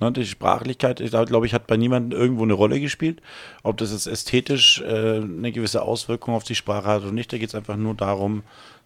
Ne, 0.02 0.12
die 0.12 0.26
Sprachlichkeit, 0.26 1.00
ich 1.00 1.12
glaube 1.12 1.46
ich, 1.46 1.54
hat 1.54 1.68
bei 1.68 1.78
niemandem 1.78 2.20
irgendwo 2.20 2.42
eine 2.42 2.54
Rolle 2.54 2.80
gespielt. 2.80 3.22
Ob 3.62 3.78
das 3.78 3.92
jetzt 3.92 4.08
ästhetisch 4.08 4.82
äh, 4.82 5.18
eine 5.18 5.52
gewisse 5.52 5.84
Auswirkung 5.84 6.34
auf 6.34 6.44
die 6.44 6.56
Sprache 6.56 6.88
hat 6.88 7.04
oder 7.04 7.12
nicht, 7.12 7.32
da 7.32 7.38
geht 7.38 7.50
es 7.50 7.56
einfach 7.56 7.78
nur 7.78 7.94
darum, 7.94 8.42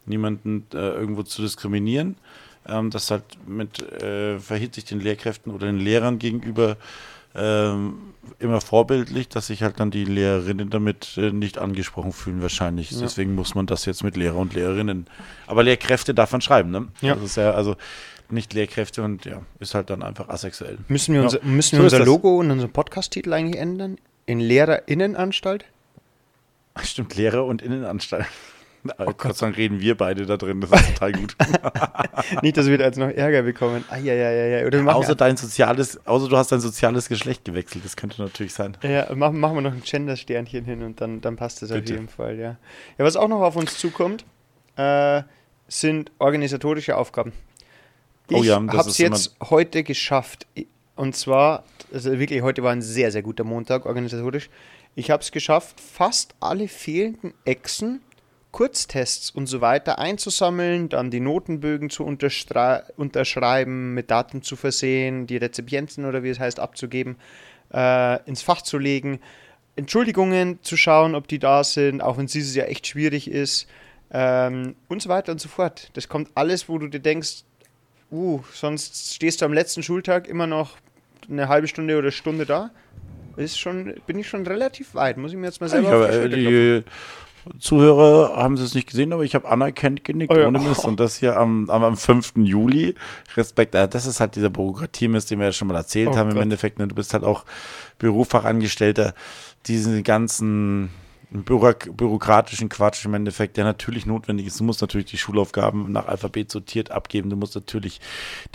niemanden 0.05 0.67
äh, 0.73 0.77
irgendwo 0.77 1.23
zu 1.23 1.41
diskriminieren. 1.41 2.17
Ähm, 2.67 2.89
das 2.89 3.11
halt 3.11 3.23
mit 3.47 3.81
äh, 3.81 4.39
verhält 4.39 4.75
sich 4.75 4.83
den 4.83 4.99
Lehrkräften 4.99 5.53
oder 5.53 5.67
den 5.67 5.79
Lehrern 5.79 6.19
gegenüber 6.19 6.75
ähm, 7.33 8.13
immer 8.39 8.59
vorbildlich, 8.59 9.29
dass 9.29 9.47
sich 9.47 9.63
halt 9.63 9.79
dann 9.79 9.91
die 9.91 10.03
Lehrerinnen 10.03 10.69
damit 10.69 11.17
äh, 11.17 11.31
nicht 11.31 11.57
angesprochen 11.57 12.11
fühlen 12.11 12.41
wahrscheinlich. 12.41 12.91
Ja. 12.91 12.99
Deswegen 12.99 13.35
muss 13.35 13.55
man 13.55 13.67
das 13.67 13.85
jetzt 13.85 14.03
mit 14.03 14.17
Lehrer 14.17 14.37
und 14.37 14.53
Lehrerinnen. 14.53 15.07
Aber 15.47 15.63
Lehrkräfte 15.63 16.13
darf 16.13 16.33
man 16.33 16.41
schreiben, 16.41 16.71
ne? 16.71 16.87
Ja. 16.99 17.15
Das 17.15 17.23
ist 17.23 17.37
ja 17.37 17.51
also 17.51 17.77
nicht 18.29 18.53
Lehrkräfte 18.53 19.03
und 19.03 19.25
ja, 19.25 19.41
ist 19.59 19.75
halt 19.75 19.89
dann 19.89 20.03
einfach 20.03 20.29
asexuell. 20.29 20.77
Müssen 20.87 21.13
wir, 21.13 21.21
Ja. 21.21 21.25
unser, 21.27 21.43
müssen 21.43 21.75
So 21.77 21.81
wir 21.83 21.87
ist 21.87 21.93
unser. 21.93 22.05
Logo 22.05 22.39
und 22.39 22.51
unseren 22.51 22.71
Podcast-Titel 22.71 23.33
eigentlich 23.33 23.59
ändern? 23.61 23.97
In 24.25 24.39
Lehrerinnenanstalt? 24.39 25.65
Stimmt, 26.83 27.15
Lehrer 27.15 27.45
und 27.45 27.61
Innenanstalt. 27.61 28.25
Oh 28.99 29.13
Gott, 29.17 29.35
sei 29.35 29.47
Dank 29.47 29.57
reden 29.57 29.79
wir 29.79 29.97
beide 29.97 30.27
da 30.27 30.37
drin, 30.37 30.61
das 30.61 30.69
ist 30.69 30.93
total 30.93 31.11
gut. 31.13 31.35
Nicht, 32.43 32.55
dass 32.55 32.67
wir 32.67 32.77
da 32.77 32.85
jetzt 32.85 32.99
noch 32.99 33.09
Ärger 33.09 33.41
bekommen. 33.41 33.83
Eieieiei. 33.89 34.63
Oder 34.67 34.77
wir 34.77 34.83
machen, 34.83 34.97
außer 34.97 35.15
dein 35.15 35.37
soziales, 35.37 36.05
außer 36.05 36.29
du 36.29 36.37
hast 36.37 36.51
dein 36.51 36.59
soziales 36.59 37.09
Geschlecht 37.09 37.45
gewechselt, 37.45 37.83
das 37.83 37.95
könnte 37.95 38.21
natürlich 38.21 38.53
sein. 38.53 38.77
ja, 38.83 39.11
machen, 39.15 39.39
machen 39.39 39.55
wir 39.55 39.61
noch 39.61 39.71
ein 39.71 39.81
Gender-Sternchen 39.83 40.65
hin 40.65 40.83
und 40.83 41.01
dann, 41.01 41.19
dann 41.19 41.35
passt 41.35 41.63
das 41.63 41.71
auf 41.71 41.77
Bitte. 41.79 41.93
jeden 41.93 42.09
Fall, 42.09 42.35
ja. 42.37 42.57
Ja, 42.99 43.05
was 43.05 43.15
auch 43.15 43.27
noch 43.27 43.41
auf 43.41 43.55
uns 43.55 43.75
zukommt, 43.75 44.23
äh, 44.75 45.23
sind 45.67 46.11
organisatorische 46.19 46.95
Aufgaben. 46.95 47.31
Ich 48.29 48.37
Oh 48.37 48.43
ja, 48.43 48.55
habe 48.55 48.89
es 48.89 48.97
jetzt 48.97 49.35
heute 49.49 49.83
geschafft. 49.83 50.47
Und 50.95 51.15
zwar, 51.15 51.63
also 51.93 52.17
wirklich, 52.17 52.41
heute 52.41 52.63
war 52.63 52.71
ein 52.71 52.81
sehr, 52.81 53.11
sehr 53.11 53.21
guter 53.21 53.43
Montag 53.43 53.85
organisatorisch. 53.85 54.49
Ich 54.95 55.11
habe 55.11 55.21
es 55.21 55.31
geschafft, 55.31 55.79
fast 55.79 56.33
alle 56.39 56.67
fehlenden 56.67 57.33
Echsen, 57.43 58.01
Kurztests 58.51 59.29
und 59.31 59.47
so 59.47 59.59
weiter 59.59 59.99
einzusammeln, 59.99 60.87
dann 60.87 61.11
die 61.11 61.19
Notenbögen 61.19 61.89
zu 61.89 62.05
unterschreiben, 62.05 63.93
mit 63.93 64.09
Daten 64.09 64.41
zu 64.41 64.55
versehen, 64.55 65.27
die 65.27 65.35
Rezipienten 65.35 66.05
oder 66.05 66.23
wie 66.23 66.29
es 66.29 66.39
heißt 66.39 66.61
abzugeben, 66.61 67.17
äh, 67.73 68.23
ins 68.23 68.41
Fach 68.41 68.61
zu 68.61 68.77
legen, 68.77 69.19
Entschuldigungen 69.75 70.59
zu 70.63 70.77
schauen, 70.77 71.15
ob 71.15 71.27
die 71.27 71.39
da 71.39 71.65
sind, 71.65 72.01
auch 72.01 72.17
wenn 72.17 72.27
dieses 72.27 72.55
Jahr 72.55 72.69
echt 72.69 72.87
schwierig 72.87 73.29
ist 73.29 73.67
ähm, 74.11 74.75
und 74.87 75.01
so 75.01 75.09
weiter 75.09 75.33
und 75.33 75.41
so 75.41 75.49
fort. 75.49 75.89
Das 75.93 76.07
kommt 76.07 76.29
alles, 76.35 76.69
wo 76.69 76.77
du 76.77 76.87
dir 76.87 77.01
denkst, 77.01 77.43
uh, 78.11 78.41
sonst 78.53 79.13
stehst 79.13 79.41
du 79.41 79.45
am 79.45 79.53
letzten 79.53 79.83
Schultag 79.83 80.27
immer 80.27 80.47
noch 80.47 80.77
eine 81.29 81.47
halbe 81.47 81.67
Stunde 81.67 81.97
oder 81.97 82.11
Stunde 82.11 82.45
da. 82.45 82.71
Ist 83.37 83.59
schon, 83.59 83.93
bin 84.07 84.17
ich 84.17 84.29
schon 84.29 84.47
relativ 84.47 84.95
weit, 84.95 85.17
muss 85.17 85.31
ich 85.31 85.37
mir 85.37 85.47
jetzt 85.47 85.59
mal 85.59 85.69
selber 85.69 86.05
auf 86.05 86.09
die 86.09 86.15
äh, 86.15 86.29
die 86.29 86.83
Zuhörer 87.59 88.35
haben 88.37 88.55
es 88.55 88.73
nicht 88.73 88.89
gesehen, 88.89 89.13
aber 89.13 89.23
ich 89.23 89.35
habe 89.35 89.47
anerkennt 89.47 90.03
genickt 90.03 90.31
Oh 90.33 90.37
ja. 90.37 90.47
ohne 90.47 90.59
Mist. 90.59 90.85
Und 90.85 90.99
das 90.99 91.17
hier 91.17 91.37
am, 91.37 91.69
am, 91.69 91.83
am 91.83 91.97
5. 91.97 92.33
Juli. 92.37 92.95
Respekt, 93.35 93.75
äh, 93.75 93.87
das 93.87 94.05
ist 94.05 94.19
halt 94.19 94.35
dieser 94.35 94.49
Bürokratiemist, 94.49 95.29
den 95.29 95.39
wir 95.39 95.47
ja 95.47 95.51
schon 95.51 95.67
mal 95.67 95.75
erzählt 95.75 96.09
Oh 96.11 96.15
haben 96.17 96.29
im 96.29 96.35
Gott. 96.35 96.43
Endeffekt. 96.43 96.79
Ne? 96.79 96.87
Du 96.87 96.95
bist 96.95 97.13
halt 97.13 97.23
auch 97.23 97.45
Berufsfachangestellter. 97.99 99.13
Diesen 99.67 100.03
ganzen 100.03 100.89
bürokratischen 101.31 102.69
Quatsch 102.69 103.05
im 103.05 103.13
Endeffekt, 103.13 103.57
der 103.57 103.63
natürlich 103.63 104.05
notwendig 104.05 104.47
ist. 104.47 104.59
Du 104.59 104.63
musst 104.63 104.81
natürlich 104.81 105.07
die 105.07 105.17
Schulaufgaben 105.17 105.91
nach 105.91 106.07
Alphabet 106.07 106.51
sortiert 106.51 106.91
abgeben. 106.91 107.29
Du 107.29 107.35
musst 107.35 107.55
natürlich 107.55 108.01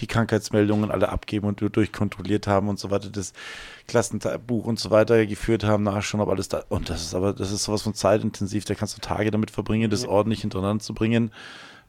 die 0.00 0.06
Krankheitsmeldungen 0.06 0.90
alle 0.90 1.08
abgeben 1.08 1.46
und 1.46 1.60
durchkontrolliert 1.60 2.46
haben 2.46 2.68
und 2.68 2.78
so 2.78 2.90
weiter. 2.90 3.10
Das 3.10 3.32
Klassenbuch 3.86 4.64
und 4.64 4.78
so 4.78 4.90
weiter 4.90 5.26
geführt 5.26 5.64
haben, 5.64 5.82
nachschauen, 5.82 6.20
ob 6.20 6.28
alles 6.28 6.48
da. 6.48 6.64
Und 6.68 6.90
das 6.90 7.02
ist 7.02 7.14
aber, 7.14 7.32
das 7.32 7.50
ist 7.50 7.64
sowas 7.64 7.82
von 7.82 7.94
zeitintensiv. 7.94 8.64
Da 8.64 8.74
kannst 8.74 8.96
du 8.96 9.00
Tage 9.00 9.30
damit 9.30 9.50
verbringen, 9.50 9.90
das 9.90 10.06
ordentlich 10.06 10.40
hintereinander 10.42 10.82
zu 10.82 10.94
bringen. 10.94 11.32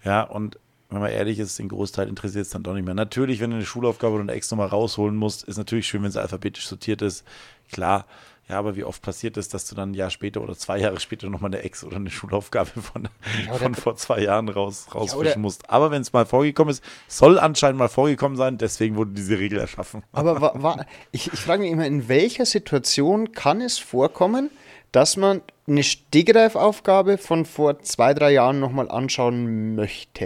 Ja, 0.04 0.24
und 0.24 0.58
wenn 0.89 1.00
man 1.00 1.12
ehrlich 1.12 1.39
ist, 1.39 1.58
den 1.58 1.70
Großteil 1.70 2.10
interessiert 2.10 2.46
es 2.46 2.52
dann 2.52 2.63
doch 2.63 2.74
nicht 2.74 2.84
mehr. 2.84 2.94
Natürlich, 2.94 3.39
wenn 3.39 3.52
du 3.52 3.56
eine 3.56 3.65
Schulaufgabe 3.65 4.13
oder 4.13 4.24
eine 4.24 4.34
Ex 4.34 4.52
nochmal 4.52 4.67
rausholen 4.67 5.15
musst, 5.15 5.44
ist 5.44 5.58
natürlich 5.58 5.88
schön, 5.88 6.04
wenn 6.04 6.12
sie 6.12 6.22
alphabetisch 6.22 6.67
sortiert 6.67 7.02
ist. 7.02 7.26
Klar. 7.72 8.06
Ja, 8.52 8.60
aber 8.60 8.76
wie 8.76 8.84
oft 8.84 9.02
passiert 9.02 9.38
es, 9.38 9.48
dass 9.48 9.66
du 9.66 9.76
dann 9.76 9.92
ein 9.92 9.94
Jahr 9.94 10.10
später 10.10 10.42
oder 10.42 10.58
zwei 10.58 10.78
Jahre 10.78 11.00
später 11.00 11.30
nochmal 11.30 11.52
eine 11.54 11.64
Ex 11.64 11.86
oder 11.86 11.96
eine 11.96 12.10
Schulaufgabe 12.10 12.70
von, 12.82 13.08
Ja, 13.48 13.54
von 13.54 13.76
vor 13.76 13.96
zwei 13.96 14.20
Jahren 14.20 14.50
raus, 14.50 14.88
rausfischen 14.94 15.18
oder- 15.20 15.40
musst. 15.40 15.70
Aber 15.70 15.90
wenn 15.90 16.02
es 16.02 16.12
mal 16.12 16.26
vorgekommen 16.26 16.72
ist, 16.72 16.84
soll 17.08 17.40
anscheinend 17.40 17.80
mal 17.80 17.88
vorgekommen 17.88 18.36
sein, 18.36 18.58
deswegen 18.58 18.98
wurde 18.98 19.12
diese 19.12 19.40
Regel 19.40 19.58
erschaffen. 19.58 20.04
Aber 20.12 20.42
wa, 20.42 20.52
wa, 20.56 20.86
ich, 21.14 21.32
ich 21.32 21.40
frage 21.40 21.62
mich 21.64 21.72
immer, 21.72 21.86
in 21.88 22.10
welcher 22.10 22.46
Situation 22.46 23.32
kann 23.32 23.62
es 23.62 23.78
vorkommen, 23.80 24.50
dass 24.92 25.16
man 25.16 25.42
eine 25.66 25.84
Stegreifaufgabe 25.84 27.18
von 27.18 27.46
vor 27.46 27.80
zwei, 27.84 28.14
drei 28.14 28.34
Jahren 28.34 28.60
nochmal 28.60 28.92
anschauen 28.92 29.76
möchte? 29.76 30.26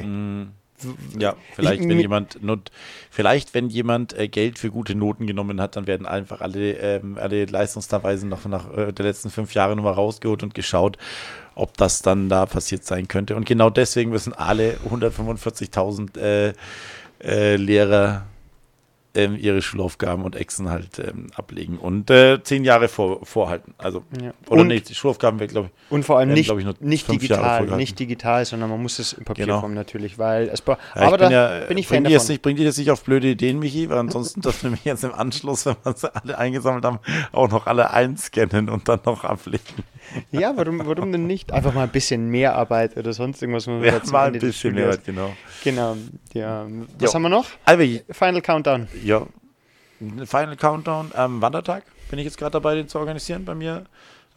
Ja, 1.17 1.36
vielleicht, 1.54 1.82
Ich- 1.84 1.89
wenn 1.89 2.00
jemand, 2.00 2.43
not, 2.43 2.71
vielleicht, 3.10 3.54
wenn 3.54 3.69
jemand 3.69 4.13
äh, 4.17 4.28
Geld 4.28 4.60
für 4.60 4.69
gute 4.71 4.95
Noten 4.95 5.28
genommen 5.28 5.60
hat, 5.62 5.76
dann 5.76 5.88
werden 5.88 6.06
einfach 6.06 6.41
alle, 6.41 6.74
ähm, 6.74 7.17
alle 7.19 7.45
Leistungsnachweise 7.45 8.28
nach, 8.28 8.45
nach 8.45 8.71
äh, 8.76 8.91
der 8.93 9.06
letzten 9.06 9.30
fünf 9.30 9.54
Jahre 9.54 9.76
nochmal 9.76 9.93
rausgeholt 9.93 10.43
und 10.43 10.54
geschaut, 10.54 10.98
ob 11.56 11.76
das 11.78 12.02
dann 12.02 12.30
da 12.30 12.45
passiert 12.45 12.84
sein 12.86 13.08
könnte. 13.08 13.36
Und 13.36 13.45
genau 13.45 13.69
deswegen 13.69 14.12
müssen 14.12 14.34
alle 14.34 14.78
145.000 14.89 16.17
äh, 16.17 16.54
äh, 17.24 17.56
Lehrer 17.56 18.26
ähm, 19.15 19.36
ihre 19.36 19.62
Schulaufgaben 19.62 20.23
und 20.23 20.36
Exen 20.36 20.69
halt 20.69 20.99
ähm, 20.99 21.28
ablegen 21.36 21.78
und 21.78 22.10
äh, 22.10 22.41
zehn 22.43 22.63
Jahre 22.63 22.88
vor, 22.88 23.25
vorhalten. 23.25 23.73
Also, 23.78 24.04
Ja. 24.21 24.34
oder 24.47 24.62
Und- 24.62 24.67
nicht, 24.67 24.89
die 24.89 24.95
Schulaufgaben 24.95 25.39
wäre, 25.39 25.47
glaube 25.49 25.69
ich, 25.73 25.91
Und 25.91 26.04
vor 26.04 26.17
allem 26.19 26.30
werden, 26.30 26.38
nicht, 26.38 26.47
glaub 26.47 26.60
ich, 26.60 26.82
nicht 26.82 27.12
digital, 27.12 27.65
nicht 27.78 27.99
digital, 27.99 28.45
sondern 28.45 28.69
man 28.69 28.82
muss 28.82 28.99
es 28.99 29.13
in 29.13 29.23
Papierform 29.25 29.62
Genau. 29.71 29.75
natürlich, 29.75 30.17
weil 30.19 30.49
es 30.49 30.63
Ja, 30.67 30.78
aber 30.95 31.17
bin 31.17 31.30
da 31.30 31.60
ja, 31.60 31.65
bin 31.65 31.78
ich 31.78 31.88
Fan 31.88 32.04
jetzt 32.06 32.13
davon. 32.23 32.34
nicht, 32.34 32.41
bring 32.41 32.56
die 32.56 32.63
jetzt 32.63 32.78
nicht 32.78 32.91
auf 32.91 33.04
blöde 33.04 33.28
Ideen, 33.30 33.60
Michi, 33.60 33.89
weil 33.89 33.97
ansonsten 33.97 34.41
dürfen 34.41 34.71
wir 34.71 34.80
jetzt 34.84 35.04
im 35.04 35.13
Anschluss, 35.13 35.65
wenn 35.65 35.75
wir 35.84 35.93
sie 35.95 36.13
alle 36.15 36.38
eingesammelt 36.38 36.84
haben, 36.86 36.99
auch 37.32 37.49
noch 37.49 37.67
alle 37.67 37.91
einscannen 37.91 38.69
und 38.69 38.88
dann 38.89 38.99
noch 39.06 39.23
ablegen. 39.23 39.63
Ja, 40.32 40.54
warum, 40.56 40.86
warum 40.86 41.12
denn 41.12 41.25
nicht? 41.25 41.51
Einfach 41.51 41.73
mal 41.73 41.84
ein 41.84 41.89
bisschen 41.89 42.30
mehr 42.30 42.56
Arbeit 42.56 42.95
oder 42.95 43.12
sonst 43.12 43.41
irgendwas. 43.41 43.65
man 43.65 43.84
Ja, 43.84 43.99
mal 44.12 44.28
ein 44.28 44.39
bisschen 44.39 44.75
mehr, 44.75 44.97
genau. 45.04 45.34
Genau, 45.63 45.97
ja. 46.34 46.67
Was 46.99 47.12
Jo. 47.12 47.13
haben 47.15 47.21
wir 47.23 47.30
noch? 47.30 47.45
Aber 47.65 47.84
Final 48.12 48.41
Countdown. 48.41 48.88
Ja, 49.06 49.26
Final 50.26 50.56
Countdown 50.58 51.12
am 51.13 51.41
Wandertag 51.41 51.84
bin 52.10 52.20
ich 52.20 52.26
jetzt 52.26 52.38
gerade 52.38 52.52
dabei, 52.52 52.76
den 52.76 52.88
zu 52.88 53.00
organisieren 53.00 53.46
bei 53.46 53.56
mir. 53.56 53.86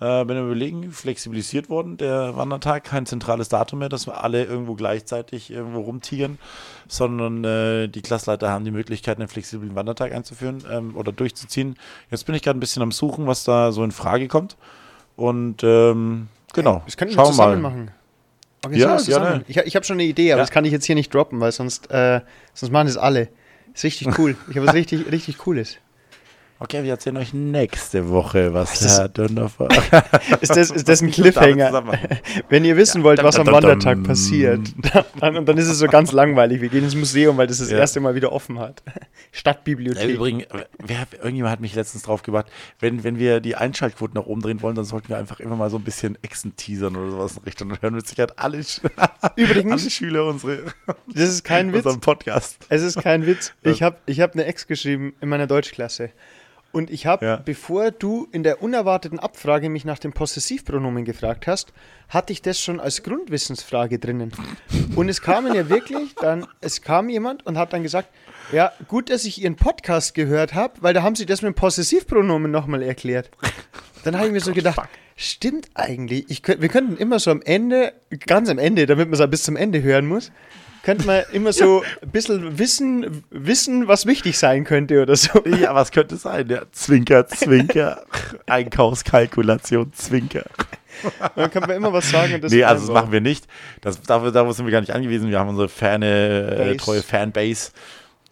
Äh, 0.00 0.24
bin 0.26 0.38
überlegen, 0.38 0.92
flexibilisiert 0.92 1.68
worden, 1.68 1.96
der 1.96 2.36
Wandertag, 2.36 2.84
kein 2.84 3.04
zentrales 3.04 3.48
Datum 3.48 3.80
mehr, 3.80 3.88
dass 3.88 4.06
wir 4.06 4.22
alle 4.22 4.44
irgendwo 4.44 4.74
gleichzeitig 4.74 5.50
irgendwo 5.50 5.80
rumtigern, 5.80 6.38
sondern 6.86 7.42
äh, 7.42 7.88
die 7.88 8.00
Klassleiter 8.00 8.48
haben 8.48 8.64
die 8.64 8.70
Möglichkeit, 8.70 9.18
einen 9.18 9.26
flexiblen 9.26 9.74
Wandertag 9.74 10.12
einzuführen 10.12 10.62
ähm, 10.70 10.94
oder 10.96 11.10
durchzuziehen. 11.10 11.76
Jetzt 12.12 12.26
bin 12.26 12.36
ich 12.36 12.42
gerade 12.42 12.56
ein 12.56 12.60
bisschen 12.60 12.80
am 12.84 12.92
Suchen, 12.92 13.26
was 13.26 13.42
da 13.42 13.72
so 13.72 13.82
in 13.82 13.90
Frage 13.90 14.28
kommt. 14.28 14.56
Und 15.16 15.64
ähm, 15.64 16.28
genau, 16.54 16.82
Das 16.84 16.96
könnten 16.96 17.14
wir 17.14 17.16
schauen 17.16 17.26
wir 17.26 17.32
zusammen 17.32 17.62
mal. 17.62 17.70
machen. 17.70 17.90
Organisieren 18.64 18.90
Ja, 18.92 18.98
zusammen. 18.98 19.26
gerne. 19.26 19.44
Ich, 19.48 19.56
ich 19.56 19.74
habe 19.74 19.84
schon 19.84 19.94
eine 19.96 20.04
Idee, 20.04 20.30
aber 20.32 20.38
Ja. 20.38 20.42
das 20.44 20.52
kann 20.52 20.64
ich 20.64 20.70
jetzt 20.70 20.84
hier 20.84 20.94
nicht 20.94 21.12
droppen, 21.12 21.40
weil 21.40 21.50
sonst, 21.50 21.90
äh, 21.90 22.20
sonst 22.54 22.70
machen 22.70 22.86
es 22.86 22.96
alle. 22.96 23.28
Ist 23.78 23.84
richtig 23.84 24.18
cool. 24.18 24.36
Ich 24.50 24.56
habe 24.56 24.66
was 24.66 24.74
richtig, 24.74 25.08
richtig 25.12 25.38
Cooles. 25.38 25.78
Okay, 26.60 26.82
wir 26.82 26.90
erzählen 26.90 27.16
euch 27.18 27.32
nächste 27.32 28.08
Woche, 28.08 28.52
was 28.52 28.80
das- 28.80 28.98
Herr 28.98 29.08
Dönnerfer. 29.08 29.68
Ist 30.40 30.56
das, 30.56 30.70
ist 30.72 30.88
das 30.88 31.00
ein 31.02 31.10
Cliffhanger? 31.12 31.84
Wenn 32.48 32.64
ihr 32.64 32.76
wissen 32.76 33.04
wollt, 33.04 33.22
was 33.22 33.38
am 33.38 33.46
Wandertag 33.46 34.02
passiert, 34.02 34.60
dann, 35.20 35.36
und 35.36 35.46
dann 35.46 35.56
ist 35.56 35.68
es 35.68 35.78
so 35.78 35.86
ganz 35.86 36.10
langweilig. 36.10 36.60
Wir 36.60 36.68
gehen 36.68 36.82
ins 36.82 36.96
Museum, 36.96 37.36
weil 37.36 37.46
das 37.46 37.58
das 37.58 37.70
Ja. 37.70 37.78
erste 37.78 38.00
Mal 38.00 38.16
wieder 38.16 38.32
offen 38.32 38.58
hat. 38.58 38.82
Ja, 38.86 38.92
Stadtbibliothek. 39.30 40.08
Übrigens, 40.16 40.46
wer, 40.84 41.06
irgendjemand 41.12 41.52
hat 41.52 41.60
mich 41.60 41.74
letztens 41.76 42.02
drauf 42.02 42.22
gebracht, 42.22 42.46
wenn, 42.80 43.04
wenn 43.04 43.18
wir 43.20 43.38
die 43.40 43.54
Einschaltquoten 43.54 44.14
nach 44.20 44.26
oben 44.26 44.40
drehen 44.42 44.60
wollen, 44.60 44.74
dann 44.74 44.84
sollten 44.84 45.10
wir 45.10 45.16
einfach 45.18 45.38
immer 45.38 45.54
mal 45.54 45.70
so 45.70 45.76
ein 45.76 45.84
bisschen 45.84 46.18
Exen 46.22 46.56
teasern 46.56 46.96
oder 46.96 47.10
sowas 47.12 47.36
in 47.36 47.44
Richtung. 47.44 47.68
Dann 47.68 47.80
hören 47.80 47.94
mit 47.94 48.08
Sicherheit 48.08 48.36
alle, 48.36 48.58
Übrigens- 49.36 49.82
alle 49.82 49.90
Schüler 49.90 50.26
unsere, 50.26 50.64
Das 51.06 51.28
ist 51.28 51.44
kein 51.44 51.72
Witz. 51.72 51.84
unseren 51.86 52.00
Podcast. 52.00 52.58
Es 52.68 52.82
ist 52.82 53.00
kein 53.00 53.26
Witz. 53.26 53.52
Ich 53.62 53.82
habe 53.82 53.96
ich 54.06 54.20
hab 54.20 54.32
eine 54.34 54.44
Ex 54.46 54.66
geschrieben 54.66 55.14
in 55.20 55.28
meiner 55.28 55.46
Deutschklasse. 55.46 56.10
Und 56.78 56.90
ich 56.90 57.06
habe, 57.06 57.26
Ja. 57.26 57.36
bevor 57.44 57.90
du 57.90 58.28
in 58.30 58.44
der 58.44 58.62
unerwarteten 58.62 59.18
Abfrage 59.18 59.68
mich 59.68 59.84
nach 59.84 59.98
dem 59.98 60.12
Possessivpronomen 60.12 61.04
gefragt 61.04 61.48
hast, 61.48 61.72
hatte 62.08 62.32
ich 62.32 62.40
das 62.40 62.60
schon 62.60 62.78
als 62.78 63.02
Grundwissensfrage 63.02 63.98
drinnen. 63.98 64.30
Und 64.94 65.08
es 65.08 65.20
kamen 65.20 65.54
ja 65.56 65.68
wirklich 65.68 66.14
dann, 66.14 66.46
es 66.60 66.80
kam 66.80 67.08
jemand 67.08 67.44
und 67.44 67.58
hat 67.58 67.72
dann 67.72 67.82
gesagt, 67.82 68.08
ja, 68.52 68.70
gut, 68.86 69.10
dass 69.10 69.24
ich 69.24 69.42
Ihren 69.42 69.56
Podcast 69.56 70.14
gehört 70.14 70.54
habe, 70.54 70.74
weil 70.80 70.94
da 70.94 71.02
haben 71.02 71.16
Sie 71.16 71.26
das 71.26 71.42
mit 71.42 71.48
dem 71.52 71.54
Possessivpronomen 71.56 72.48
nochmal 72.52 72.84
erklärt. 72.84 73.28
Dann 74.04 74.16
habe 74.16 74.28
ich 74.28 74.32
mir 74.32 74.40
so 74.40 74.52
gedacht, 74.52 74.80
stimmt 75.16 75.66
eigentlich. 75.74 76.26
Ich 76.28 76.46
wir 76.46 76.68
könnten 76.68 76.96
immer 76.96 77.18
so 77.18 77.32
am 77.32 77.42
Ende, 77.42 77.92
ganz 78.24 78.48
am 78.50 78.58
Ende, 78.58 78.86
damit 78.86 79.10
man 79.10 79.20
es 79.20 79.30
bis 79.30 79.42
zum 79.42 79.56
Ende 79.56 79.82
hören 79.82 80.06
muss, 80.06 80.30
könnte 80.88 81.06
man 81.06 81.22
immer 81.32 81.52
so 81.52 81.82
ein 82.00 82.08
bisschen 82.08 82.58
wissen, 82.58 83.22
wissen, 83.28 83.88
was 83.88 84.06
wichtig 84.06 84.38
sein 84.38 84.64
könnte 84.64 85.02
oder 85.02 85.16
so. 85.16 85.44
Ja, 85.44 85.74
was 85.74 85.90
könnte 85.90 86.16
sein? 86.16 86.48
Ja, 86.48 86.62
Zwinker, 86.72 87.28
Zwinker, 87.28 88.06
Einkaufskalkulation, 88.46 89.92
Zwinker. 89.92 90.44
Dann 91.36 91.50
kann 91.50 91.64
man 91.64 91.72
immer 91.72 91.92
was 91.92 92.10
sagen. 92.10 92.36
Und 92.36 92.44
das 92.44 92.52
nee, 92.52 92.64
also 92.64 92.86
das 92.86 92.94
machen 92.94 93.12
wir 93.12 93.20
nicht. 93.20 93.46
Das, 93.82 94.00
dafür, 94.00 94.32
darauf 94.32 94.56
sind 94.56 94.64
wir 94.64 94.72
gar 94.72 94.80
nicht 94.80 94.94
angewiesen. 94.94 95.28
Wir 95.28 95.38
haben 95.38 95.50
unsere 95.50 95.68
ferne, 95.68 96.56
äh, 96.56 96.56
Base. 96.56 96.76
treue 96.78 97.02
Fanbase. 97.02 97.72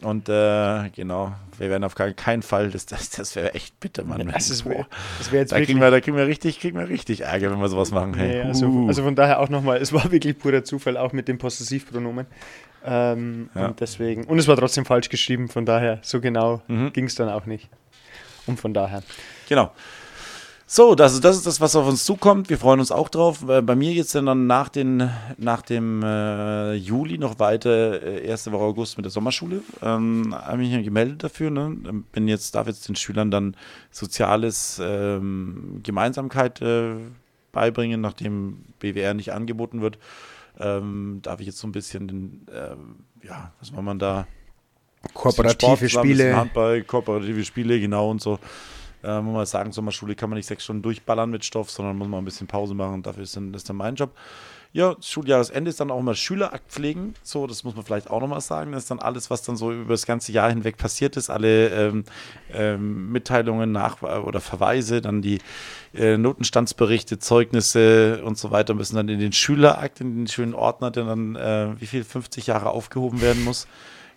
Und 0.00 0.30
äh, 0.30 0.88
genau, 0.96 1.34
wir 1.58 1.70
werden 1.70 1.84
auf 1.84 1.94
keinen 1.94 2.42
Fall, 2.42 2.70
das, 2.70 2.86
das, 2.86 3.10
das 3.10 3.34
wäre 3.36 3.54
echt 3.54 3.78
bitter, 3.80 4.04
Mann. 4.04 4.30
Das, 4.32 4.50
ist, 4.50 4.64
Boah. 4.64 4.86
das 5.18 5.30
jetzt 5.30 5.52
da, 5.52 5.56
wirklich. 5.56 5.66
kriegen 5.68 5.80
wir, 5.80 5.90
da 5.90 6.00
kriegen 6.00 6.16
wir 6.16 6.26
richtig, 6.26 6.60
kriegen 6.60 6.78
wir 6.78 6.88
richtig 6.88 7.22
Ärger, 7.22 7.50
wenn 7.50 7.58
wir 7.60 7.68
sowas 7.68 7.90
machen. 7.90 8.14
Hey. 8.14 8.28
Nee, 8.28 8.42
also, 8.42 8.66
Uh. 8.66 8.88
also 8.88 9.02
von 9.02 9.14
daher 9.14 9.40
auch 9.40 9.48
nochmal, 9.48 9.78
es 9.78 9.92
war 9.92 10.10
wirklich 10.12 10.38
purer 10.38 10.64
Zufall, 10.64 10.96
auch 10.96 11.12
mit 11.12 11.28
dem 11.28 11.38
Possessivpronomen. 11.38 12.26
Ähm, 12.84 13.50
Ja. 13.54 13.66
Und 13.66 13.80
deswegen, 13.80 14.24
und 14.24 14.38
es 14.38 14.46
war 14.48 14.56
trotzdem 14.56 14.84
falsch 14.84 15.08
geschrieben, 15.08 15.48
von 15.48 15.66
daher, 15.66 15.98
so 16.02 16.20
genau 16.20 16.62
Mhm. 16.68 16.92
ging 16.92 17.06
es 17.06 17.14
dann 17.14 17.28
auch 17.28 17.46
nicht. 17.46 17.68
Und 18.46 18.60
von 18.60 18.72
daher. 18.74 19.02
Genau. 19.48 19.72
So, 20.68 20.96
das, 20.96 21.14
ist- 21.14 21.24
das 21.24 21.36
ist 21.36 21.46
das, 21.46 21.60
was 21.60 21.76
auf 21.76 21.86
uns 21.86 22.04
zukommt. 22.04 22.50
Wir 22.50 22.58
freuen 22.58 22.80
uns 22.80 22.90
auch 22.90 23.08
drauf. 23.08 23.48
Äh, 23.48 23.62
Bei 23.62 23.76
mir 23.76 23.94
geht 23.94 24.06
es 24.06 24.12
dann 24.12 24.48
nach, 24.48 24.68
den, 24.68 25.08
nach 25.38 25.62
dem 25.62 26.02
äh, 26.02 26.74
Juli 26.74 27.18
noch 27.18 27.38
weiter, 27.38 28.02
äh, 28.02 28.26
erste 28.26 28.50
Woche 28.50 28.64
August 28.64 28.96
mit 28.98 29.04
der 29.04 29.12
Sommerschule. 29.12 29.62
Ähm, 29.80 30.34
habe 30.34 30.58
mich 30.58 30.84
gemeldet 30.84 31.22
dafür. 31.22 31.50
Ne? 31.50 31.76
Ähm, 31.88 32.04
Bin 32.10 32.26
jetzt, 32.26 32.56
darf 32.56 32.66
jetzt 32.66 32.88
den 32.88 32.96
Schülern 32.96 33.30
dann 33.30 33.56
soziales 33.92 34.80
ähm, 34.82 35.80
Gemeinsamkeit 35.84 36.60
äh, 36.62 36.94
beibringen, 37.52 38.00
nachdem 38.00 38.64
BWR 38.80 39.14
nicht 39.14 39.32
angeboten 39.32 39.82
wird. 39.82 39.98
Ähm, 40.58 41.20
darf 41.22 41.38
ich 41.38 41.46
jetzt 41.46 41.58
so 41.58 41.68
ein 41.68 41.72
bisschen, 41.72 42.08
den, 42.08 42.46
ähm, 42.52 42.96
ja, 43.22 43.52
was 43.60 43.72
war 43.72 43.82
man 43.82 44.00
da? 44.00 44.26
Kooperative 45.14 45.88
Spiele. 45.88 46.36
Handball, 46.36 46.82
kooperative 46.82 47.44
Spiele, 47.44 47.78
genau 47.78 48.10
und 48.10 48.20
so. 48.20 48.40
Äh, 49.06 49.20
muss 49.22 49.34
man 49.34 49.46
sagen, 49.46 49.72
Sommerschule 49.72 50.16
kann 50.16 50.30
man 50.30 50.36
nicht 50.36 50.46
sechs 50.46 50.64
Stunden 50.64 50.82
durchballern 50.82 51.30
mit 51.30 51.44
Stoff, 51.44 51.70
sondern 51.70 51.96
muss 51.96 52.08
man 52.08 52.22
ein 52.22 52.24
bisschen 52.24 52.48
Pause 52.48 52.74
machen. 52.74 53.02
Dafür 53.02 53.22
ist 53.22 53.36
dann, 53.36 53.54
ist 53.54 53.68
dann 53.68 53.76
mein 53.76 53.94
Job. 53.94 54.10
Ja, 54.72 54.94
Schuljahresende 55.00 55.70
ist 55.70 55.80
dann 55.80 55.90
auch 55.90 56.02
mal 56.02 56.14
Schülerakt 56.14 56.70
pflegen. 56.70 57.14
So, 57.22 57.46
das 57.46 57.64
muss 57.64 57.76
man 57.76 57.84
vielleicht 57.84 58.10
auch 58.10 58.20
nochmal 58.20 58.40
sagen. 58.40 58.72
Das 58.72 58.82
ist 58.82 58.90
dann 58.90 58.98
alles, 58.98 59.30
was 59.30 59.42
dann 59.42 59.56
so 59.56 59.72
über 59.72 59.94
das 59.94 60.04
ganze 60.04 60.32
Jahr 60.32 60.50
hinweg 60.50 60.76
passiert 60.76 61.16
ist. 61.16 61.30
Alle 61.30 61.68
ähm, 61.68 62.04
ähm, 62.52 63.12
Mitteilungen, 63.12 63.72
Nach- 63.72 64.02
oder 64.02 64.40
Verweise, 64.40 65.00
dann 65.00 65.22
die 65.22 65.38
äh, 65.94 66.18
Notenstandsberichte, 66.18 67.18
Zeugnisse 67.18 68.22
und 68.24 68.36
so 68.36 68.50
weiter 68.50 68.74
müssen 68.74 68.96
dann 68.96 69.08
in 69.08 69.20
den 69.20 69.32
Schülerakt, 69.32 70.00
in 70.00 70.14
den 70.14 70.26
schönen 70.26 70.52
Ordner, 70.52 70.90
der 70.90 71.04
dann, 71.04 71.36
äh, 71.36 71.80
wie 71.80 71.86
viel, 71.86 72.04
50 72.04 72.48
Jahre 72.48 72.70
aufgehoben 72.70 73.22
werden 73.22 73.44
muss 73.44 73.66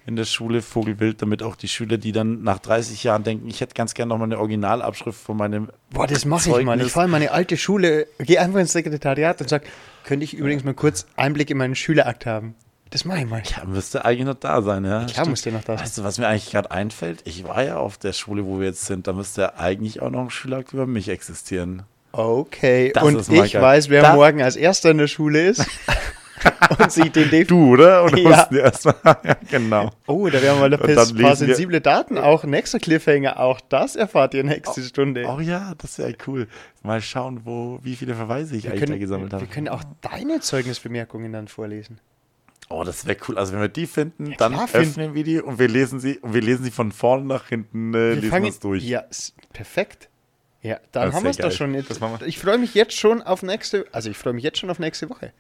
in 0.10 0.16
der 0.16 0.26
Schule 0.26 0.62
Vogelwild, 0.62 1.22
damit 1.22 1.44
auch 1.44 1.56
die 1.56 1.68
Schüler, 1.68 1.98
die 1.98 2.12
dann 2.12 2.42
nach 2.42 2.60
30 2.60 3.04
Jahren 3.04 3.24
denken, 3.24 3.48
ich 3.48 3.62
hätte 3.62 3.76
ganz 3.76 3.94
gerne 3.94 4.10
noch 4.10 4.18
mal 4.18 4.26
eine 4.26 4.40
Originalabschrift 4.40 5.22
von 5.22 5.38
meinem 5.38 5.70
Boah, 5.92 6.08
das 6.08 6.26
mache 6.26 6.50
ich 6.50 6.66
mal. 6.66 6.82
Ich 6.82 6.92
fahre 6.92 7.06
in 7.06 7.12
meine 7.12 7.32
alte 7.32 7.56
Schule, 7.58 8.08
gehe 8.18 8.42
einfach 8.42 8.60
ins 8.60 8.74
Sekretariat 8.74 9.40
und 9.40 9.50
sage, 9.50 9.68
könnte 10.04 10.24
ich 10.24 10.34
übrigens 10.34 10.64
mal 10.64 10.74
kurz 10.74 11.06
Einblick 11.16 11.52
in 11.52 11.58
meinen 11.58 11.76
Schülerakt 11.76 12.26
haben? 12.26 12.56
Das 12.90 13.06
mache 13.06 13.20
ich 13.20 13.28
mal. 13.28 13.44
Ja, 13.46 13.66
müsste 13.66 14.04
eigentlich 14.04 14.26
noch 14.26 14.34
da 14.34 14.64
sein, 14.64 14.84
ja. 14.84 15.06
Klar 15.06 15.28
muss 15.28 15.44
der 15.44 15.54
noch 15.54 15.64
da 15.64 15.78
sein. 15.78 15.86
Weißt 15.86 16.00
du, 16.00 16.04
was 16.04 16.18
mir 16.18 16.28
eigentlich 16.28 16.50
gerade 16.50 16.72
einfällt? 16.72 17.22
Ich 17.26 17.44
war 17.44 17.64
ja 17.64 17.78
auf 17.78 18.00
der 18.00 18.14
Schule, 18.14 18.48
wo 18.48 18.60
wir 18.60 18.66
jetzt 18.66 18.88
sind. 18.88 19.06
Da 19.06 19.14
müsste 19.14 19.42
ja 19.42 19.54
eigentlich 19.58 20.02
auch 20.02 20.10
noch 20.10 20.22
ein 20.22 20.30
Schülerakt 20.32 20.74
über 20.74 20.88
mich 20.88 21.08
existieren. 21.08 21.84
Okay, 22.12 22.92
Das 22.94 23.04
und 23.04 23.30
ich 23.30 23.54
geil. 23.54 23.62
weiß, 23.62 23.90
wer 23.90 24.02
Da- 24.02 24.16
morgen 24.16 24.42
als 24.42 24.56
erster 24.56 24.92
in 24.92 24.98
der 24.98 25.08
Schule 25.08 25.48
ist 25.48 25.66
und 26.80 26.92
sich 26.92 27.12
den 27.12 27.30
Dave 27.30 27.46
Du, 27.46 27.74
oder? 27.74 28.04
Und 28.04 28.18
Ja. 28.18 28.50
erstmal. 28.52 28.96
ja, 29.24 29.36
genau. 29.50 29.92
Oh, 30.08 30.28
da 30.28 30.42
werden 30.42 30.60
wir 30.60 30.70
mal 30.70 30.74
ein 30.74 30.80
paar 30.80 30.88
lesen 30.90 31.18
wir- 31.20 31.36
sensible 31.36 31.82
Daten. 31.82 32.18
Auch 32.18 32.44
nächster 32.46 32.80
Cliffhanger, 32.80 33.40
auch 33.40 33.62
das 33.62 33.96
erfahrt 33.96 34.34
ihr 34.34 34.44
nächste 34.44 34.82
Stunde. 34.82 35.26
Oh 35.28 35.40
ja, 35.40 35.74
das 35.78 36.00
wäre 36.00 36.16
cool. 36.28 36.48
Mal 36.82 37.02
schauen, 37.02 37.42
wo, 37.44 37.80
wie 37.84 37.96
viele 37.96 38.16
Verweise 38.16 38.56
ich 38.56 38.64
wir, 38.64 38.72
eigentlich 38.72 38.82
da 38.82 38.86
können, 38.88 39.00
gesammelt 39.00 39.34
habe. 39.34 39.42
wir 39.44 39.50
können 39.54 39.68
auch 39.70 39.84
deine 40.02 40.40
Zeugnisbemerkungen 40.40 41.32
dann 41.32 41.48
vorlesen. 41.48 42.00
Oh, 42.72 42.84
das 42.84 43.06
wäre 43.08 43.18
cool. 43.28 43.38
Also 43.38 43.54
wenn 43.54 43.62
wir 43.62 43.68
die 43.68 43.88
finden, 43.88 44.32
klar 44.36 44.50
dann 44.52 44.68
finden. 44.68 44.88
öffnen 44.90 45.14
wir 45.16 45.24
die 45.24 45.42
und 45.42 45.58
wir 45.60 45.68
lesen 45.68 46.00
sie 46.00 46.20
und 46.20 46.34
wir 46.36 46.42
lesen 46.42 46.64
sie 46.64 46.72
von 46.72 46.92
vorne 46.92 47.26
nach 47.26 47.48
hinten, 47.50 47.94
äh, 47.96 48.14
lesen 48.14 48.32
wir 48.32 48.44
uns 48.48 48.60
durch. 48.60 48.84
Ja, 48.84 49.04
perfekt. 49.54 50.09
Ja, 50.62 50.80
dann 50.92 51.08
Das 51.08 51.16
haben 51.16 51.24
wir 51.24 51.32
es 51.32 51.38
doch 51.38 51.52
schon. 51.52 51.74
Jetzt. 51.74 51.90
Das. 51.90 52.00
Ich 52.26 52.38
freue 52.38 52.58
mich 52.58 52.74
jetzt 52.74 52.98
schon 52.98 53.22
auf 53.22 53.44
nächste, 53.44 53.86
also 53.92 54.10
ich 54.10 54.18
freue 54.18 54.34
mich 54.34 54.44
jetzt 54.44 54.58
schon 54.60 54.70
auf 54.70 54.80
nächste 54.80 55.10
Woche. 55.10 55.32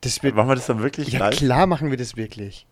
Das 0.00 0.22
wird, 0.22 0.34
Machen 0.34 0.48
wir 0.48 0.54
das 0.54 0.66
dann 0.66 0.82
wirklich 0.82 1.08
ja, 1.08 1.18
live? 1.20 1.36
klar 1.36 1.66
machen 1.66 1.90
wir 1.90 1.96
das 1.96 2.16
wirklich. 2.16 2.66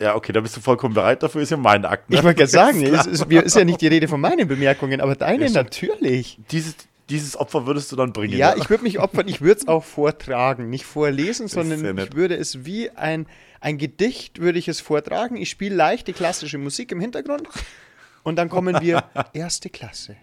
Ja, 0.00 0.16
okay, 0.16 0.32
da 0.32 0.40
bist 0.40 0.56
du 0.56 0.60
vollkommen 0.60 0.92
bereit 0.94 1.22
dafür, 1.22 1.40
ist 1.42 1.50
ja 1.50 1.56
mein 1.56 1.84
Akt. 1.84 2.10
ne? 2.10 2.16
Ich 2.16 2.22
wollte 2.22 2.38
gerade 2.38 2.50
sagen, 2.50 2.82
es 2.94 3.06
ist, 3.06 3.24
ist 3.30 3.56
ja 3.56 3.64
nicht 3.64 3.80
die 3.80 3.86
Rede 3.86 4.08
von 4.08 4.20
meinen 4.20 4.48
Bemerkungen, 4.48 5.00
aber 5.00 5.14
deine 5.14 5.46
Ja, 5.46 5.52
natürlich. 5.52 6.38
dieses, 6.50 6.74
dieses 7.08 7.36
Opfer 7.36 7.66
würdest 7.66 7.92
du 7.92 7.96
dann 7.96 8.12
bringen. 8.12 8.36
Ja, 8.36 8.54
ich 8.56 8.68
würde 8.68 8.82
mich 8.82 8.98
opfern, 8.98 9.28
ich 9.28 9.40
würde 9.40 9.60
es 9.60 9.68
auch 9.68 9.84
vortragen, 9.84 10.68
nicht 10.68 10.84
vorlesen, 10.84 11.46
ist 11.46 11.52
sondern 11.52 11.98
ich 11.98 12.14
würde 12.14 12.36
es 12.36 12.64
wie 12.64 12.90
ein, 12.90 13.26
ein 13.60 13.78
Gedicht, 13.78 14.40
würde 14.40 14.58
ich 14.58 14.68
es 14.68 14.80
vortragen. 14.80 15.36
Ich 15.36 15.48
spiele 15.50 15.74
leichte 15.76 16.12
klassische 16.12 16.58
Musik 16.58 16.90
im 16.92 17.00
Hintergrund 17.00 17.48
und 18.24 18.36
dann 18.36 18.48
kommen 18.48 18.80
wir 18.80 19.04
erste 19.32 19.70
Klasse. 19.70 20.16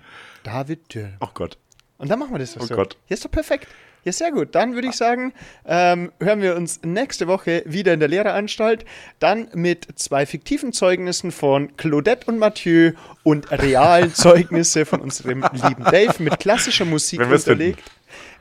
David 0.43 0.93
Dürr. 0.93 1.13
Oh 1.21 1.29
Gott. 1.33 1.57
Und 1.97 2.09
dann 2.09 2.19
machen 2.19 2.33
wir 2.33 2.39
das 2.39 2.55
doch 2.55 2.63
Oh 2.63 2.65
so. 2.65 2.75
Gott. 2.75 2.97
Ja, 3.07 3.13
ist 3.13 3.23
doch 3.23 3.31
perfekt. 3.31 3.67
Ja, 4.03 4.11
sehr 4.11 4.31
gut. 4.31 4.55
Dann 4.55 4.73
würde 4.73 4.87
ich 4.87 4.95
sagen, 4.95 5.31
ähm, 5.63 6.11
hören 6.19 6.41
wir 6.41 6.55
uns 6.55 6.81
nächste 6.83 7.27
Woche 7.27 7.61
wieder 7.67 7.93
in 7.93 7.99
der 7.99 8.09
Lehreranstalt. 8.09 8.83
Dann 9.19 9.49
mit 9.53 9.87
zwei 9.99 10.25
fiktiven 10.25 10.73
Zeugnissen 10.73 11.31
von 11.31 11.77
Claudette 11.77 12.25
und 12.25 12.39
Mathieu 12.39 12.93
und 13.21 13.51
realen 13.51 14.11
Zeugnisse 14.15 14.85
von 14.85 15.01
unserem 15.01 15.45
lieben 15.53 15.83
Dave 15.83 16.15
mit 16.17 16.39
klassischer 16.39 16.85
Musik 16.85 17.19
Wenn 17.19 17.31
unterlegt. 17.31 17.83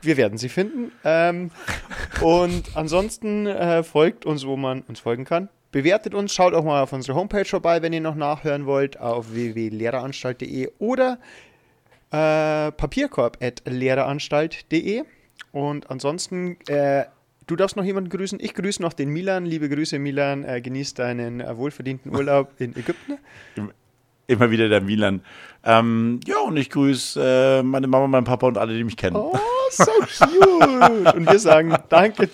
Wir 0.01 0.17
werden 0.17 0.39
sie 0.39 0.49
finden. 0.49 0.91
Ähm, 1.03 1.51
und 2.21 2.75
ansonsten 2.75 3.45
äh, 3.45 3.83
folgt 3.83 4.25
uns, 4.25 4.47
wo 4.47 4.57
man 4.57 4.81
uns 4.81 4.99
folgen 4.99 5.25
kann. 5.25 5.49
Bewertet 5.71 6.13
uns, 6.13 6.33
schaut 6.33 6.53
auch 6.53 6.65
mal 6.65 6.83
auf 6.83 6.91
unsere 6.91 7.17
Homepage 7.17 7.45
vorbei, 7.45 7.81
wenn 7.81 7.93
ihr 7.93 8.01
noch 8.01 8.15
nachhören 8.15 8.65
wollt, 8.65 8.99
auf 8.99 9.33
www.lehreranstalt.de 9.33 10.69
oder 10.79 11.17
äh, 12.11 12.71
papierkorb.lehreranstalt.de. 12.71 15.03
Und 15.53 15.89
ansonsten, 15.89 16.57
äh, 16.67 17.05
du 17.47 17.55
darfst 17.55 17.77
noch 17.77 17.85
jemanden 17.85 18.09
grüßen. 18.09 18.37
Ich 18.41 18.53
grüße 18.53 18.81
noch 18.81 18.91
den 18.93 19.09
Milan. 19.09 19.45
Liebe 19.45 19.69
Grüße, 19.69 19.97
Milan. 19.97 20.43
Äh, 20.43 20.59
genieß 20.61 20.93
deinen 20.93 21.39
äh, 21.39 21.57
wohlverdienten 21.57 22.13
Urlaub 22.13 22.51
in 22.59 22.75
Ägypten. 22.75 23.17
Immer 24.27 24.51
wieder 24.51 24.69
der 24.69 24.81
Milan. 24.81 25.21
Ähm, 25.63 26.19
ja, 26.25 26.39
und 26.39 26.57
ich 26.57 26.69
grüße 26.69 27.59
äh, 27.59 27.63
meine 27.63 27.87
Mama, 27.87 28.07
meinen 28.07 28.23
Papa 28.23 28.47
und 28.47 28.57
alle, 28.57 28.75
die 28.75 28.83
mich 28.83 28.97
kennen. 28.97 29.15
Oh, 29.15 29.37
so 29.69 29.85
cute. 29.85 31.15
Und 31.15 31.29
wir 31.29 31.39
sagen 31.39 31.75
danke, 31.89 32.29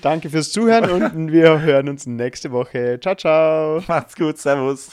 danke 0.00 0.30
fürs 0.30 0.50
Zuhören 0.50 0.90
und 0.90 1.32
wir 1.32 1.60
hören 1.60 1.88
uns 1.88 2.06
nächste 2.06 2.50
Woche. 2.50 2.98
Ciao, 3.00 3.14
ciao. 3.14 3.82
Macht's 3.86 4.16
gut, 4.16 4.38
Servus. 4.38 4.90